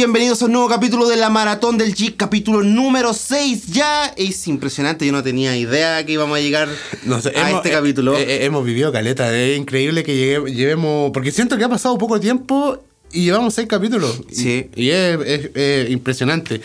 [0.00, 3.68] Bienvenidos a un nuevo capítulo de la Maratón del Geek, capítulo número 6.
[3.68, 6.68] Ya es impresionante, yo no tenía idea que íbamos a llegar
[7.04, 8.14] No sé, a hemos, este eh, capítulo.
[8.14, 11.12] eh, hemos vivido caleta, es increíble que llegue- llevemos.
[11.12, 14.20] Porque siento que ha pasado poco tiempo y llevamos seis capítulos.
[14.30, 14.68] Sí.
[14.74, 16.60] Y, es, es- es impresionante.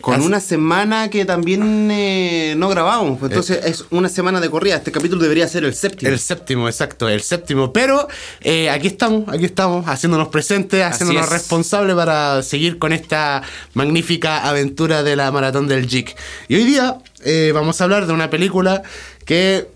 [0.00, 4.50] con Así- una semana que también eh, no grabamos, pues entonces es una semana de
[4.50, 4.76] corrida.
[4.76, 6.10] Este capítulo debería ser el séptimo.
[6.10, 7.72] El séptimo, exacto, el séptimo.
[7.72, 8.06] Pero
[8.42, 11.30] eh, aquí estamos, aquí estamos, haciéndonos presentes, haciéndonos es.
[11.32, 13.42] responsables para seguir con esta
[13.72, 16.14] magnífica aventura de la maratón del Geek.
[16.48, 18.82] Y hoy día eh, vamos a hablar de una película
[19.24, 19.72] que.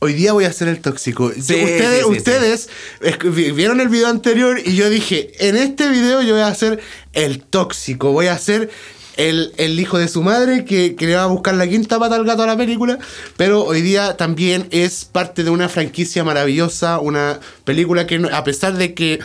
[0.00, 1.32] Hoy día voy a ser el tóxico.
[1.32, 2.68] Sí, ustedes, sí, sí, ustedes
[3.00, 6.54] es- vi- vieron el video anterior y yo dije, en este video yo voy a
[6.54, 6.78] ser
[7.14, 8.70] el tóxico, voy a ser
[9.16, 12.14] el, el hijo de su madre que, que le va a buscar la quinta pata
[12.14, 13.00] al gato a la película,
[13.36, 18.74] pero hoy día también es parte de una franquicia maravillosa, una película que a pesar
[18.76, 19.18] de que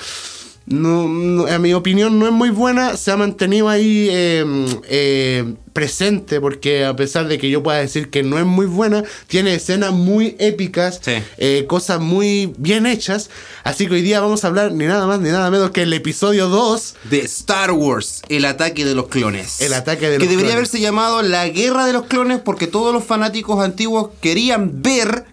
[0.82, 4.46] no, no- a mi opinión no es muy buena, se ha mantenido ahí eh,
[4.90, 9.04] eh, presente, porque a pesar de que yo pueda decir que no es muy buena,
[9.28, 11.14] tiene escenas muy épicas, Sí.
[11.38, 13.30] eh, cosas muy bien hechas,
[13.64, 15.94] así que hoy día vamos a hablar ni nada más ni nada menos que el
[15.94, 19.62] episodio 2 de Star Wars, el ataque de los clones.
[19.62, 20.56] El ataque de que los debería clones.
[20.56, 25.26] haberse llamado la guerra de los clones porque todos los fanáticos antiguos querían ver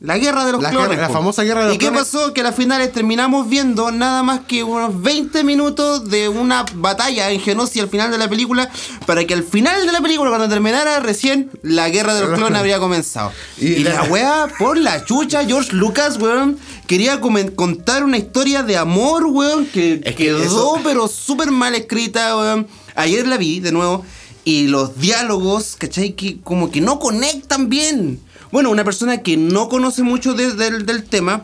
[0.00, 0.90] la guerra de los La clones.
[0.90, 2.02] guerra- la famosa guerra de los ¿Y qué clones.
[2.04, 2.32] pasó?
[2.32, 7.30] Que a las finales terminamos viendo nada más que unos 20 minutos de una batalla
[7.32, 8.70] en Geonosis al final de la película
[9.06, 12.58] para que al final de la película, cuando terminara recién, la guerra de los clones
[12.60, 13.32] habría comenzado.
[13.58, 18.62] Y Y, la la- wea, por la chucha, George Lucas, weón, quería contar una historia
[18.62, 22.68] de amor, weón, que Es que quedó eso- pero súper mal escrita, weón.
[22.94, 24.04] Ayer la vi de nuevo
[24.44, 26.12] y los diálogos, ¿cachai?
[26.12, 28.20] Que como que no conectan bien.
[28.50, 31.42] Bueno, una persona que no conoce mucho de- del- del tema,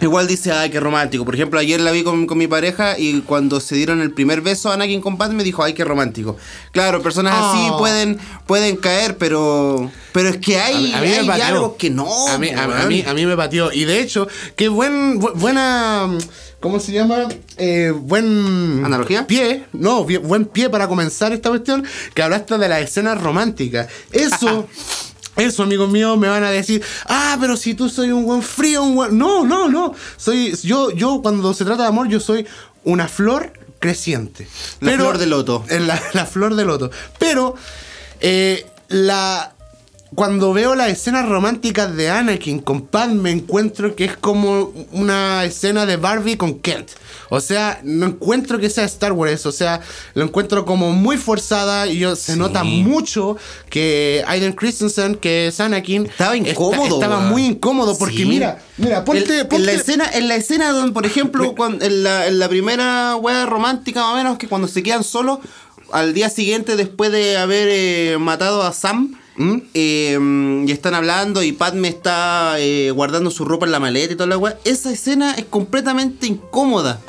[0.00, 1.24] igual dice, ay, qué romántico.
[1.24, 4.40] Por ejemplo, ayer la vi con, con mi pareja y cuando se dieron el primer
[4.40, 6.36] beso, Anakin con Padme me dijo, ay, qué romántico.
[6.72, 7.78] Claro, personas así Oh.
[7.78, 12.28] pueden, pueden caer, pero, pero es que hay, A mí me hay diálogos que no.
[12.28, 13.72] A mí, a- a mí, a mí me pateó.
[13.72, 16.08] Y de hecho, qué buen, bu- buena.
[16.60, 17.28] ¿Cómo se llama?
[17.58, 18.82] Eh, buen.
[18.84, 19.26] ¿Analogía?
[19.26, 19.64] Pie.
[19.74, 21.84] No, buen pie para comenzar esta cuestión.
[22.14, 23.88] Que hablaste de las escenas románticas.
[24.12, 24.66] Eso.
[25.36, 28.82] Eso, amigos míos, me van a decir, ah, pero si tú soy un buen frío,
[28.82, 29.18] un buen...
[29.18, 29.94] No, no, no.
[30.16, 32.46] Soy, yo, yo, cuando se trata de amor, yo soy
[32.84, 34.46] una flor creciente.
[34.80, 35.64] La flor de loto.
[35.70, 36.90] La, la flor de loto.
[37.18, 37.56] Pero,
[38.20, 39.53] eh, la...
[40.14, 45.86] Cuando veo las escenas románticas de Anakin con Padme, encuentro que es como una escena
[45.86, 46.90] de Barbie con Kent.
[47.30, 49.46] O sea, no encuentro que sea Star Wars.
[49.46, 49.80] O sea,
[50.14, 53.36] lo encuentro como muy forzada y yo, se nota mucho
[53.70, 58.24] que Aiden Christensen, que es Anakin, Estaba está- incómodo, estaba muy incómodo porque Sí.
[58.26, 61.84] mira, mira, ponte, El- ponte- En la escena, en la escena donde, por ejemplo, cuando-
[61.84, 65.38] en, la, en la primera wea romántica más o menos, que cuando se quedan solos,
[65.92, 69.56] al día siguiente, después de haber eh, matado a Sam, ¿Mm?
[69.74, 74.16] eh, y están hablando y Padme está eh, guardando su ropa en la maleta y
[74.16, 77.00] toda la wea, esa escena es completamente incómoda.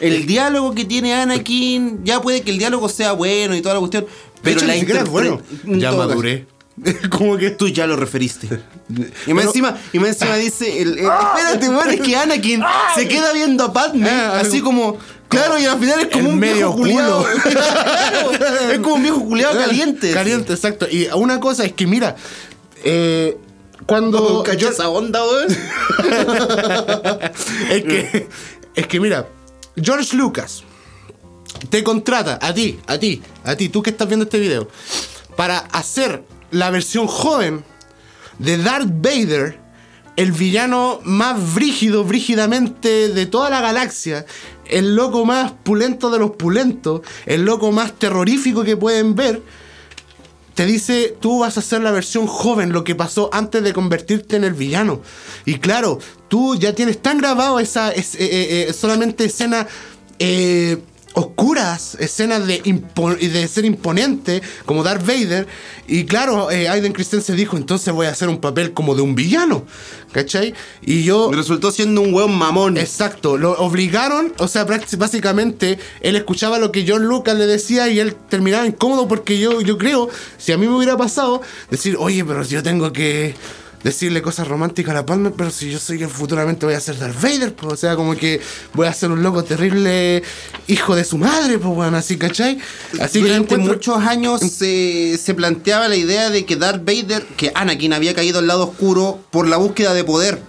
[0.00, 3.80] El diálogo que tiene Anakin, ya puede que el diálogo sea bueno y toda la
[3.80, 4.06] cuestión,
[4.42, 5.40] pero hecho, la es bueno.
[5.64, 6.46] Ya maduré.
[7.10, 8.48] como que Tú ya lo referiste.
[9.26, 12.62] Y más encima, y más encima dice, el, el- espérate, weón, es que Anakin
[12.94, 16.34] se queda viendo a Padme, Ah, así como, claro, y al final es como El
[16.34, 17.26] un medio viejo culiado.
[18.72, 20.12] es como un viejo culiado caliente.
[20.12, 20.86] Caliente, exacto.
[20.90, 22.16] Y una cosa es que, mira,
[22.84, 23.36] eh,
[23.86, 24.42] cuando.
[24.42, 25.48] Cacho yo- esa onda, weón.
[27.70, 28.28] es que,
[28.74, 29.26] es que mira,
[29.80, 30.62] George Lucas
[31.70, 34.68] te contrata a ti, a ti, a ti, tú que estás viendo este video,
[35.36, 37.64] para hacer la versión joven
[38.38, 39.58] de Darth Vader,
[40.16, 44.24] el villano más brígido, brígidamente de toda la galaxia,
[44.70, 49.42] el loco más pulento de los pulentos, el loco más terrorífico que pueden ver.
[50.54, 54.36] Te dice, tú vas a hacer la versión joven, lo que pasó antes de convertirte
[54.36, 55.02] en el villano.
[55.44, 55.98] Y claro,
[56.28, 59.66] tú ya tienes tan grabado esa es- eh, eh, eh, solamente escena
[61.16, 65.46] oscuras, escenas de, de ser imponente, como Darth Vader.
[65.88, 69.14] Y claro, eh, Aiden Christensen dijo, entonces voy a hacer un papel como de un
[69.14, 69.64] villano.
[70.12, 70.52] ¿Cachai?
[70.82, 71.30] Y yo...
[71.32, 72.76] Resultó siendo un weón mamón.
[72.76, 77.98] Exacto, lo obligaron, o sea, básicamente él escuchaba lo que John Lucas le decía y
[77.98, 81.40] él terminaba incómodo porque yo, yo creo, si a mí me hubiera pasado,
[81.70, 83.34] decir, oye, pero yo tengo que
[83.86, 86.98] decirle cosas románticas a la Palmer, pero si yo soy que futuramente voy a ser
[86.98, 88.40] Darth Vader, pues, o sea, como que
[88.74, 90.24] voy a ser un loco terrible
[90.66, 92.58] hijo de su madre, pues, bueno, así, ¿cachai?
[93.00, 97.24] Así que Durante encuentro- muchos años se, se planteaba la idea de que Darth Vader,
[97.36, 100.40] que Anakin había caído al lado oscuro por la búsqueda de poder.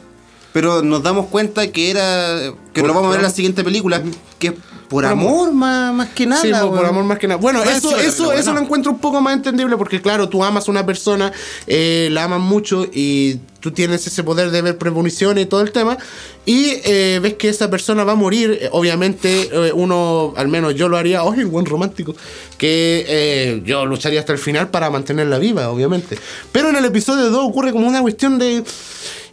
[0.54, 2.40] Pero nos damos cuenta que era.
[2.74, 4.01] que lo vamos a ver en la siguiente película.
[4.40, 4.56] Que
[4.89, 6.42] Por, amor, Más, más que nada.
[6.42, 7.39] Sí, por, amor más que nada.
[7.39, 10.72] Bueno, eso, eso, eso lo encuentro un poco más entendible porque, claro, tú amas a
[10.72, 11.31] una persona,
[11.68, 15.72] eh, la amas mucho y tú tienes ese poder de ver premoniciones y todo el
[15.72, 15.98] tema.
[16.45, 18.57] Y eh, ves que esa persona va a morir.
[18.62, 22.16] eh, Obviamente, eh, uno, al menos yo lo haría, oye, buen romántico,
[22.57, 26.18] que yo lucharía hasta el final para mantenerla viva, obviamente.
[26.51, 28.63] Pero en el episodio 2 ocurre como una cuestión de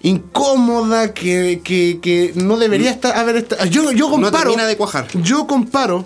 [0.04, 3.64] incómoda que, que, que no debería estar haber estado.
[3.66, 4.38] Yo, yo No comparo.
[4.50, 5.08] termina de cuajar.
[5.22, 6.04] Yo comparo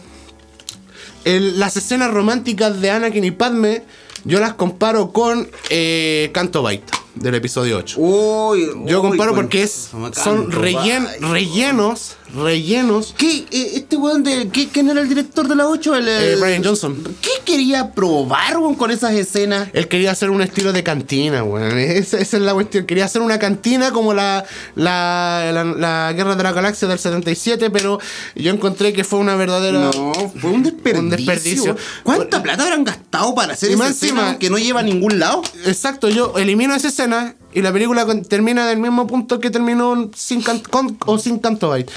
[1.24, 3.82] el- las escenas románticas de Anakin y Padme,
[4.24, 7.98] yo las comparo con eh, Canto Bite del episodio 8.
[8.00, 11.28] Uy, Yo uy, comparo porque es, son canto, rellen- vaya.
[11.32, 13.14] rellenos, rellenos.
[13.16, 13.46] ¿Qué?
[13.50, 14.48] Eh, ¿Este weón de.
[14.48, 15.94] ¿qué, ¿Quién era el director de la 8?
[15.96, 16.96] El, Eh, Brian Johnson.
[17.20, 19.68] ¿Qué quería probar, weón, con esas escenas?
[19.72, 21.78] Él quería hacer un estilo de cantina, weón.
[21.78, 22.86] Esa, esa es la cuestión.
[22.86, 24.44] Quería hacer una cantina como la,
[24.74, 27.98] la, la, la Guerra de la Galaxia del 77, pero
[28.34, 29.78] yo encontré que fue una verdadera...
[29.94, 31.00] No, fue un desperdicio.
[31.00, 31.76] Un desperdicio.
[32.02, 35.42] ¿Cuánta plata habrán gastado para hacer Y esa escena que no lleva a ningún lado?
[35.66, 37.07] Exacto, yo elimino esa escena
[37.52, 41.72] y la película termina del mismo punto que terminó sin can- con o sin Canto
[41.72, 41.92] Bite.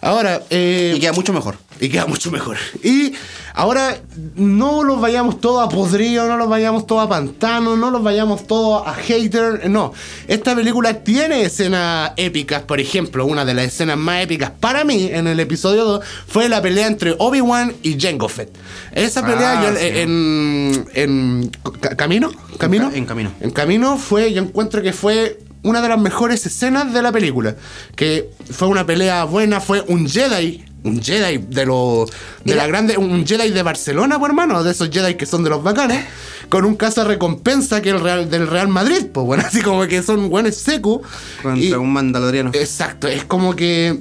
[0.00, 1.56] Ahora, eh, Y queda mucho mejor.
[1.80, 2.56] Y queda mucho mejor.
[2.82, 3.12] Y
[3.54, 3.98] ahora
[4.36, 8.46] no los vayamos todos a podrido, no los vayamos todos a pantano, no los vayamos
[8.46, 9.68] todos a hater.
[9.68, 9.92] No,
[10.28, 12.62] esta película tiene escenas épicas.
[12.62, 16.48] Por ejemplo, una de las escenas más épicas para mí en el episodio 2 fue
[16.48, 18.50] la pelea entre Obi-Wan y Jango Fett.
[18.92, 19.86] Esa pelea Ah, yo, sí.
[19.86, 21.50] en, en
[21.80, 23.32] Ca- Camino, Camino, En Camino.
[23.40, 27.56] en Camino fue, yo encuentro que fue una de las mejores escenas de la película.
[27.96, 30.64] Que fue una pelea buena, fue un Jedi.
[30.86, 32.10] Un Jedi de los.
[32.44, 32.96] De la grande.
[32.96, 34.62] Un Jedi de Barcelona, pues hermano.
[34.62, 36.04] De esos Jedi que son de los bacanes.
[36.48, 39.06] Con un caza recompensa que el Real, del Real Madrid.
[39.12, 41.00] Pues bueno, así como que son buenos secos.
[41.42, 42.50] Contra y- un mandaloriano.
[42.54, 43.98] Exacto, es como que.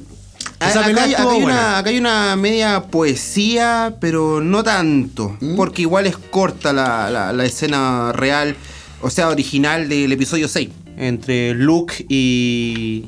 [0.59, 5.35] Esa acá, hay, acá una, acá hay una media poesía, pero no tanto.
[5.41, 5.55] ¿Mm?
[5.55, 8.55] Porque igual es corta la, la- la escena real,
[9.01, 10.69] o sea, original del episodio 6.
[10.97, 13.05] Entre Luke y,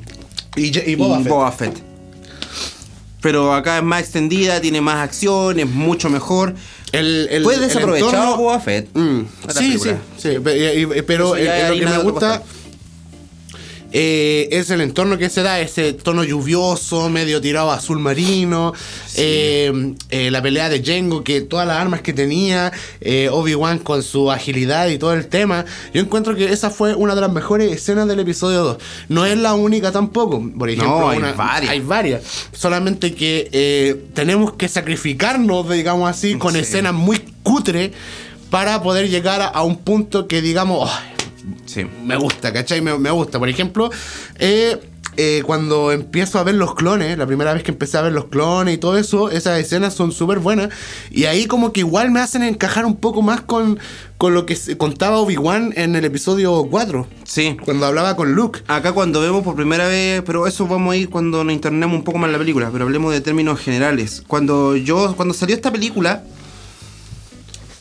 [0.57, 1.29] Y, y y Boba Fett.
[1.29, 1.83] Boba Fett.
[3.21, 6.53] Pero acá es más extendida, tiene más acción, es mucho mejor.
[6.91, 8.89] El, el- Fue el desaprovechado entorno- Boba Fett.
[8.93, 9.21] Mm,
[9.57, 10.29] Sí, sí, sí,
[11.05, 12.43] pero Eso ya eh, lo que me gusta.
[13.99, 18.73] Eh, es el entorno que se da, ese tono lluvioso, medio tirado azul marino,
[19.15, 22.71] eh, eh, la pelea de Jengo, que todas las armas que tenía,
[23.31, 25.65] Obi-Wan con su agilidad y todo el tema,
[25.95, 28.77] yo encuentro que esa fue una de las mejores escenas del episodio 2.
[29.09, 31.71] No es la única tampoco, por ejemplo, No, hay una- varias.
[31.71, 32.21] hay varias,
[32.51, 36.59] solamente que tenemos que sacrificarnos, digamos así, con Sí.
[36.59, 37.93] escenas muy cutre
[38.51, 41.16] para poder llegar a, a un punto que digamos, "Ay,
[41.65, 41.85] Sí.
[42.05, 42.81] me gusta, ¿cachai?
[42.81, 43.39] Me, me gusta.
[43.39, 43.89] Por ejemplo,
[44.39, 44.77] eh,
[45.19, 48.25] eh, cuando empiezo a ver los clones, la primera vez que empecé a ver los
[48.25, 50.69] clones y todo eso, esas escenas son súper buenas.
[51.09, 53.79] Y ahí como que igual me hacen encajar un poco más con,
[54.19, 57.57] con lo que se- contaba Obi-Wan en el episodio 4, Sí.
[57.65, 58.59] cuando hablaba con Luke.
[58.67, 62.03] Acá cuando vemos por primera vez, pero eso vamos a ir cuando nos internemos un
[62.03, 64.21] poco más en la película, pero hablemos de términos generales.
[64.27, 66.23] Cuando yo, cuando salió esta película,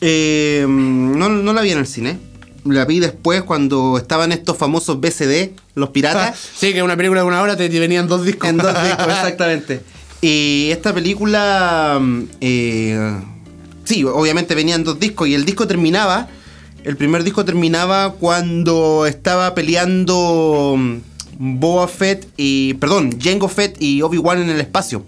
[0.01, 2.19] eh, no, no la vi en el cine.
[2.69, 6.37] La vi después cuando estaban estos famosos BCD, los piratas.
[6.55, 8.49] Sí, que una película de una hora te, te venían dos discos.
[8.49, 9.81] En dos discos, exactamente.
[10.21, 11.99] Y esta película.
[12.01, 13.21] mm, eh,
[13.83, 15.27] sí, obviamente venían dos discos.
[15.27, 16.27] Y el disco terminaba.
[16.83, 20.97] El primer disco terminaba cuando estaba peleando mm,
[21.37, 22.73] Boba Fett y.
[22.75, 25.05] Perdón, Jango Fett y Obi-Wan en el espacio.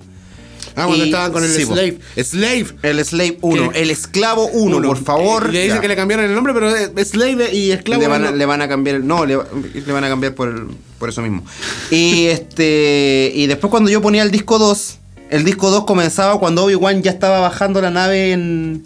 [0.79, 1.73] Ah, cuando Y- estaban con el sí, po.
[1.73, 1.99] Slave.
[2.23, 2.65] Slave.
[2.83, 4.87] El Slave 1, Que- el esclavo 1, Uno.
[4.87, 5.51] por favor.
[5.51, 5.81] Le dicen Ya.
[5.81, 6.71] que le cambiaron el nombre, pero
[7.05, 8.01] Slave y Esclavo.
[8.01, 8.37] le, van a, no.
[8.37, 9.37] le van a cambiar no le,
[9.73, 10.67] le van a cambiar por el-
[10.97, 11.43] por eso mismo
[11.91, 14.97] y este y después cuando yo ponía el disco 2
[15.29, 18.83] el disco 2 comenzaba cuando Obi-Wan ya estaba bajando la nave en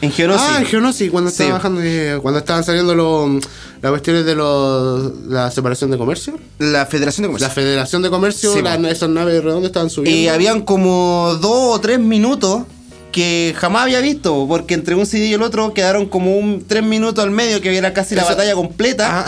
[0.00, 1.34] en Geonosis Ah, en Geonosis, cuando Sí.
[1.42, 3.42] estaba bajando, eh, cuando estaban saliendo los,
[3.82, 6.38] las cuestiones de los, la separación de comercio.
[6.58, 8.68] la Federación de La Comercio Federación de Comercio, Sí, po.
[8.88, 10.20] esas naves redondas estaban subiendo.
[10.20, 12.62] y habían como dos o tres minutos
[13.12, 16.82] que jamás había visto porque entre un CD y el otro quedaron como un tres
[16.82, 19.24] minutos al medio que era casi la Eso- batalla completa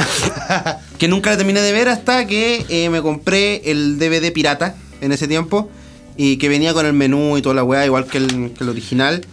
[0.51, 0.79] Ah.
[0.99, 5.13] que nunca la terminé de ver hasta que eh, me compré el DVD pirata en
[5.13, 5.71] ese tiempo
[6.19, 8.69] y que venía con el menú y toda la weá, igual que el, que el
[8.69, 9.25] original.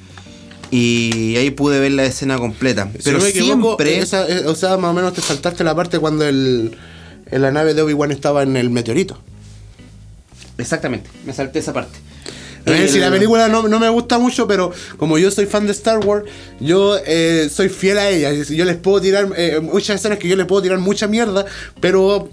[0.71, 2.89] Y ahí pude ver la escena completa.
[2.97, 3.99] Si Pero no equivoco, siempre.
[3.99, 6.75] esa, eh, o sea, más o menos te saltaste la parte cuando el,
[7.31, 9.17] la nave de Obi-Wan estaba en el meteorito.
[10.57, 11.97] Exactamente, me salté esa parte.
[12.65, 15.71] El- si la película no, no me gusta mucho, pero como yo soy fan de
[15.71, 16.25] Star Wars,
[16.59, 18.31] yo eh, soy fiel a ella.
[18.33, 21.45] Yo les puedo tirar eh, muchas escenas que yo les puedo tirar mucha mierda,
[21.79, 22.29] pero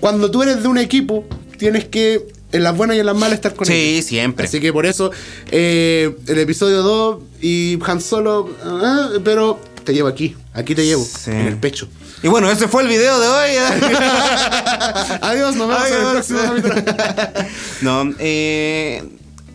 [0.00, 1.26] cuando tú eres de un equipo,
[1.58, 4.04] tienes que en las buenas y en las malas estar con Sí, ellos.
[4.06, 4.46] siempre.
[4.46, 5.10] Así que por eso,
[5.50, 11.04] eh, el episodio 2 y Han Solo, ah, pero te llevo aquí, aquí te llevo,
[11.04, 11.30] Sí.
[11.30, 11.88] en el pecho.
[12.22, 13.50] Y bueno, ese fue el video de hoy.
[15.22, 16.74] Adiós, nos vemos en el próximo capítulo.
[17.82, 19.02] no, eh,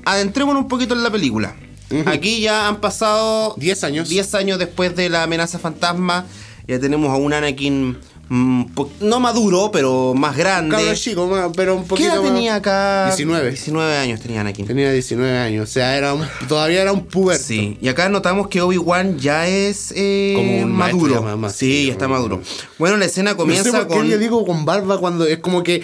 [0.06, 1.56] adentrémonos un poquito en la película.
[2.06, 4.10] Aquí ya han pasado 10 años.
[4.10, 6.26] 10 años después de la amenaza fantasma.
[6.68, 7.98] Ya tenemos a un Anakin
[8.30, 10.76] no maduro, pero más grande.
[10.76, 13.06] Cabro chico, más, pero un ¿Qué poquito edad más- tenía acá?
[13.08, 13.50] 19.
[13.52, 14.66] 19 años tenía Anakin.
[14.68, 17.44] Tenía 19 años, o sea, era un- todavía era un puberto.
[17.44, 21.38] Sí, y acá notamos que Obi-Wan ya es eh, Como un maduro.
[21.38, 22.42] más, sí, sí, ya está maduro.
[22.78, 24.08] Bueno, la escena No comienza sé por qué con.
[24.08, 25.82] yo digo con barba cuando es como que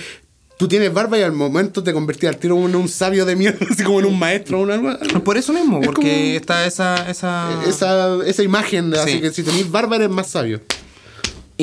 [0.58, 3.66] tú tienes barba y al momento te convertís al tiro en un sabio de mierda,
[3.72, 4.92] así como en un maestro o algo.
[5.24, 7.10] Por eso mismo, Es porque como- está esa.
[7.10, 7.50] esa...
[7.68, 9.00] Esa, esa imagen, Sí.
[9.00, 10.62] así que si tenés barba eres más sabio.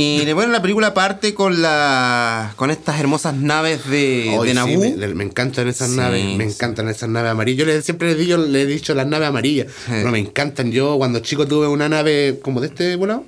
[0.01, 4.55] Y bueno, la película parte con la con estas hermosas naves de, Ay, de sí,
[4.55, 4.97] Naboo.
[4.97, 6.53] me, me encantan esas Sí, naves, me sí.
[6.55, 7.67] encantan esas naves amarillas.
[7.67, 10.71] Yo siempre les digo, le he dicho las naves amarillas, pero me encantan.
[10.73, 13.25] Yo cuando chico tuve una nave como de este volado,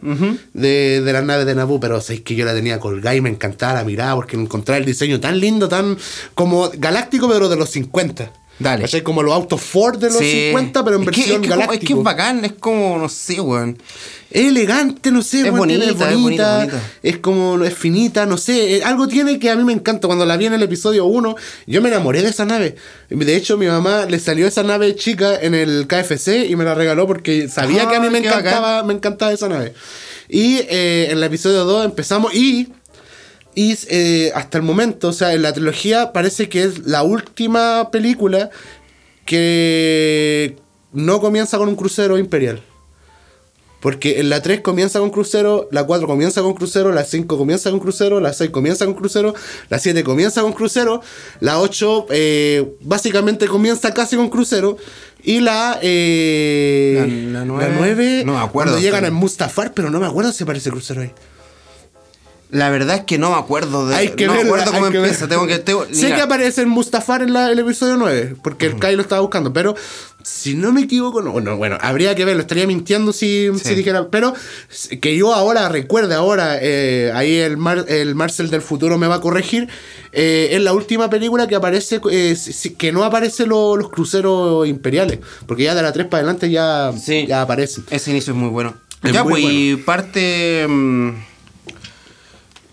[0.52, 3.30] de, de las naves de Naboo, pero sabéis que yo la tenía colgada y me
[3.30, 5.96] encantaba la mirada porque encontraba el diseño tan lindo, tan
[6.34, 8.32] como galáctico, pero de los 50.
[8.58, 8.82] Dale.
[8.82, 9.02] ¿Cachai?
[9.02, 10.46] Como los autos Ford de los Sí.
[10.50, 11.82] 50, pero en Es que- versión es que, como- galáctico.
[11.82, 13.76] Es que es bacán, es como, no sé, weón.
[14.30, 16.80] Es elegante, no sé, Es weón, bonita, es bonita, bonita.
[17.02, 20.06] es como, es finita, no sé, eh, algo tiene que a mí me encanta.
[20.06, 21.34] Cuando la vi en el episodio 1,
[21.66, 22.76] yo me enamoré de esa nave.
[23.10, 26.74] De hecho, mi mamá le salió esa nave chica en el KFC y me la
[26.74, 29.74] regaló porque sabía Ah, que a mí me qué encantaba, me encantaba esa nave.
[30.28, 32.68] Y eh, en el episodio 2 empezamos y...
[33.54, 37.90] Y eh, hasta el momento, o sea, en la trilogía parece que es la última
[37.90, 38.50] película
[39.26, 40.56] que
[40.92, 42.62] no comienza con un crucero imperial.
[43.80, 47.68] Porque en la 3 comienza con crucero, la 4 comienza con crucero, la 5 comienza
[47.70, 49.34] con crucero, la 6 comienza con crucero,
[49.70, 51.02] la 7 comienza con crucero,
[51.40, 54.76] la 8 eh, básicamente comienza casi con crucero
[55.24, 56.94] y la, eh,
[57.32, 60.30] La- la nueve- nueve, no me acuerdo, cuando llegan en Mustafar, pero no me acuerdo
[60.32, 61.10] si aparece crucero ahí.
[62.52, 63.96] La verdad es que no me acuerdo de.
[63.96, 65.26] Hay que no me acuerdo cómo que empieza.
[65.26, 65.58] Tengo que.
[65.58, 68.94] tengo- sé mira, que aparece en Mustafar en la- el episodio 9, porque el Kai
[68.94, 69.74] lo estaba buscando, pero
[70.22, 73.60] si no me equivoco, no, no, bueno, habría que verlo, estaría mintiendo si, Sí.
[73.70, 74.34] si dijera, pero
[75.00, 79.14] que yo ahora recuerde, ahora, eh, ahí el, Mar- el Marcel del futuro me va
[79.16, 79.68] a corregir,
[80.12, 82.36] eh, es la última película que aparece, eh,
[82.76, 86.92] que no aparece lo- los cruceros imperiales, porque ya de la 3 para adelante ya,
[87.02, 87.24] Sí.
[87.26, 87.84] ya aparecen.
[87.90, 88.74] Ese inicio es muy bueno.
[89.02, 90.66] Es ya, muy pues, y parte.
[90.68, 91.10] mm,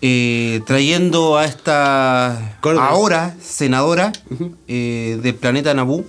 [0.02, 2.56] eh, trayendo a esta.
[2.60, 2.88] Córdoba.
[2.88, 4.12] Ahora, senadora
[4.68, 6.04] eh, del planeta Naboo.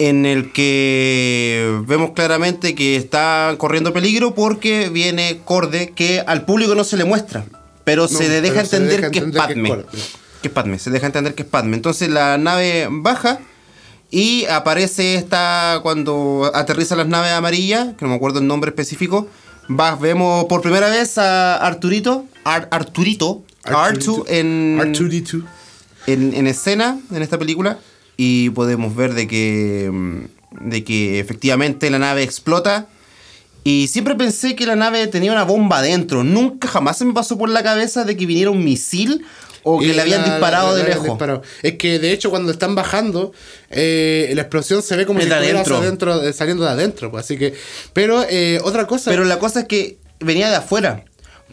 [0.00, 6.76] En el que vemos claramente que está corriendo peligro porque viene Corde que al público
[6.76, 7.44] no se le muestra.
[7.82, 9.84] Pero se le deja entender, deja que, entender es que es Padme.
[10.42, 11.74] Que es Padme, se deja entender que es Padme.
[11.74, 13.40] Entonces la nave baja
[14.10, 19.28] y aparece esta cuando aterriza las naves amarillas, que no me acuerdo el nombre específico.
[19.70, 25.44] Va, vemos por primera vez a Arturito, Ar- Arturito, Artu en, R2D2.
[26.06, 27.78] en, en escena en esta película
[28.16, 32.86] y podemos ver de que mm, de que efectivamente la nave explota
[33.64, 37.36] y siempre pensé que la nave tenía una bomba adentro nunca jamás se me pasó
[37.36, 39.26] por la cabeza de que viniera un misil
[39.62, 41.42] o que le habían la- disparado la- de la lejos disparado.
[41.62, 43.32] Es que de hecho cuando están bajando,
[43.70, 45.76] eh, la explosión se ve como Es si adentro.
[45.78, 47.10] adentro, eh, saliendo de adentro.
[47.10, 47.54] Pues, así que.
[47.92, 49.10] Pero eh, otra cosa.
[49.10, 51.04] pero la cosa es que venía de afuera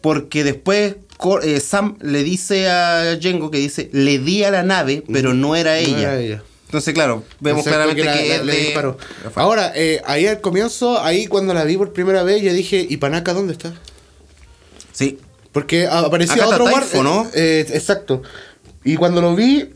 [0.02, 0.96] porque después
[1.44, 5.56] eh, Sam le dice a Jengo que dice le di a la nave pero no
[5.56, 6.44] era no ella, era ella.
[6.66, 8.98] entonces claro vemos Exacto, claramente que, la- la- es le de- disparó.
[9.36, 12.98] Ahora, eh, ahí al comienzo, ahí cuando la vi por primera vez, yo dije, ¿y
[12.98, 13.74] Panaka dónde está?
[14.92, 15.18] sí
[15.56, 17.02] Porque aparecía Acá otro guardia.
[17.02, 17.28] ¿no?
[17.34, 18.22] Eh, exacto.
[18.84, 19.70] Y cuando lo vi,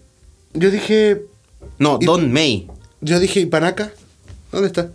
[0.54, 1.22] yo dije,
[1.78, 2.68] no Don May
[3.02, 3.92] yo dije, ¿y Panaka?
[4.52, 4.90] ¿Dónde está?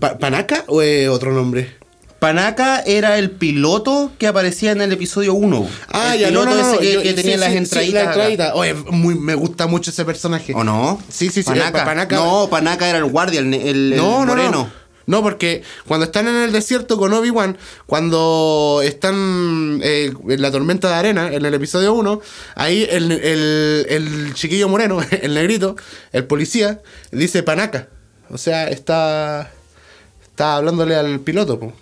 [0.00, 1.74] Pa- ¿Panaka o es otro nombre?
[2.18, 5.68] Panaka era el piloto que aparecía en el episodio 1.
[5.92, 6.72] Ah, el ya, no, piloto no, no.
[6.72, 7.92] ese que, yo- que sí, tenía sí, las sí, entraditas.
[7.94, 8.10] la acá.
[8.12, 8.54] entradita.
[8.54, 10.54] Oye, muy, me gusta mucho ese personaje.
[10.54, 10.98] ¿O no?
[11.10, 11.84] Sí, sí, sí, Panaka.
[11.84, 14.50] Pa- Panaka- No, Panaka era el guardia, el, el- el No, no, moreno.
[14.50, 14.58] no.
[14.64, 14.70] No,
[15.22, 20.94] porque cuando están en el desierto con Obi-Wan, cuando están eh, en la tormenta de
[20.94, 22.20] arena, en el episodio 1,
[22.54, 25.76] ahí el, chiquillo moreno, el negrito,
[26.12, 27.88] el policía, dice Panaka.
[28.30, 29.52] O sea, está,
[30.22, 31.58] está hablándole al piloto.
[31.58, 31.72] po.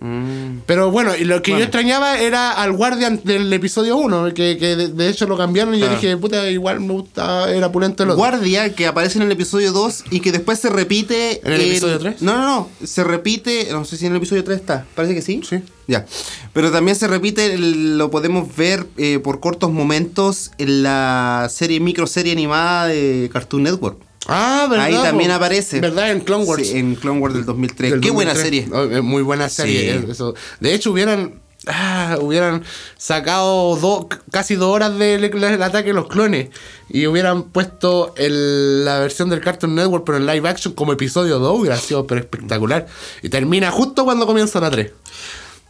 [0.00, 0.60] Mm.
[0.66, 1.60] Pero bueno, y lo que Bueno.
[1.60, 5.74] yo extrañaba era al Guardian del episodio 1, que, que de, de hecho lo cambiaron
[5.74, 5.94] y yo Ah.
[5.94, 8.18] dije, puta, igual me gusta, era pulento el otro.
[8.18, 11.40] Guardia que aparece en el episodio 2 y que después se repite.
[11.46, 12.22] ¿En el episodio tres?
[12.22, 12.68] No, no, no.
[12.86, 13.68] Se repite.
[13.72, 14.86] No sé si en el episodio 3 está.
[14.94, 15.40] Parece que sí.
[15.48, 15.60] Sí.
[15.86, 16.04] Ya.
[16.52, 22.32] Pero también se repite, lo podemos ver eh, por cortos momentos en la serie, microserie
[22.32, 23.98] animada de Cartoon Network.
[24.28, 24.86] Ah, ¿verdad?
[24.86, 25.80] Ahí también aparece.
[25.80, 26.10] ¿Verdad?
[26.12, 26.66] En Clone Wars.
[26.68, 27.90] Sí, en Clone Wars del 2003.
[27.92, 28.66] Del Qué buena 2003.
[28.68, 29.00] serie.
[29.02, 30.00] Muy buena serie.
[30.04, 30.10] Sí.
[30.10, 30.34] eso.
[30.60, 31.40] De hecho, hubieran.
[31.66, 32.62] ah, hubieran
[32.98, 35.24] sacado casi dos horas del
[35.62, 36.48] ataque de los clones
[36.88, 41.38] y hubieran puesto el- la versión del Cartoon Network pero en live action como episodio
[41.38, 42.86] 2 hubiera sido pero espectacular
[43.22, 44.92] y termina justo cuando comienza la 3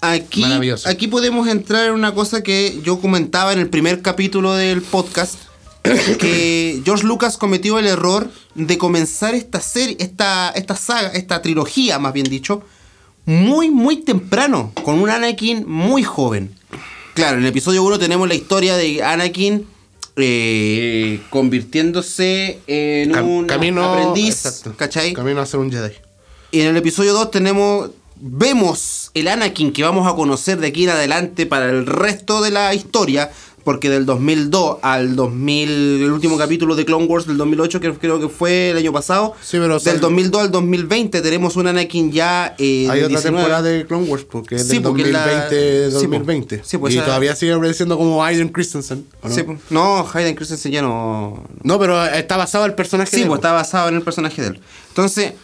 [0.00, 0.88] Aquí, Maravilloso.
[0.88, 5.34] aquí podemos entrar en una cosa que yo comentaba en el primer capítulo del podcast.
[6.18, 11.98] Que George Lucas cometió el error de comenzar esta serie, esta, esta saga, esta trilogía,
[11.98, 12.62] más bien dicho,
[13.26, 16.54] muy, muy temprano, con un Anakin muy joven.
[17.14, 19.66] Claro, en el episodio 1 tenemos la historia de Anakin
[20.16, 24.74] eh, convirtiéndose en Cam- un camino aprendiz, exacto.
[24.76, 25.12] ¿cachai?
[25.12, 25.92] camino a ser un Jedi
[26.50, 27.90] Y en el episodio 2 tenemos.
[28.20, 32.50] Vemos el Anakin que vamos a conocer de aquí en adelante para el resto de
[32.50, 33.30] la historia.
[33.68, 35.68] Porque del 2002 al 2000.
[36.02, 39.34] El último capítulo de Clone Wars del 2008, que creo que fue el año pasado.
[39.42, 42.54] Sí, pero Del sal- 2002 al 2020 tenemos un Anakin ya.
[42.58, 43.36] eh, hay otra 19.
[43.36, 45.18] temporada de Clone Wars porque es Sí, del porque la-
[45.50, 46.00] 2020 sí, po.
[46.00, 49.34] 2020 Sí, pues y esa- todavía sigue apareciendo como Aiden Christensen ¿o no?
[49.34, 49.58] Sí, pues.
[49.68, 51.44] no, Hayden Christensen ya no.
[51.62, 54.48] no pero está basado el personaje Sí, de- pues está basado en el personaje de
[54.48, 54.60] él.
[54.88, 55.34] Entonces,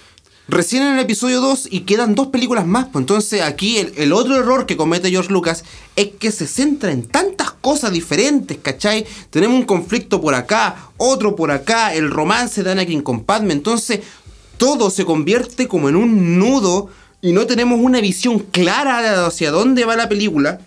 [0.49, 2.87] recién en el episodio 2 y quedan dos películas más.
[2.87, 5.65] Pues entonces aquí el, otro error que comete George Lucas
[5.97, 9.07] es que se centra en tantas cosas diferentes, ¿cachai?
[9.31, 13.53] Tenemos un conflicto por acá, otro por acá, el romance de Anakin con Padme.
[13.53, 14.01] Entonces,
[14.57, 16.89] todo se convierte como en un nudo
[17.21, 20.61] y no tenemos una visión clara de hacia dónde va la película.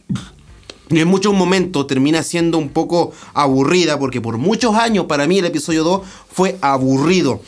[0.89, 5.39] Y en muchos momentos termina siendo un poco aburrida, porque por muchos años para mí
[5.39, 7.41] el episodio 2 fue aburrido.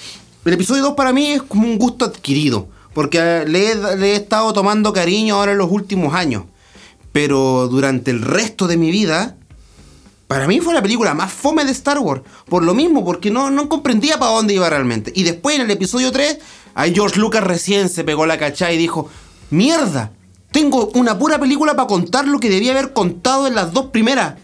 [0.46, 4.16] El episodio 2 para mí es como un gusto adquirido, porque le he, le he
[4.16, 6.44] estado tomando cariño ahora en los últimos años.
[7.12, 9.36] Pero durante el resto de mi vida,
[10.28, 12.22] para mí fue la película más fome de Star Wars.
[12.48, 15.12] Por lo mismo, porque no, no comprendía para dónde iba realmente.
[15.14, 16.38] Y después en el episodio 3,
[16.76, 19.10] ahí George Lucas recién se pegó la cachá y dijo,
[19.50, 20.12] mierda,
[20.52, 24.36] tengo una pura película para contar lo que debía haber contado en las dos primeras.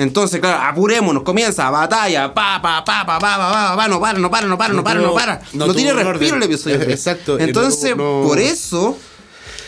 [0.00, 4.18] Entonces, claro, apurémonos, comienza batalla, pa, pa, pa, pa, pa, pa, pa, pa, no para,
[4.18, 5.40] no para, no para, no para, no para.
[5.52, 6.80] no No, tiene respiro el episodio.
[6.88, 8.96] Exacto, y no Entonces, no- por eso...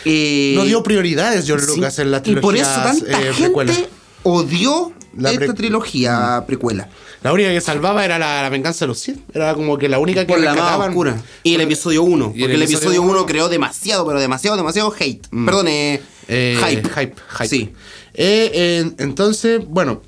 [0.05, 3.25] eh, no dio prioridades George Sí, Lucas en la Y trilogía por eso tanta eh,
[3.33, 3.75] gente precuela.
[4.23, 6.89] odió La esta trilogía precuela.
[7.23, 9.19] La única que salvaba era la, la venganza de los Sith.
[9.33, 11.23] Era como que la única que Por la más oscura.
[11.45, 12.33] Y el episodio 1.
[12.35, 15.29] Y Porque el episodio episodio 1 uno- creó demasiado, pero demasiado, demasiado hate.
[15.45, 16.89] Perdón, eh, Eh, hype.
[16.89, 17.49] Hype, hype.
[17.49, 17.73] Sí.
[18.15, 20.03] Eh, eh, entonces, bueno,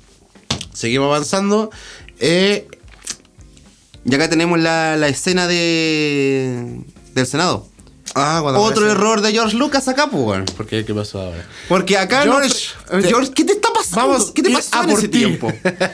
[0.75, 1.71] seguimos avanzando.
[2.19, 2.67] Eh,
[4.07, 6.79] Y acá tenemos la, la escena de
[7.15, 7.67] del Senado.
[8.13, 10.45] ah, Otro aparece- error de George Lucas acá, pues, weón.
[10.45, 10.85] ¿Por qué?
[10.85, 11.43] ¿Qué pasó ahora?
[11.67, 14.09] Porque acá George, no- te- George, ¿qué te está pasando?
[14.09, 15.17] Vamos ¿Qué te pasó a en por ese ti.
[15.17, 15.51] tiempo?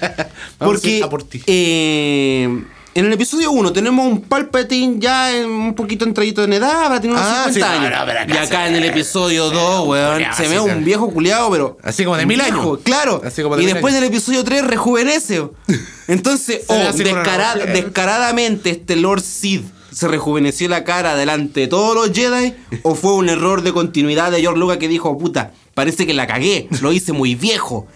[0.59, 1.41] Porque a por ti.
[1.47, 2.63] eh,
[2.93, 6.99] en el episodio 1 tenemos un Palpatine ya en- un poquito entradito en edad, a
[6.99, 7.99] tener unos Ah, 50 sí, no, años.
[7.99, 11.49] no, pero acá y acá en el episodio 2, weón, se ve un viejo culiado,
[11.51, 11.77] pero.
[11.83, 12.79] Así como de mil viejo, años.
[12.83, 13.21] Claro.
[13.23, 14.01] Así como de y mil después años.
[14.03, 15.43] del episodio 3 rejuvenece.
[16.07, 22.15] Entonces, oh, descara- descaradamente este Lord Sid se rejuveneció la cara delante de todos los
[22.17, 26.13] Jedi o fue un error de continuidad de George Lucas que dijo, puta, parece que
[26.13, 27.87] la cagué, lo hice muy viejo.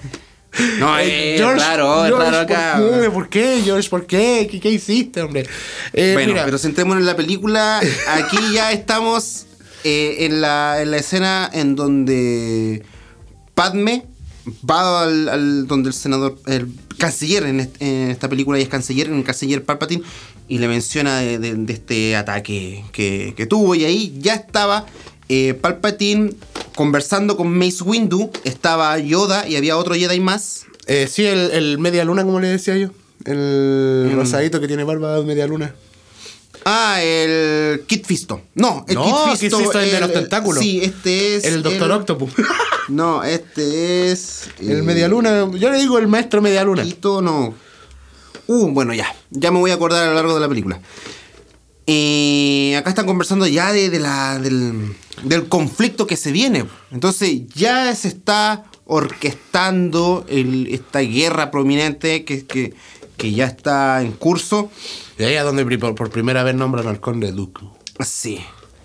[0.79, 2.77] No, Eh, es raro, es George, raro acá.
[2.79, 3.09] ¿por qué?
[3.09, 3.89] ¿Por qué, George?
[3.89, 4.47] ¿Por qué?
[4.49, 5.45] ¿Qué, qué hiciste, hombre?
[5.93, 7.81] Eh, Bueno, mira, pero centrémonos en la película.
[8.07, 9.45] Aquí ya estamos
[9.83, 12.83] eh, en, la, en la escena en donde
[13.53, 14.05] Padme
[14.69, 18.69] va al, al- donde el senador, el canciller en, est- en esta película y es
[18.69, 20.03] canciller, el canciller Palpatine,
[20.47, 23.75] y le menciona de, de- de este ataque que, que tuvo.
[23.75, 24.85] Y ahí ya estaba
[25.29, 26.33] eh, Palpatine
[26.75, 30.65] conversando con Mace Windu, estaba Yoda y había otro Jedi más.
[30.87, 32.89] eh, sí, el, el media luna, como le decía yo.
[33.25, 34.15] El Mm.
[34.15, 35.73] rosadito que tiene barba de media luna.
[36.67, 38.41] Ah, el Kit Fisto.
[38.55, 39.59] No, el No, Kit Kit Fisto.
[39.59, 40.61] Fisto es el de los tentáculos.
[40.63, 41.43] Sí, este es.
[41.45, 42.31] El Doctor Octopus.
[42.87, 44.47] No, este es.
[44.59, 45.49] el media luna.
[45.57, 46.83] Yo le digo el maestro media luna.
[46.83, 47.55] Quito, no.
[48.45, 49.07] Uh, bueno, ya.
[49.31, 50.79] Ya me voy a acordar a lo largo de la película.
[51.87, 56.65] Eh, acá están conversando ya de, de la, del, del conflicto que se viene.
[56.91, 62.73] Entonces ya se está orquestando el- esta guerra prominente que, que,
[63.17, 64.69] que ya está en curso.
[65.17, 67.61] Y ahí es donde por, primera vez nombran al conde Duke.
[68.05, 68.39] Sí.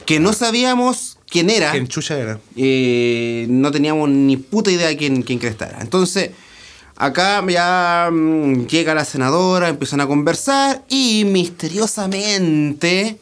[0.07, 1.73] que no sabíamos quién era.
[1.73, 2.39] ¿Quién chucha era?
[2.57, 5.79] Eh, no teníamos ni puta idea de quién, quién crees era.
[5.81, 6.31] Entonces,
[7.01, 13.19] acá ya mm, llega la senadora, empiezan a conversar y misteriosamente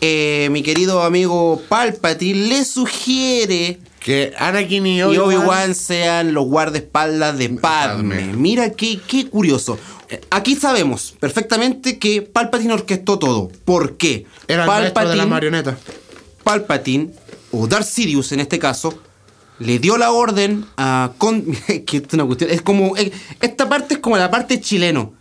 [0.00, 5.74] eh, mi querido amigo Palpatine le sugiere Que Anakin y y Obi-Wan...
[5.74, 8.16] Sean los guardaespaldas de Padme.
[8.16, 8.32] Padme.
[8.34, 9.78] Mira qué, qué curioso.
[10.30, 13.50] Aquí sabemos perfectamente que Palpatine orquestó todo.
[13.64, 14.24] ¿Por qué?
[14.48, 15.76] Era el maestro de la marioneta.
[16.44, 17.10] Palpatine,
[17.50, 18.96] o Darth Sidious en este caso,
[19.58, 21.12] le dio la orden a...
[21.18, 21.42] Con,
[21.86, 22.50] que esto es una cuestión...
[22.50, 22.96] Es como...
[22.96, 25.14] eh, Esta parte es como la parte chileno.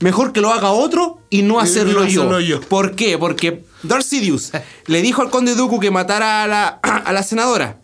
[0.00, 2.22] Mejor que lo haga otro y no hacerlo, no yo.
[2.22, 2.60] hacerlo yo.
[2.60, 3.16] ¿Por qué?
[3.16, 4.50] Porque Darth Sidious
[4.86, 7.80] le dijo al conde Dooku que matara a la, a la senadora.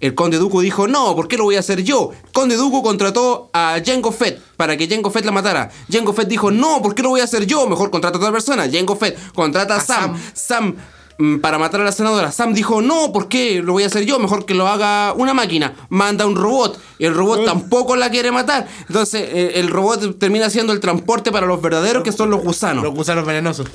[0.00, 2.12] El conde Dooku dijo, no, ¿por qué lo voy a hacer yo?
[2.32, 5.70] Conde Dooku contrató a Jango Fett para que Jango Fett la matara.
[5.90, 7.66] Jango Fett dijo, no, ¿por qué lo voy a hacer yo?
[7.66, 8.68] Mejor contrata a otra persona.
[8.70, 10.16] Jango Fett contrata a, A Sam.
[10.16, 10.22] Sam.
[10.34, 10.76] Sam
[11.40, 12.30] para matar a la senadora.
[12.30, 14.18] Sam dijo, no, ¿por qué lo voy a hacer yo?
[14.20, 15.74] Mejor que lo haga una máquina.
[15.88, 16.80] Manda un robot.
[16.98, 18.68] Y el robot tampoco la quiere matar.
[18.86, 22.84] Entonces eh, el robot termina siendo el transporte para los verdaderos que son los gusanos.
[22.84, 23.66] Los gusanos venenosos.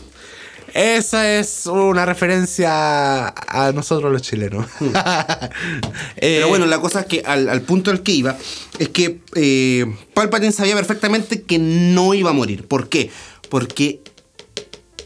[0.74, 4.66] Esa es una referencia a nosotros los chilenos.
[6.16, 8.38] Eh, Pero bueno, la cosa es que al, al punto al que iba
[8.80, 12.66] es que eh, Palpatine sabía perfectamente que no iba a morir.
[12.66, 13.12] ¿Por qué?
[13.50, 14.00] Porque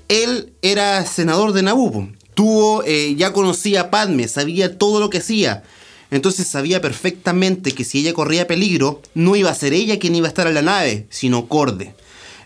[0.08, 2.10] él era senador de Naboo.
[2.38, 5.64] Tuvo, eh, ya conocía a Padme, sabía todo lo que hacía.
[6.12, 10.28] Entonces sabía perfectamente que si ella corría peligro, no iba a ser ella quien iba
[10.28, 11.96] a estar en la nave, sino Corde.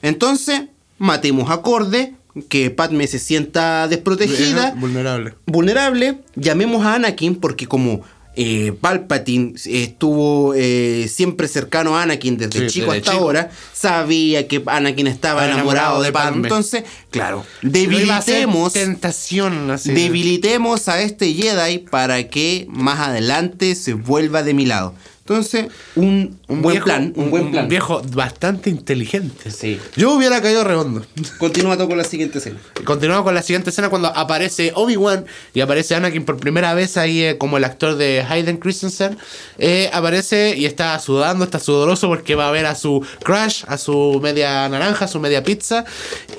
[0.01, 0.61] Entonces,
[0.97, 2.13] matemos a Corde,
[2.47, 5.33] que Padme se sienta desprotegida Vulnerable.
[5.45, 8.01] vulnerable, llamemos a Anakin porque como
[8.35, 13.23] eh, Palpatine estuvo eh, siempre cercano a Anakin desde Sí, chico desde hasta chico.
[13.23, 16.47] ahora, sabía que Anakin estaba enamorado, enamorado de Padme.
[16.47, 19.91] Entonces, claro, debilitemos, Tentación, así.
[19.91, 24.93] debilitemos a este Jedi para que más adelante se vuelva de mi lado.
[25.23, 27.69] Entonces, un, buen viejo- plan, un buen plan.
[27.69, 29.51] viejo bastante inteligente.
[29.51, 29.79] Sí.
[29.95, 31.05] Yo hubiera caído redondo.
[31.37, 32.57] Continúa todo con la siguiente escena.
[32.83, 37.21] Continuamos con la siguiente escena cuando aparece Obi-Wan y aparece Anakin por primera vez ahí
[37.21, 39.17] eh, como el actor de Hayden Christensen.
[39.59, 43.77] Eh, aparece y está sudando, está sudoroso porque va a ver a su crush, a
[43.77, 45.85] su media naranja, a su media pizza.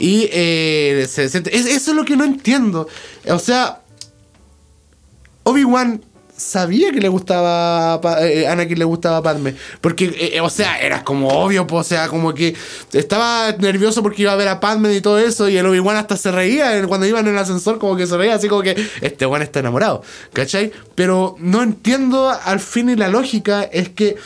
[0.00, 1.56] Y eh, se siente...
[1.56, 2.88] es- eso es lo que no entiendo.
[3.28, 3.80] O sea,
[5.44, 6.02] Obi-Wan
[6.42, 10.80] sabía que le gustaba Pa- eh, Anakin le gustaba Padme porque eh, eh, o sea
[10.80, 12.54] era como obvio po, o sea como que
[12.92, 16.16] estaba nervioso porque iba a ver a Padme y todo eso y el Obi-Wan hasta
[16.16, 19.24] se reía cuando iban en el ascensor como que se reía así como que este
[19.26, 20.02] Wan está enamorado
[20.32, 20.72] ¿cachai?
[20.94, 24.16] pero no entiendo al fin y la lógica es que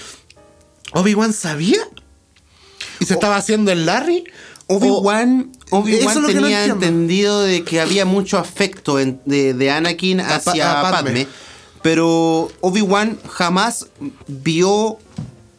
[0.92, 1.80] Obi-Wan sabía
[3.00, 4.24] y se estaba haciendo el Larry
[4.68, 5.52] Obi-Wan
[5.84, 10.80] que no tenía entendido de que había mucho afecto en- de, de Anakin A hacia
[10.80, 10.96] a Padme.
[11.10, 11.26] Padme.
[11.86, 13.86] Pero Obi-Wan jamás
[14.26, 14.98] vio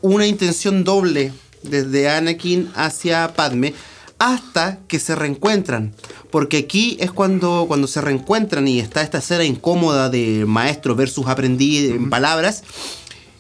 [0.02, 1.32] una intención doble
[1.63, 3.74] desde Anakin hacia Padme
[4.20, 5.94] hasta que se reencuentran.
[6.30, 11.28] Porque aquí es cuando, cuando se reencuentran y está esta escena incómoda de maestro versus
[11.28, 12.66] aprendiz en palabras.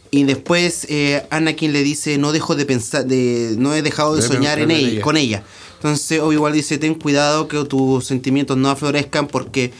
[0.09, 4.21] Y después eh, Anakin le dice, no dejo de pensar, de, no he dejado de
[4.21, 5.01] De soñar en ella, ella".
[5.01, 5.43] con ella.
[5.75, 9.73] Entonces Obi-Wan dice, ten cuidado que tus sentimientos no aflorezcan porque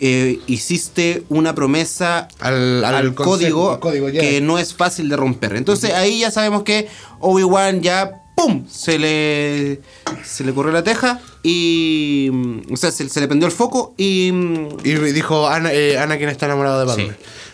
[0.00, 5.56] eh, hiciste una promesa Al- al, al consejo, código, que no es fácil de romper.
[5.56, 6.88] Entonces ahí ya sabemos que
[7.20, 8.66] Obi-Wan ya, ¡pum!
[8.70, 9.80] Se le,
[10.24, 12.28] se le corrió la teja y...
[12.32, 14.30] mm, O sea, se, se le prendió el foco y...
[14.32, 17.04] mm, Y dijo, Ana, eh, Anakin está enamorado de Padme.
[17.04, 17.10] Sí.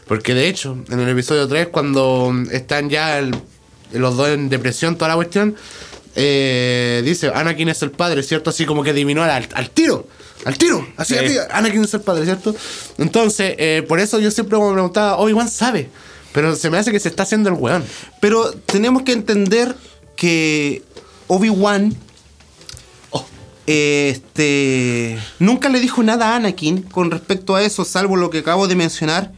[0.07, 3.35] Porque de hecho, en el episodio 3, cuando están ya el-
[3.93, 5.57] los dos en depresión, toda la cuestión,
[6.15, 8.51] eh, dice, Anakin es el padre, ¿cierto?
[8.51, 10.07] Así como que adivinó al, al tiro.
[10.47, 11.25] Al tiro, así, Sí.
[11.25, 12.55] así, Anakin es el padre, ¿cierto?
[12.99, 15.91] Entonces, eh, por eso yo siempre me preguntaba, Obi-Wan sabe,
[16.33, 17.85] pero se me hace que se está haciendo el weón.
[18.21, 19.75] Pero tenemos que entender
[20.17, 20.83] que
[21.27, 21.97] Obi-Wan
[23.11, 23.25] Oh.
[23.67, 28.69] este nunca le dijo nada a Anakin con respecto a eso, salvo lo que acabo
[28.69, 29.33] de mencionar,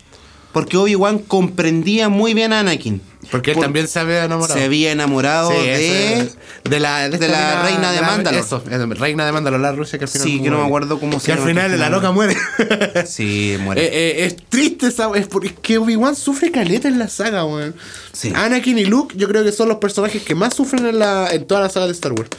[0.52, 3.00] porque Obi-Wan comprendía muy bien a Anakin.
[3.30, 4.58] Porque él también se había enamorado.
[4.58, 6.12] Se había enamorado Sí, de...
[6.20, 8.40] ese- de la, de la reina de Mandalor.
[8.40, 10.26] Eso, es, reina de Mandalor, la Rusia que al final.
[10.28, 12.36] Sí, que no me acuerdo cómo se Que al final la loca muere.
[13.06, 13.84] Sí, muere.
[13.84, 15.10] Eh, eh, es triste esa.
[15.14, 17.74] Es porque que Obi-Wan sufre caleta en la saga, weón.
[18.12, 18.32] Sí.
[18.34, 21.46] Anakin y Luke, yo creo que son los personajes que más sufren en, la, en
[21.46, 22.30] toda la saga de Star Wars.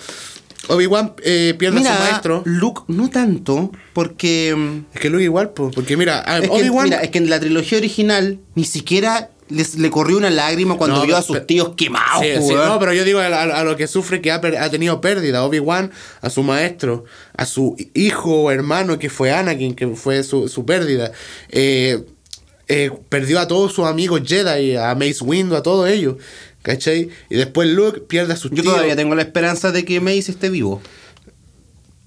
[0.67, 2.41] Obi-Wan eh, pierde a su maestro.
[2.45, 4.54] Luke no tanto, porque...
[4.56, 6.86] mm, Es que Luke igual, po, porque mira, a- Es que, Obi-Wan.
[6.86, 10.98] mira, es que en la trilogía original ni siquiera les- le corrió una lágrima cuando
[10.98, 12.24] No, vio a pero- sus tíos quemados.
[12.24, 15.02] Sí, sí, no, pero yo digo a, a- a lo que sufre que ha, tenido
[15.02, 15.44] pérdida.
[15.44, 20.48] Obi-Wan, a su maestro, a su hijo o hermano que fue Anakin, que fue su,
[20.48, 21.12] su pérdida.
[21.50, 22.04] Eh,
[22.68, 26.16] eh, perdió a todos sus amigos Jedi, a Mace Windu, a todos ellos.
[26.62, 27.10] ¿Cachai?
[27.30, 28.74] Y después Luke pierde a sus Yo tíos.
[28.76, 30.82] todavía tengo la esperanza de que Mace esté vivo.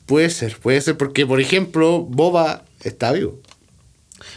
[0.07, 3.41] Puede ser, puede ser, porque por ejemplo, Boba está vivo.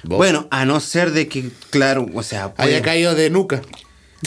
[0.04, 3.62] Bueno, a no ser de que, claro, o sea, haya caído de nuca.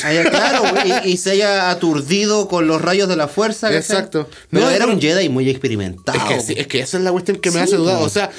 [0.04, 0.62] haya- claro,
[1.04, 3.74] y, y se haya aturdido con los rayos de la fuerza.
[3.74, 4.28] Exacto.
[4.50, 6.18] No, era un Jedi muy experimentado.
[6.18, 8.02] Es que, sí, es que esa es la cuestión que me Sí, hace dudar.
[8.02, 8.30] O sea,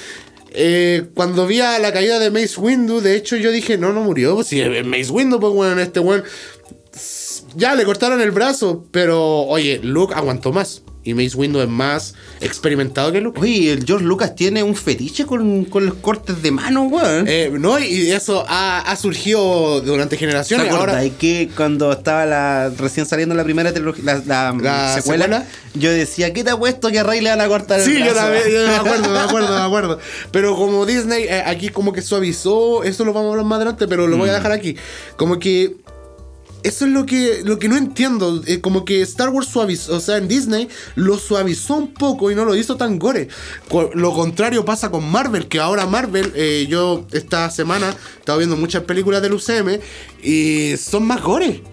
[0.51, 4.01] eh, cuando vi a la caída de Mace Windu, de hecho yo dije, no, no
[4.01, 4.35] murió.
[4.35, 6.23] Pues si Mace Windu, pues bueno, este weón.
[7.55, 10.83] Ya le cortaron el brazo, pero oye, Luke aguantó más.
[11.01, 13.39] Y Mace Windu es más experimentado que Luke.
[13.39, 17.25] Oye, el George Lucas tiene un fetiche con, con los cortes de mano, weón.
[17.27, 20.67] Eh, no, y eso ha, ha surgido durante ¿Te generaciones.
[20.67, 25.23] acuerdas Ahora, que cuando estaba la, recién saliendo la primera trilogía, la, la, ¿La secuela,
[25.25, 25.45] secuela?
[25.73, 27.97] yo decía, ¿qué te ha puesto que a Rey le van a cortar el Sí,
[28.03, 29.99] yo, también, yo me acuerdo, me acuerdo, me acuerdo.
[30.31, 33.87] Pero como Disney eh, aquí como que suavizó, eso lo vamos a hablar más adelante,
[33.87, 34.19] pero lo Mm.
[34.19, 34.75] voy a dejar aquí.
[35.15, 35.77] Como que
[36.63, 38.41] eso es lo que, lo que no entiendo.
[38.45, 42.35] eh, como que Star Wars suavizó, o sea, en Disney lo suavizó un poco y
[42.35, 43.27] no lo hizo tan gore.
[43.93, 48.57] Lo contrario pasa con Marvel, que ahora Marvel, eh, yo esta semana he estado viendo
[48.57, 49.79] muchas películas del UCM
[50.23, 51.63] y son más gore.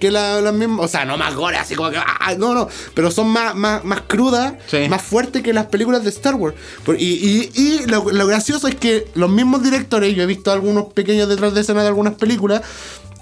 [0.00, 2.68] Que la- las mismas, o sea, no más gore, así como que, ah, no, no,
[2.94, 4.88] pero son más, más, más crudas, Sí.
[4.88, 6.54] más fuertes que las películas de Star Wars.
[6.84, 10.52] Por- y y- y lo, lo gracioso es que los mismos directores, yo he visto
[10.52, 12.62] algunos pequeños detrás de escena de algunas películas,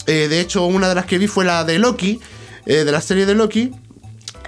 [0.07, 2.21] eh, de hecho una de las que vi fue la de Loki,
[2.67, 3.73] eh, de la serie de Loki.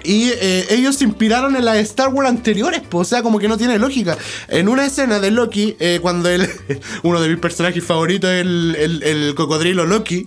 [0.05, 3.49] Y eh, ellos se inspiraron en las Star Wars anteriores, po, o sea, como que
[3.49, 4.17] no tiene lógica.
[4.49, 6.49] En una escena de Loki, eh, cuando él,
[7.03, 10.27] uno de mis personajes favoritos, el, el, el cocodrilo Loki,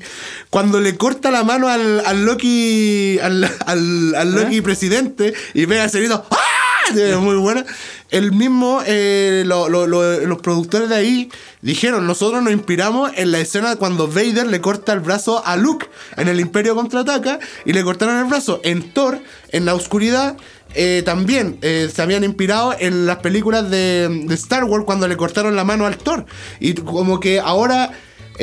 [0.50, 5.86] cuando le corta la mano al, al Loki, al, al, al Loki presidente y pega
[5.86, 6.61] ese grito, ¡ah!
[7.20, 7.66] Muy buena.
[8.10, 11.30] El mismo, eh, lo- lo- lo- los productores de ahí
[11.62, 15.88] dijeron, nosotros nos inspiramos en la escena cuando Vader le corta el brazo a Luke
[16.18, 18.60] en el Imperio Contraataca y le cortaron el brazo.
[18.64, 19.20] En Thor,
[19.52, 20.36] en la oscuridad,
[20.74, 25.16] eh, también eh, se habían inspirado en las películas de, de Star Wars cuando le
[25.18, 26.26] cortaron la mano al Thor.
[26.60, 27.92] Y como que ahora...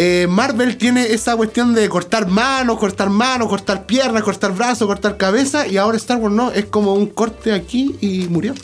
[0.01, 5.17] eh, Marvel tiene esa cuestión de cortar manos, cortar manos, cortar piernas, cortar brazos, cortar
[5.17, 5.67] cabeza.
[5.67, 8.55] Y ahora Star Wars no, es como un corte aquí y murió.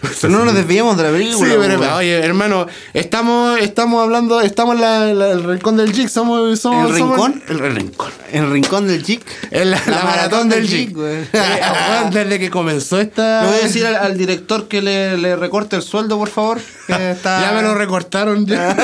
[0.00, 1.48] Pero no nos desviemos de la película.
[1.50, 6.08] Sí, pero, oye, hermano, estamos, estamos hablando, estamos en la, la- el rincón del Jig,
[6.08, 7.42] somos, somos ¿El somos- rincón?
[7.48, 8.12] el, el rincón.
[8.32, 9.20] El rincón del Jig.
[9.50, 10.94] La, la maratón del Jig.
[10.98, 13.42] Eh, desde que comenzó esta.
[13.42, 16.58] Le voy a decir al, al director que le, le recorte el sueldo, por favor.
[16.86, 18.46] que está- Ya me lo recortaron.
[18.46, 18.76] ya.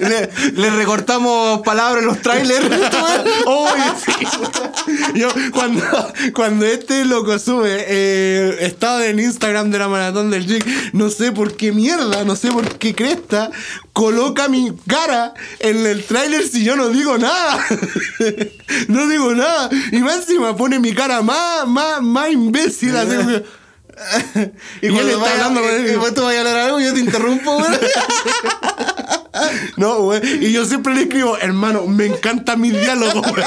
[0.00, 2.66] le, le recortamos palabras en los trailers.
[5.14, 5.28] Yo,
[6.34, 11.32] cuando este loco sube eh, estado en Instagram de la maratón del Jig, no sé
[11.32, 13.50] por qué mierda, no sé por qué cresta,
[13.92, 17.64] coloca mi cara en el tráiler si yo no digo nada.
[18.88, 19.70] no digo nada.
[19.90, 22.96] Y más encima pone mi cara más, más, más imbécil.
[22.96, 23.16] así
[24.82, 25.86] y él está vaya- hablando con él.
[25.90, 27.70] y cuando tú vayas a hablar algo, yo te interrumpo, güey.
[29.76, 30.20] No, güey.
[30.46, 33.44] Y yo siempre le escribo, hermano, me encanta mi diálogo, güey.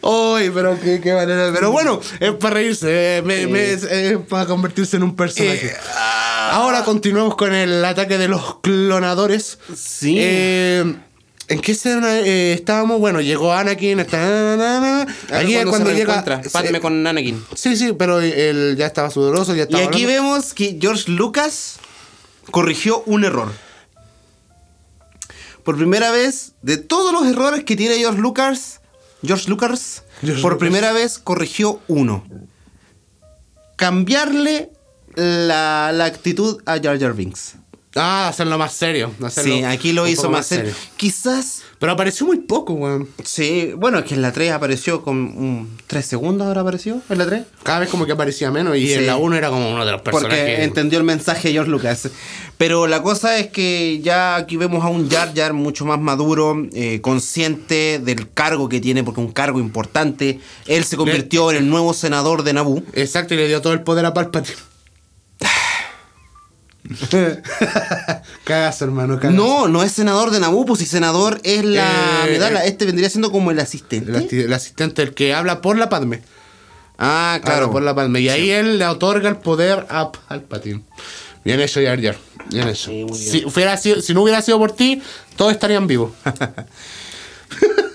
[0.44, 1.50] Uy, pero qué, qué manera.
[1.52, 5.66] Pero bueno, es para reírse, eh, me- me- es, es para convertirse en un personaje.
[5.66, 6.50] Eh, ah.
[6.54, 9.58] Ahora continuamos con el ataque de los clonadores.
[9.76, 10.16] Sí.
[10.18, 10.94] Eh,
[11.48, 12.98] ¿En qué escena eh, estábamos?
[13.00, 14.00] Bueno, llegó Anakin.
[14.00, 14.18] Está,
[14.56, 15.06] na.
[15.32, 16.24] Aquí es cuando llega.
[16.52, 17.44] Padme con Anakin.
[17.54, 20.06] Sí, sí, pero él ya estaba sudoroso, ya Y aquí hablando.
[20.06, 21.76] vemos que George Lucas
[22.50, 23.52] corrigió un error.
[25.64, 28.80] Por primera vez, de todos los errores que tiene George Lucas,
[29.24, 30.68] George Lucas, George por Lucas.
[30.68, 32.24] primera vez corrigió uno.
[33.76, 34.70] Cambiarle
[35.14, 37.54] la, la actitud a Jar Jar Binks.
[37.94, 39.10] Ah, hacerlo más serio.
[39.22, 40.72] hacerlo Sí, aquí lo un hizo más serio.
[40.96, 43.06] Quizás, Pero apareció muy poco, weón.
[43.22, 47.26] sí, bueno, es que en la 3 apareció con 3 segundos, ahora apareció en la
[47.26, 47.42] 3.
[47.62, 48.94] Cada vez como que aparecía menos y Sí.
[48.94, 50.38] en la 1 era como uno de los personajes.
[50.38, 52.08] Porque entendió el mensaje de George Lucas.
[52.56, 56.56] Pero la cosa es que ya aquí vemos a un Jar Jar mucho más maduro,
[56.72, 60.40] eh, consciente del cargo que tiene, porque un cargo importante.
[60.66, 62.82] Él se convirtió en el nuevo senador de Naboo.
[62.94, 64.56] Exacto, y le dio todo el poder a Palpatine.
[68.44, 69.34] cagas, hermano, cagas.
[69.36, 72.64] No, no es senador de Naboo, pues si senador es la Eh, medalla.
[72.64, 72.68] eh.
[72.68, 74.10] Este vendría siendo como el asistente.
[74.42, 76.22] El, asistente, el que habla por la Padme.
[76.98, 78.20] Ah, Claro, por la Padme.
[78.20, 80.82] Y ahí él le otorga el poder a Palpatine.
[81.44, 82.16] Bien hecho, Jar Jar.
[82.50, 82.90] Bien eso.
[82.90, 83.14] Sí, bien.
[83.14, 85.02] si, hubiera sido- si no hubiera sido por ti,
[85.36, 86.12] todos estarían vivos.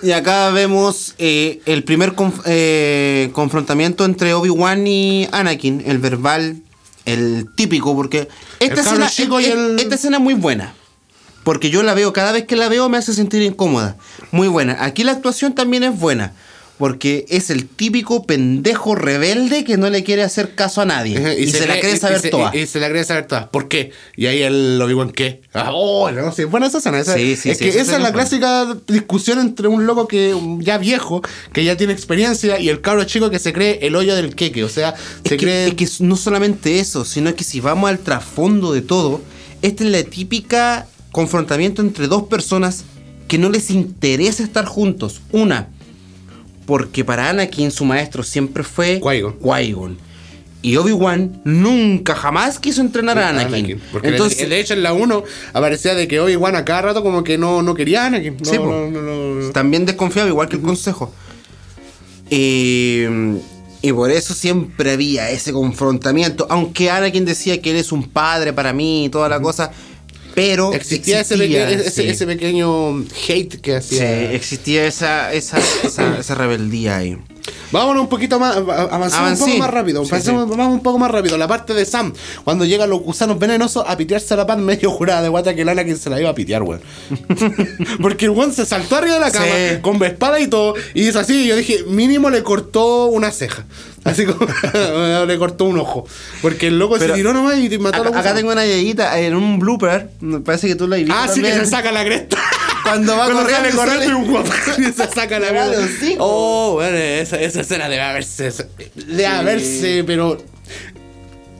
[0.03, 6.57] Y acá vemos eh, el primer conf- eh, confrontamiento entre Obi-Wan y Anakin, el verbal,
[7.07, 8.27] el típico, porque
[8.59, 10.73] esta escena, chico y es- el- esta escena es muy buena.
[11.43, 13.95] Porque yo la veo, cada vez que la veo me hace sentir incómoda.
[14.31, 14.83] Muy buena.
[14.83, 16.33] Aquí la actuación también es buena.
[16.77, 21.35] Porque es el típico pendejo rebelde que no le quiere hacer caso a nadie.
[21.39, 22.55] y, se, la cree- saber y se- toda.
[22.55, 23.47] Y, y se la cree saber todas.
[23.47, 23.91] ¿Por qué?
[24.15, 25.41] Y ahí el Obi-Wan, ¿qué?
[25.55, 26.45] Ah, oh, no sé.
[26.45, 26.99] Buena esa escena.
[26.99, 30.35] esa- Sí, sí, es sí, que esa es la clásica discusión entre un loco que
[30.59, 34.15] ya viejo, que ya tiene experiencia, y el cabro chico que se cree el hoyo
[34.15, 34.63] del queque.
[34.63, 34.89] O sea,
[35.23, 35.67] Es se que, cree.
[35.69, 39.21] es que no solamente eso, sino que si vamos al trasfondo de todo,
[39.63, 42.83] esta es la típica confrontamiento entre dos personas
[43.27, 45.21] que no les interesa estar juntos.
[45.31, 45.69] Una,
[46.67, 49.97] porque para Anakin su maestro siempre fue Qui-Gon.
[50.61, 53.81] Y Obi-Wan nunca jamás quiso entrenar a Anakin.
[53.91, 57.23] Porque Entonces, de, hecho en la 1 aparecía de que Obi-Wan a cada rato como
[57.23, 58.37] que no, no quería a Anakin.
[58.37, 61.13] No, Sí, no, no, también desconfiaba, igual que el consejo.
[62.29, 63.39] Eh,
[63.81, 66.47] y por eso siempre había ese confrontamiento.
[66.49, 69.71] Aunque Anakin decía que él es un padre para mí y toda la cosa.
[70.37, 72.07] Pero Existía, ese, existía, ese, sí.
[72.09, 74.31] ese pequeño hate que Sí, hacía.
[74.33, 77.17] existía esa, esa, esa, esa rebeldía ahí.
[77.71, 81.37] Vámonos un poquito más, avancemos un poco más rápido, Sí, vamos un poco más rápido.
[81.37, 84.89] La parte de Sam, cuando llegan los gusanos venenosos a pitearse a la pan medio
[84.91, 86.81] jurada de guata que el Anakin se la iba a pitear, weón.
[88.01, 89.81] Porque el weón se saltó arriba de la cama, Sí.
[89.81, 93.65] con espada y todo, y hizo así, yo dije, mínimo le cortó una ceja.
[94.03, 94.47] Así como
[95.25, 96.05] le cortó un ojo.
[96.41, 98.65] Porque el loco Pero se tiró nomás y mató a los Acá, acá tengo una
[98.65, 100.11] yayita en un blooper.
[100.45, 102.37] Parece que tú la has visto Ah, sí que se saca la cresta.
[102.87, 105.87] Cuando va Cuando corriendo sale y corriendo sale- y un guapo y se saca la
[105.99, 108.51] sí, Oh, bueno, esa, esa escena debe haberse.
[108.95, 110.37] Debe haberse, pero.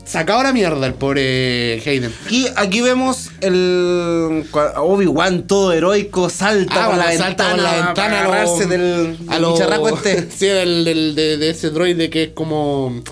[0.06, 2.14] Sacado la mierda el pobre Hayden.
[2.26, 4.46] Aquí, aquí vemos el
[4.78, 8.66] Obi-Wan todo heroico, salta Ah, por la salta ventana, la ventana para a lo- agarrarse
[8.68, 10.30] del, a lo- bicharraco este.
[10.38, 13.04] Sí, del, del- de, de ese droide que es como.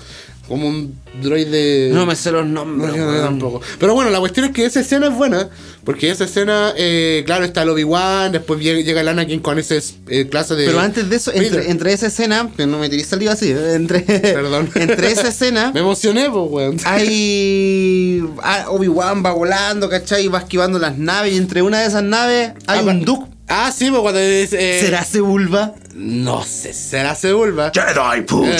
[0.48, 1.90] Como un droide.
[1.92, 2.94] No me sé los No, nombres.
[3.22, 3.60] tampoco.
[3.80, 5.48] Pero bueno, la cuestión es que esa escena es buena.
[5.84, 8.32] Porque esa escena, eh, claro, está el Obi-Wan.
[8.32, 10.66] Después llega, el Anakin con ese eh, clase de.
[10.66, 14.70] Pero antes de eso, entre, entre esa escena, no me tiré saliva así, entre, Perdón.
[14.74, 16.76] entre esa escena Me emocioné, pues, weón.
[16.84, 18.22] hay
[18.68, 20.28] Obi-Wan va volando, ¿cachai?
[20.28, 23.35] Va esquivando las naves y entre una de esas naves hay Ah, un Duke.
[23.48, 24.78] Ah, sí, pues cuando dice.
[24.78, 25.74] eh, ¿Será Sebulba?
[25.94, 27.70] No sé, será Sebulba.
[27.72, 28.56] Jedi tú, eh,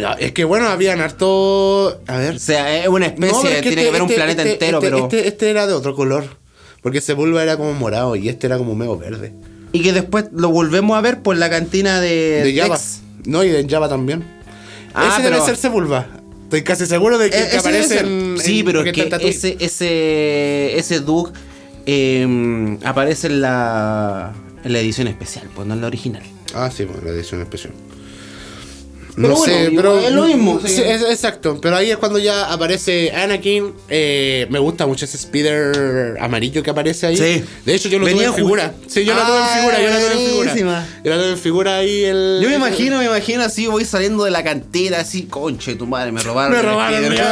[0.00, 2.00] no, Es que bueno, habían harto.
[2.06, 2.34] A ver.
[2.36, 4.52] O sea, es una especie, No, es tiene que este- haber un este- planeta este-
[4.52, 5.04] entero, este- pero...
[5.04, 6.24] Este, este era de otro color.
[6.82, 9.32] Porque Sebulba era como morado y este era como medio verde.
[9.72, 12.42] Y que después lo volvemos a ver por la cantina de...
[12.44, 12.78] De Java.
[13.24, 14.22] No, y de Java también.
[14.92, 16.06] Ah, Ese pero- debe ser Sebulba.
[16.44, 18.36] Estoy casi seguro de que, Eh, que aparece en.
[18.38, 21.32] Sí, en- pero es que ese, ese, ese Duke
[21.86, 24.32] eh, aparece en la,
[24.64, 26.22] en la edición especial, pues no en la original.
[26.54, 27.72] Ah, sí, bueno, la edición especial.
[29.16, 29.98] Pero no bueno, sé, pero.
[30.00, 30.74] es lo mismo, sí.
[30.76, 31.58] Sí, es- exacto.
[31.62, 33.72] Pero ahí es cuando ya aparece Anakin.
[33.88, 37.16] eh, me gusta mucho ese speeder amarillo que aparece ahí.
[37.16, 37.44] Sí.
[37.64, 38.72] De hecho, yo lo Venía tuve en figura.
[38.88, 39.80] Sí, yo lo tuve en Ah, figura.
[39.80, 40.18] Yo lo tuve en
[40.50, 40.86] figura.
[41.04, 42.04] Yo lo tuve en figura ahí.
[42.04, 45.86] El, Yo me imagino, me imagino así, voy saliendo de la cantera, así, conche, tu
[45.86, 46.56] madre, me robaron.
[46.56, 47.04] Me robaron.
[47.04, 47.24] speeder".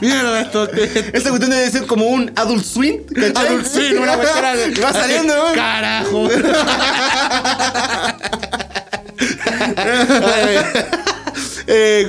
[0.00, 0.68] mira esto.
[0.72, 3.02] Esta cuestión debe ser como un Adult Swim.
[3.34, 4.44] Adult Swim, una cuestión.
[4.84, 5.34] Va saliendo.
[5.54, 6.28] Carajo.
[11.66, 12.08] eh,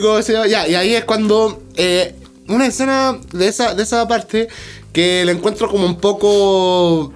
[0.70, 2.16] y ahí es cuando eh,
[2.48, 4.48] una escena de esa, de esa parte
[4.94, 7.12] que la encuentro como un poco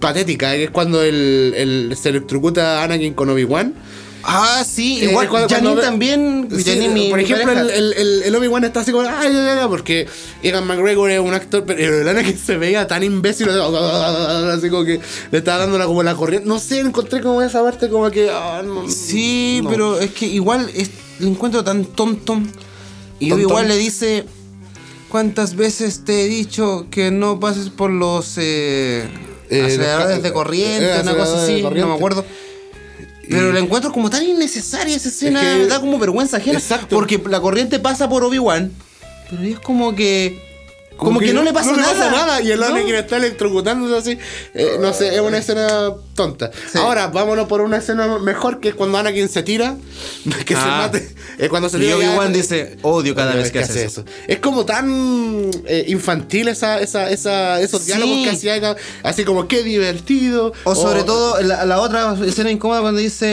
[0.00, 3.74] patética, que es cuando el, el- se electrocuta a Anakin con Obi-Wan.
[4.28, 7.70] Ah, sí, Eh, igual, cuando- Janine cuando también, Sí, Janine, mi- por mi ejemplo, el,
[7.70, 10.06] el, el- el Obi-Wan está así como, ay, ay, ay, porque
[10.42, 15.00] Egan McGregor es un actor, pero el Anakin se veía tan imbécil, así como que
[15.30, 16.48] le estaba dando la, como la corriente.
[16.48, 18.28] No sé, encontré como esa parte como que.
[18.30, 19.70] ah, no, Sí, no.
[19.70, 22.40] pero es que igual es, lo encuentro tan tonto.
[23.20, 23.48] Y Tontón.
[23.48, 24.24] igual le dice,
[25.08, 29.08] ¿cuántas veces te he dicho que no pases por los eh,
[29.48, 32.24] Eh, aceleradores de corriente, eh, una cosa así, no me acuerdo.
[33.28, 36.58] Pero la encuentro como tan innecesaria esa escena, Es que- me da como vergüenza ajena.
[36.58, 36.94] Exacto.
[36.94, 38.72] Porque la corriente pasa por Obi-Wan,
[39.30, 40.45] pero es como que...
[40.96, 42.40] Como, que, no le pasa nada.
[42.40, 42.66] Y el ¿no?
[42.66, 44.18] Anakin está electrocutándose así.
[44.54, 46.50] Eh, no sé, es una escena tonta.
[46.72, 46.78] Sí.
[46.78, 49.76] Ahora, vámonos por una escena mejor que es cuando Anakin se tira.
[50.46, 50.88] Que se Ah.
[50.90, 51.14] mate.
[51.38, 51.98] Es cuando se Y tira.
[51.98, 54.04] ya- Obi-Wan dice, odio cada vez que hace eso.
[54.26, 57.86] Es como tan eh, infantil esa, esa, esa, esos Sí.
[57.88, 58.76] diálogos que hacía.
[59.02, 60.52] Así como, qué divertido.
[60.64, 63.26] O sobre todo la, la otra escena incómoda cuando dice,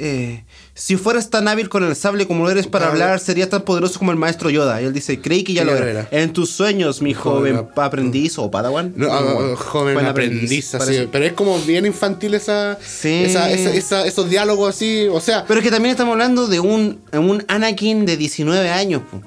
[0.00, 0.44] eh,
[0.76, 3.04] si fueras tan hábil con el sable como lo eres para Claro.
[3.04, 4.82] hablar, serías tan poderoso como el maestro Yoda.
[4.82, 5.88] Y él dice, creí que ya lo era.
[5.88, 6.08] era.
[6.10, 8.92] En tus sueños, mi joven Joven aprendiz o padawan.
[8.96, 13.22] No, ah, Bueno, joven aprendiz, así, pero es como bien infantil esa, Sí.
[13.24, 16.58] esa- esa- esa- esos diálogos así, o sea, Pero es que también estamos hablando de
[16.58, 19.02] un, un Anakin de 19 años.
[19.10, 19.20] po.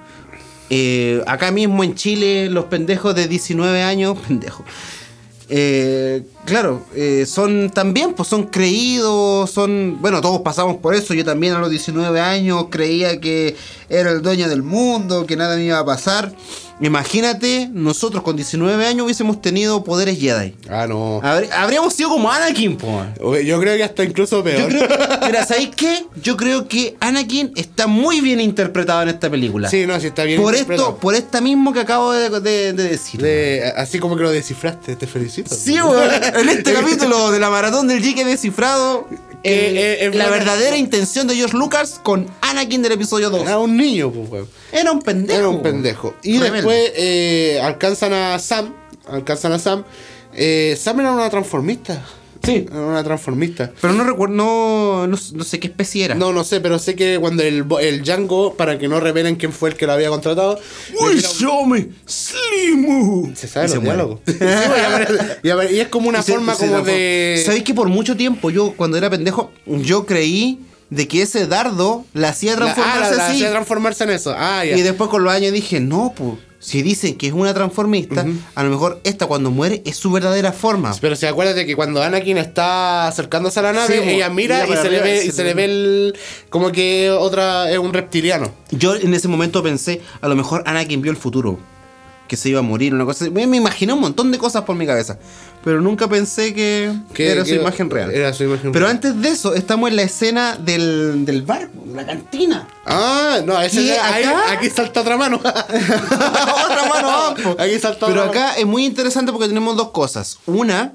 [0.69, 4.65] Eh, acá mismo en Chile, los pendejos de 19 años, pendejos.
[5.49, 11.23] Eh, claro, eh, son también, pues son creídos, son, bueno, todos pasamos por eso, yo
[11.23, 13.55] también a los 19 años creía que
[13.89, 16.33] era el dueño del mundo, que nada me iba a pasar.
[16.79, 20.55] Imagínate, nosotros con 19 años hubiésemos tenido poderes Jedi.
[20.69, 23.03] ah no, Habrí- habríamos sido como Anakin, po.
[23.43, 24.67] Yo creo que hasta incluso Yo peor.
[24.69, 24.87] creo,
[25.25, 26.05] mira, ¿sabéis qué?
[26.21, 29.69] Yo creo que Anakin está muy bien interpretado en esta película.
[29.69, 30.89] Sí, no, sí está bien por interpretado.
[30.89, 33.21] esto, por esta mismo que acabo de, de- de decir.
[33.21, 35.53] De- así como que lo descifraste, te felicito.
[35.55, 36.11] Sí, weón.
[36.13, 39.07] En este capítulo de la maratón del he descifrado
[39.43, 43.41] Eh, eh, eh, la verdadera intención de George Lucas con Anakin del episodio 2.
[43.43, 44.47] Era un niño, pues, weón.
[44.71, 45.39] Era un pendejo.
[45.39, 46.15] Era un pendejo.
[46.23, 46.55] Y Rebelde.
[46.57, 48.73] después eh, alcanzan a Sam.
[49.07, 49.83] Alcanzan a Sam.
[50.33, 52.03] Eh, Sam era una transformista.
[52.47, 52.65] Sí.
[52.69, 53.71] Era una transformista.
[53.81, 56.15] Pero no recuerdo, no, no, no sé qué especie era.
[56.15, 59.35] No, no sé, pero sé que cuando el, bo- el Django, para que no revelen
[59.35, 60.59] quién fue el que lo había contratado,
[61.67, 63.35] me, Slimu.
[63.35, 64.19] se sabe Y los diálogos.
[64.25, 64.33] Sí,
[65.71, 67.41] y es como una Y forma se como de.
[67.45, 72.05] ¿Sabéis que por mucho tiempo yo, cuando era pendejo, yo creí de que ese dardo
[72.13, 73.35] la hacía La- ah, transformarse la- la así?
[73.35, 74.33] hacía transformarse en eso.
[74.37, 74.77] Ah, ya.
[74.77, 78.63] y después con los años dije, no, pues, si dicen que es una transformista, a
[78.63, 80.93] lo mejor esta cuando muere es su verdadera forma.
[80.99, 84.29] Pero se acuerda de que cuando Anakin está acercándose a la nave, Sí, mo- ella
[84.29, 86.15] mira mira y se, le arriba ve, y y se se le le ve el,
[86.49, 88.51] como que otra es un reptiliano.
[88.71, 91.59] Yo en ese momento pensé, a lo mejor Anakin vio el futuro,
[92.27, 93.31] que se iba a morir, una cosa así.
[93.33, 95.17] Me, me imaginé un montón de cosas por mi cabeza,
[95.63, 98.11] pero nunca pensé que, Que- era su imagen real.
[98.11, 98.95] era su imagen pero real.
[98.97, 102.67] antes de eso, estamos en la escena del, del bar, de la cantina.
[102.85, 105.37] Ah, no, ese Y es- ahí- acá- aquí salta otra mano.
[105.43, 107.55] Otra mano más, po.
[107.59, 110.39] Aquí salta Pero otra acá es muy interesante porque tenemos dos cosas.
[110.45, 110.93] Una,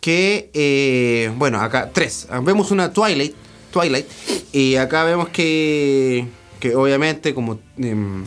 [0.00, 2.26] que, eh, bueno, acá tres.
[2.42, 3.34] Vemos una Twilight,
[3.72, 4.06] Twilight,
[4.52, 6.26] y acá vemos que,
[6.60, 8.24] que obviamente como em,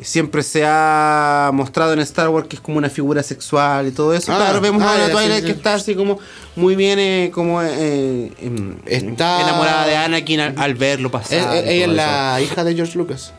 [0.00, 4.12] siempre se ha mostrado en Star Wars que es como una figura sexual y todo
[4.14, 4.32] eso.
[4.32, 5.46] Ah, claro, vemos ah, a Twilight sí, sí.
[5.46, 6.18] que está así como
[6.56, 11.56] muy bien, eh, como eh, em, Está- enamorada de Anakin al, al verlo pasar.
[11.64, 13.32] ella es la hija de George Lucas.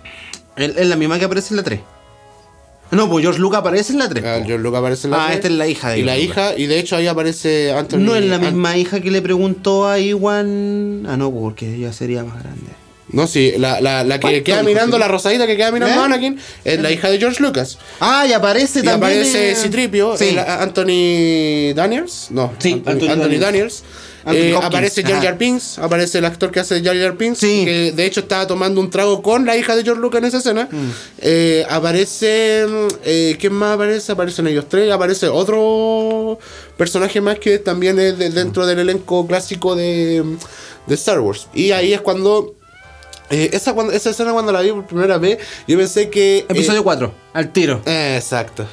[0.55, 1.79] Es la misma que aparece en la 3.
[2.91, 4.23] No, pues George Lucas aparece en la 3.
[4.25, 5.35] Ah, George Lucas aparece en la Ah, tres.
[5.37, 7.97] esta es la hija de Y la hija, y de hecho ahí aparece Anthony.
[7.97, 11.05] No es la An- misma hija que le preguntó a Iwan.
[11.09, 12.71] Ah, no, porque ella sería más grande.
[13.09, 15.99] No, sí, la, la, la que ¿Cuánto queda mirando, la rosadita que queda mirando ¿Eh?
[15.99, 17.77] a Anakin, es la hija de George Lucas.
[17.99, 19.11] Ah, y aparece Y también.
[19.19, 20.35] aparece eh, Citripio, Sí.
[20.37, 22.27] Anthony Daniels.
[22.31, 23.83] No, Sí, Anthony, Anthony Anthony Daniels.
[24.27, 25.21] Eh, aparece Jar.
[25.21, 27.61] Jar Binks, aparece el actor que hace Jar Jar Binks, Sí.
[27.63, 30.37] que de hecho estaba tomando un trago con la hija de George Lucas en esa
[30.39, 30.67] escena.
[30.71, 30.89] Mm.
[31.19, 32.65] Eh, aparece,
[33.05, 34.11] eh, ¿quién más aparece?
[34.13, 36.39] Aparecen ellos tres, aparece otro
[36.75, 40.23] personaje más que también es de- dentro del elenco clásico de,
[40.87, 41.47] de Star Wars.
[41.53, 42.55] Y ahí es cuando...
[43.29, 46.39] eh, esa, cuando, esa escena cuando la vi por primera vez, yo pensé que...
[46.39, 47.81] eh, Episodio 4, al tiro.
[47.85, 48.67] Exacto,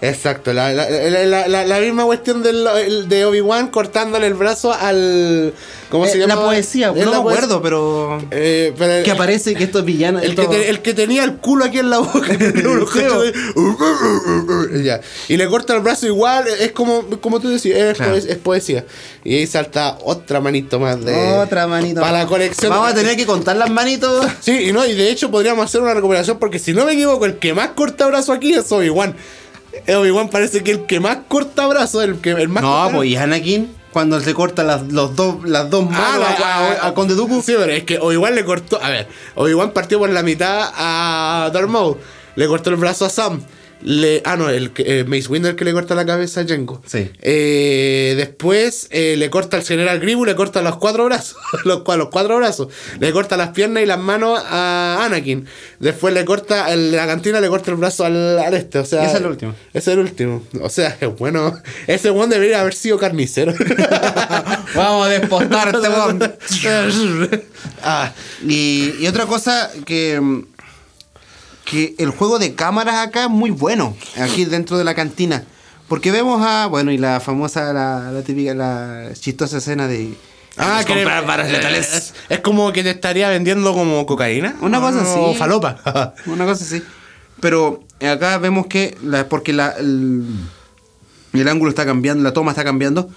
[0.00, 0.52] exacto.
[0.52, 5.52] La, la, la, misma cuestión del, el- de Obi-Wan cortándole el brazo al.
[5.90, 6.34] ¿Cómo se Eh, llama?
[6.34, 8.18] la poesía, Es no me acuerdo, pero.
[8.32, 10.22] Eh, pero Que aparece que estos villanos.
[10.22, 12.26] el, que estos- te- el que tenía el culo aquí en la boca.
[14.82, 15.00] Ya.
[15.28, 16.44] Y le corta el brazo igual.
[16.60, 18.16] Es como, como tú decías, es, Claro.
[18.16, 18.84] es poesía.
[19.24, 21.14] Y ahí salta otra manito más de.
[21.38, 22.00] Otra manito.
[22.00, 22.70] Para la colección.
[22.70, 24.26] Vamos a tener que contar las manitos.
[24.40, 27.24] Sí, y no, y de hecho podríamos hacer una recuperación porque si no me equivoco,
[27.26, 29.16] el que más corta brazo aquí es Obi-Wan.
[29.88, 33.16] Obi-Wan parece que el que más corta brazo, el que el más No, pues y
[33.16, 36.94] Anakin, cuando se corta las, los dos, las dos Ah, manos la- a, a- a
[36.94, 37.42] Conde Dooku.
[37.42, 38.78] Sí, pero es que Obi-Wan le cortó.
[38.82, 41.96] A ver, Obi-Wan partió por la mitad a Darth Maul.
[42.34, 43.40] Le cortó el brazo a Sam.
[43.82, 46.46] Le, ah, no, el, que- eh, Mace Windu el que le corta la cabeza a
[46.46, 46.82] Jango.
[46.86, 47.10] Sí.
[47.20, 51.36] Eh, después eh, le corta al general Grievous, le corta los cuatro brazos.
[51.64, 52.68] los, los cuatro brazos.
[52.98, 55.46] Le corta las piernas y las manos a Anakin.
[55.78, 58.78] Después le corta, en la cantina le corta el brazo al, al este.
[58.78, 59.54] O sea, Ese es el último.
[59.74, 60.42] Ese es el último.
[60.62, 61.54] O sea, es bueno.
[61.86, 63.52] Ese one debería haber sido carnicero.
[64.74, 67.46] Vamos a despostar a este.
[67.82, 68.12] Ah,
[68.46, 70.20] y, y otra cosa que.
[71.66, 73.94] Que el juego de cámaras acá es muy bueno.
[74.18, 75.44] Aquí dentro de la cantina.
[75.88, 76.66] Porque vemos a.
[76.66, 80.14] Bueno, y la famosa, la, la típica, la chistosa escena de.
[80.56, 81.92] Ah, que varas eh, letales.
[81.92, 84.56] Es, es como que te estaría vendiendo como cocaína.
[84.62, 85.18] Una cosa así.
[85.18, 86.14] O falopa.
[86.26, 86.82] Una cosa así.
[87.40, 88.96] Pero acá vemos que.
[89.02, 90.24] La, porque la, el,
[91.32, 93.10] el ángulo está cambiando, la toma está cambiando.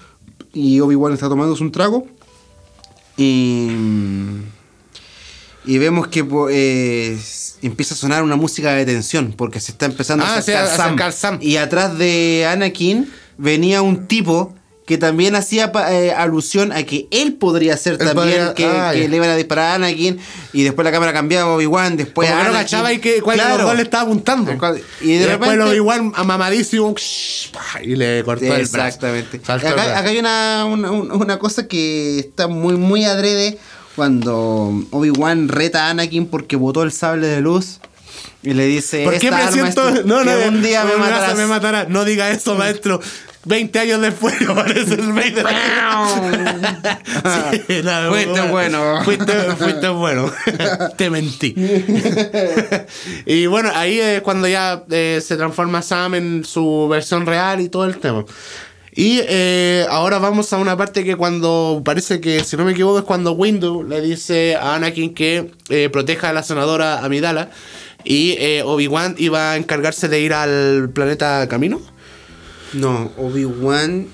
[0.52, 2.06] Y Obi-Wan está tomando un trago.
[3.16, 3.70] Y,
[5.64, 7.18] y vemos que eh,
[7.62, 10.68] empieza a sonar una música de tensión porque se está empezando Ah, a acercar, a
[10.68, 10.80] Sam.
[10.86, 11.38] acercar Sam.
[11.42, 14.54] Y atrás de Anakin venía un tipo
[14.86, 18.14] que también hacía eh, alusión a que él podría ser Él también
[18.48, 20.18] podría- que, ah, que le iban a disparar a Anakin
[20.52, 22.64] y después la cámara cambiaba a Obi-Wan, después Como a no Anakin.
[22.64, 23.72] cachaba y que cuál Claro.
[23.72, 24.50] le estaba apuntando.
[25.00, 26.92] Y de después repente- lo igual a mamadísimo
[27.84, 28.86] y le cortó el brazo.
[28.86, 29.40] Exactamente.
[29.46, 33.58] Acá, acá hay una, una, una cosa que está muy, muy adrede
[33.96, 37.80] cuando Obi-Wan reta a Anakin porque botó el sable de luz
[38.42, 39.90] y le dice: ¿Por qué "Esta arma presiento?
[40.04, 41.36] No, no, que un día me matarás".
[41.36, 41.84] me matará.
[41.88, 43.00] No diga eso, maestro.
[43.44, 45.46] 20 años después aparece el Vader.
[47.50, 49.04] Sí, no, Fuiste bueno.
[49.04, 50.30] Fuiste, fuiste bueno.
[50.96, 51.54] Te mentí.
[53.26, 57.68] y bueno, ahí es cuando ya eh, se transforma Sam en su versión real y
[57.68, 58.24] todo el tema.
[59.00, 62.98] Y eh, ahora vamos a una parte que cuando parece que, si no me equivoco,
[62.98, 67.48] es cuando Windu le dice a Anakin que eh, proteja a la senadora Amidala.
[68.04, 71.80] Y eh, Obi-Wan iba a encargarse de ir al planeta Camino.
[72.74, 74.06] No, Obi-Wan.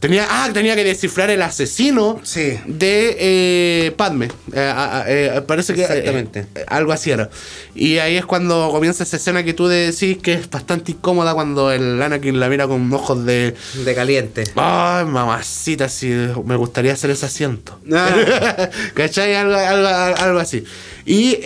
[0.00, 2.56] Tenía, ah, tenía que descifrar el asesino Sí.
[2.66, 4.28] de eh, Padme.
[4.52, 5.82] Eh, a- a- eh, parece que.
[5.82, 6.46] Exactamente.
[6.68, 7.30] algo así era.
[7.74, 11.72] Y ahí es cuando comienza esa escena que tú decís que es bastante incómoda cuando
[11.72, 13.54] el Anakin la mira con ojos de.
[13.84, 14.44] De caliente.
[14.54, 16.06] Ay, mamacita, si
[16.44, 17.80] me gustaría hacer ese asiento.
[17.92, 18.68] Ah.
[18.94, 19.34] ¿Cachai?
[19.34, 20.62] Algo, algo, algo así.
[21.06, 21.38] Y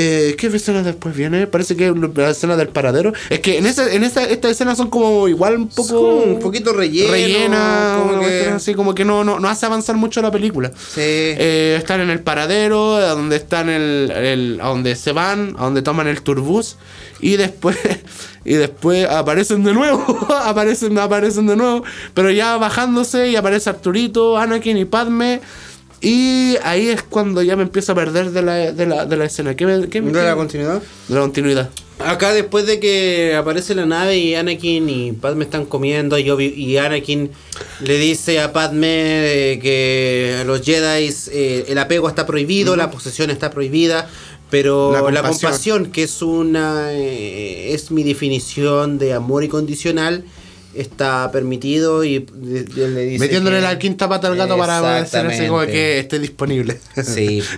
[0.00, 1.48] eh, ¿qué escena después viene?
[1.48, 3.12] Parece que la escena del paradero.
[3.30, 6.00] Es que en esa, en esa, estas escenas son como igual un poco.
[6.22, 10.22] un poquito relleno, Rellena, como que- así, como que no, no, no hace avanzar mucho
[10.22, 10.70] la película.
[10.76, 11.00] Sí.
[11.00, 15.64] Eh, están en el paradero, a donde están el, el- a donde se van, a
[15.64, 16.76] donde toman el turbús
[17.20, 17.76] y después
[18.44, 20.04] y después aparecen de nuevo,
[20.44, 21.82] aparecen aparecen de nuevo,
[22.14, 25.40] pero ya bajándose y aparece Arturito, Anakin y Padme
[26.00, 29.24] y ahí es cuando ya me empiezo a perder de la, de la, de la
[29.24, 29.54] escena.
[29.56, 30.82] ¿Qué, me- qué me- ¿De la continuidad?
[31.08, 31.70] de la continuidad.
[31.98, 36.54] Acá después de que aparece la nave y Anakin y Padme están comiendo y, Obi-
[36.54, 37.30] y Anakin
[37.80, 42.92] le dice a Padme eh, que a los Jedi eh, el apego está prohibido, la
[42.92, 44.08] posesión está prohibida,
[44.48, 50.22] pero La compasión, que es una eh, es mi definición de amor incondicional
[50.74, 52.26] está permitido y
[52.76, 56.18] le dice Metiéndole que- la quinta pata al gato para hacer así como que esté
[56.18, 56.78] disponible.
[57.04, 57.42] Sí.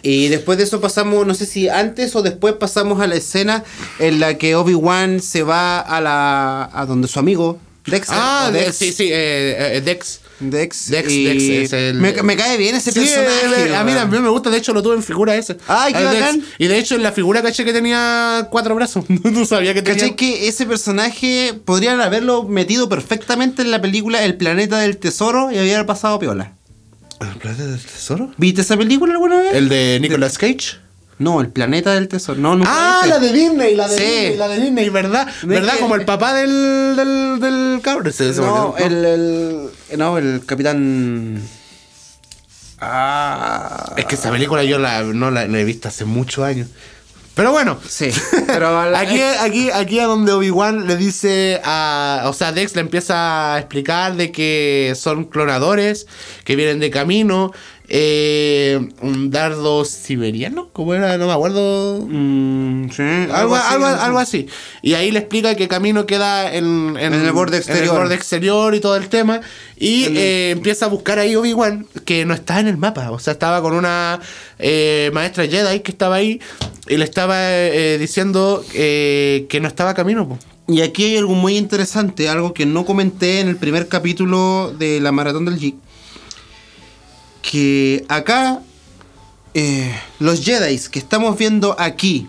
[0.00, 3.64] Y después de eso pasamos, no sé si antes o después pasamos a la escena
[3.98, 8.06] en la que Obi-Wan se va a la a donde su amigo Dex.
[8.10, 10.20] ah, o de- Dex, sí, sí, eh, eh, Dex.
[10.40, 10.88] Dex.
[10.90, 13.74] Dex, y Dex es el- me, me cae bien ese Sí, personaje.
[13.74, 15.56] a mí también me gusta, de hecho lo tuve en figura ese.
[15.66, 16.42] Ay, qué bacán.
[16.58, 19.04] Y de hecho en la figura caché que tenía cuatro brazos.
[19.24, 20.00] no sabía que tenía.
[20.00, 25.50] ¿Cachai que ese personaje podrían haberlo metido perfectamente en la película El planeta del tesoro
[25.50, 26.54] y había pasado piola?
[27.20, 28.32] ¿El planeta del tesoro?
[28.36, 29.54] ¿Viste esa película alguna vez?
[29.54, 30.76] ¿El de Nicolas Cage?
[31.18, 32.38] No, El planeta del tesoro.
[32.40, 34.02] No, nunca Ah, la de Disney, la de Sí.
[34.04, 35.28] Disney, la de Disney, ¿verdad?
[35.28, 35.74] Es ¿Verdad?
[35.74, 38.12] que- Como el papá del, del, del cabrón.
[38.12, 39.70] Se- se No, el, el.
[39.98, 41.42] No, el capitán.
[42.80, 43.92] Ah.
[43.96, 46.68] Es que esa película yo la, no la, he visto hace muchos años.
[47.34, 47.78] Pero bueno.
[47.88, 48.10] Sí,
[48.46, 52.24] pero Aquí, aquí, aquí a donde Obi-Wan le dice a.
[52.26, 56.06] O sea, Dex le empieza a explicar de que son clonadores,
[56.44, 57.52] que vienen de camino.
[57.90, 61.16] Eh, un dardo siberiano, ¿cómo era?
[61.16, 62.06] No me acuerdo.
[62.06, 64.46] Mm, sí, Algo, así, algo, algo así.
[64.82, 67.96] Y ahí le explica que Camino queda en, En el borde exterior.
[67.96, 69.40] borde exterior y todo el tema.
[69.78, 73.10] Y En el- eh, empieza a buscar ahí Obi-Wan, que no está en el mapa.
[73.10, 74.20] O sea, estaba con una
[74.58, 76.40] eh, maestra Jedi que estaba ahí
[76.88, 80.28] y le estaba eh, diciendo que no estaba Camino.
[80.28, 80.38] po.
[80.70, 85.00] Y aquí hay algo muy interesante, algo que no comenté en el primer capítulo de
[85.00, 85.76] la Maratón del Geek.
[87.42, 88.60] Que acá
[89.54, 92.28] eh, los Jedi que estamos viendo aquí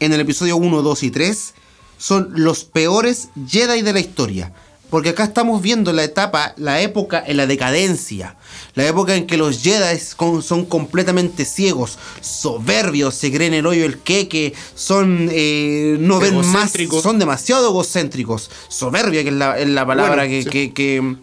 [0.00, 1.54] en el episodio 1, 2 y 3
[1.98, 4.52] son los peores Jedi de la historia.
[4.90, 8.36] Porque acá estamos viendo la etapa, la época en la decadencia.
[8.74, 9.98] La época en que los Jedi
[10.42, 15.28] son completamente ciegos, soberbios, se creen el hoyo el queque, son.
[15.30, 16.72] eh, no ven más.
[17.02, 18.50] Son demasiado egocéntricos.
[18.68, 20.48] Soberbia, que es la, es la palabra Bueno, que, sí.
[20.48, 21.16] que, que-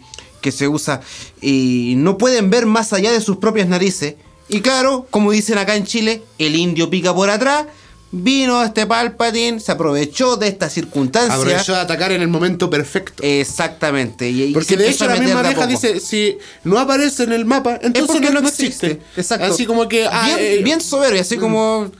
[0.46, 1.00] que se usa.
[1.42, 4.14] Y no pueden ver más allá de sus propias narices.
[4.48, 7.66] Y claro, como dicen acá en Chile, el indio pica por atrás.
[8.12, 11.34] Vino este Palpatine, se aprovechó de esta circunstancia.
[11.34, 13.24] Aprovechó de atacar en el momento perfecto.
[13.24, 14.30] Exactamente.
[14.30, 17.74] Y, y Porque de hecho la misma vieja dice, si no aparece en el mapa,
[17.74, 18.86] Es entonces porque no, existe.
[18.92, 19.20] existe.
[19.20, 19.46] Exacto.
[19.52, 20.06] Así como que...
[20.06, 21.90] ah, bien, eh, bien soberbio, así como.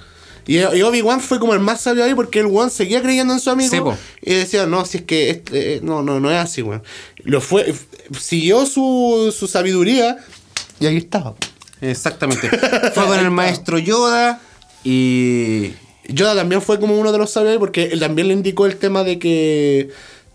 [0.47, 3.41] Y, y Obi-Wan fue como el más sabio ahí porque el Wan seguía creyendo en
[3.41, 3.93] su amigo.
[3.93, 6.83] Sí, y decía, no, si es que este, no, no, no es así, weón.
[7.25, 7.75] Lo fue,
[8.19, 10.19] siguió su, su sabiduría
[10.79, 11.35] Y ahí estaba.
[11.81, 12.49] Exactamente.
[12.95, 14.41] Fue con el maestro Yoda
[14.83, 15.73] y.
[16.09, 19.03] Yoda también fue como uno de los sabios porque él también le indicó el tema
[19.03, 19.91] de que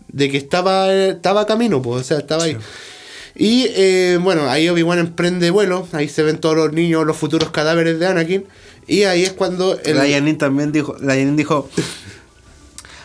[0.10, 2.58] de que estaba estaba a camino, pues, o sea, estaba ahí.
[3.36, 7.52] Y eh, bueno, ahí Obi-Wan emprende vuelo, ahí se ven todos los niños, los futuros
[7.52, 8.46] cadáveres de Anakin,
[8.88, 10.96] y ahí es cuando el, La Yanin también dijo.
[11.00, 11.70] La Yanin dijo.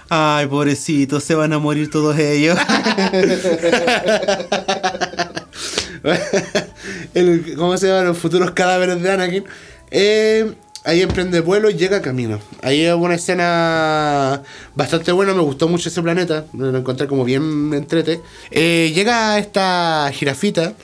[0.09, 2.57] Ay, pobrecitos, se van a morir todos ellos.
[7.15, 8.03] el- ¿cómo se llama?
[8.03, 9.45] Los futuros cadáveres de Anakin.
[9.91, 10.53] Eh,
[10.85, 12.39] ahí emprende vuelo y llega camino.
[12.63, 14.43] Ahí hay una escena
[14.75, 18.21] bastante buena, me gustó mucho ese planeta, lo encontré como bien entrete.
[18.51, 20.75] Eh, llega esta jirafita,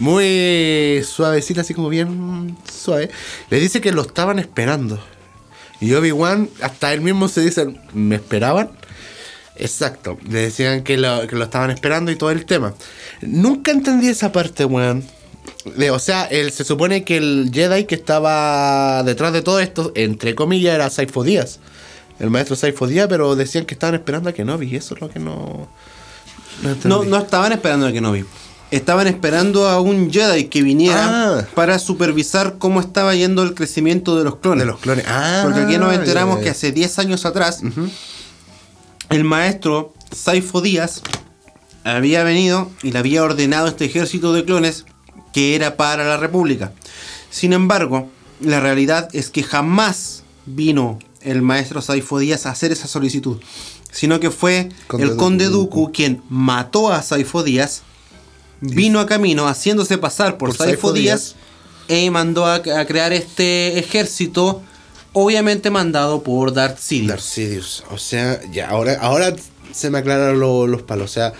[0.00, 3.10] muy suavecita, así como bien suave.
[3.50, 4.98] Le dice que lo estaban esperando.
[5.80, 8.70] Y Obi-Wan, hasta él mismo se dice, ¿me esperaban?
[9.56, 12.74] Exacto, le decían que lo, que lo estaban esperando y todo el tema.
[13.20, 15.04] Nunca entendí esa parte, weón.
[15.76, 19.92] De- o sea, él, se supone que el Jedi que estaba detrás de todo esto,
[19.94, 21.60] entre comillas, era Saifo Díaz.
[22.18, 24.68] El maestro Saifo Díaz, pero decían que estaban esperando a Kenobi.
[24.68, 25.68] Y eso es lo que no...
[26.62, 26.76] No.
[26.84, 28.24] No, no estaban esperando a Kenobi.
[28.70, 31.46] Estaban esperando a un Jedi que viniera Ah.
[31.54, 34.64] para supervisar cómo estaba yendo el crecimiento de los clones.
[34.64, 35.04] De los clones.
[35.08, 37.60] Ah, Porque aquí nos enteramos que hace 10 años atrás,
[39.08, 41.02] el maestro Saifo Díaz
[41.84, 44.84] había venido y le había ordenado este ejército de clones
[45.32, 46.72] que era para la República.
[47.30, 48.08] Sin embargo,
[48.40, 53.38] la realidad es que jamás vino el maestro Saifo Díaz a hacer esa solicitud,
[53.90, 57.82] sino que fue Conde el conde Dooku quien mató a Saifo Díaz,
[58.60, 61.34] vino a camino haciéndose pasar por, Por Saifo Díaz
[61.88, 64.62] y mandó a, a crear este ejército,
[65.12, 67.08] obviamente mandado por Darth Sidious.
[67.08, 67.84] Darth Sidious.
[67.90, 69.34] O sea, ya, ahora, ahora
[69.72, 71.10] se me aclararon lo- los palos.
[71.10, 71.32] O sea,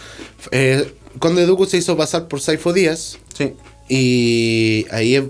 [0.51, 3.18] eh, Conde Dooku se hizo pasar por Saifo Díaz.
[3.37, 3.55] Sí.
[3.89, 5.25] Y ahí es.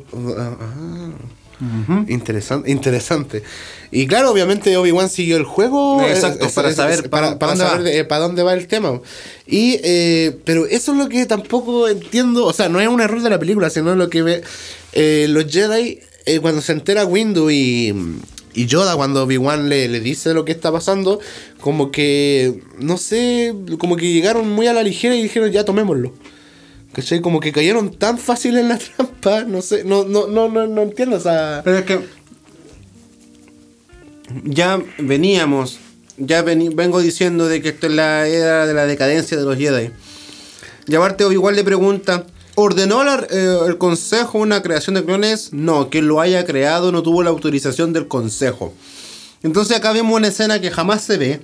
[2.08, 3.42] Interesante, interesante.
[3.90, 6.00] Y claro, obviamente Obi-Wan siguió el juego.
[6.06, 9.00] Exacto, para saber para, dónde saber de- para dónde va el tema.
[9.46, 12.46] Y, eh, pero eso es lo que tampoco entiendo.
[12.46, 14.42] O sea, no es un error de la película, sino lo que ve.
[14.92, 17.94] eh, los Jedi, eh, cuando se entera Windu y.
[18.52, 21.20] Y Yoda, cuando Obi-Wan le, le dice lo que está pasando,
[21.60, 26.12] como que, no sé, como que llegaron muy a la ligera y dijeron, ya tomémoslo.
[26.92, 27.20] ¿Cachai?
[27.20, 30.82] Como que cayeron tan fácil en la trampa, no sé, no, no, no, no, no
[30.82, 31.60] entiendo, o sea...
[31.64, 32.00] Pero es que
[34.44, 35.78] ya veníamos,
[36.16, 39.56] ya veni- vengo diciendo de que esto es la era de la decadencia de los
[39.56, 39.90] Jedi.
[40.86, 45.52] Y aparte igual le pregunta, ¿ordenó eh, el consejo una creación de clones?
[45.52, 48.72] No, quien lo haya creado no tuvo la autorización del consejo.
[49.42, 51.40] Entonces acá vemos una escena que jamás se ve,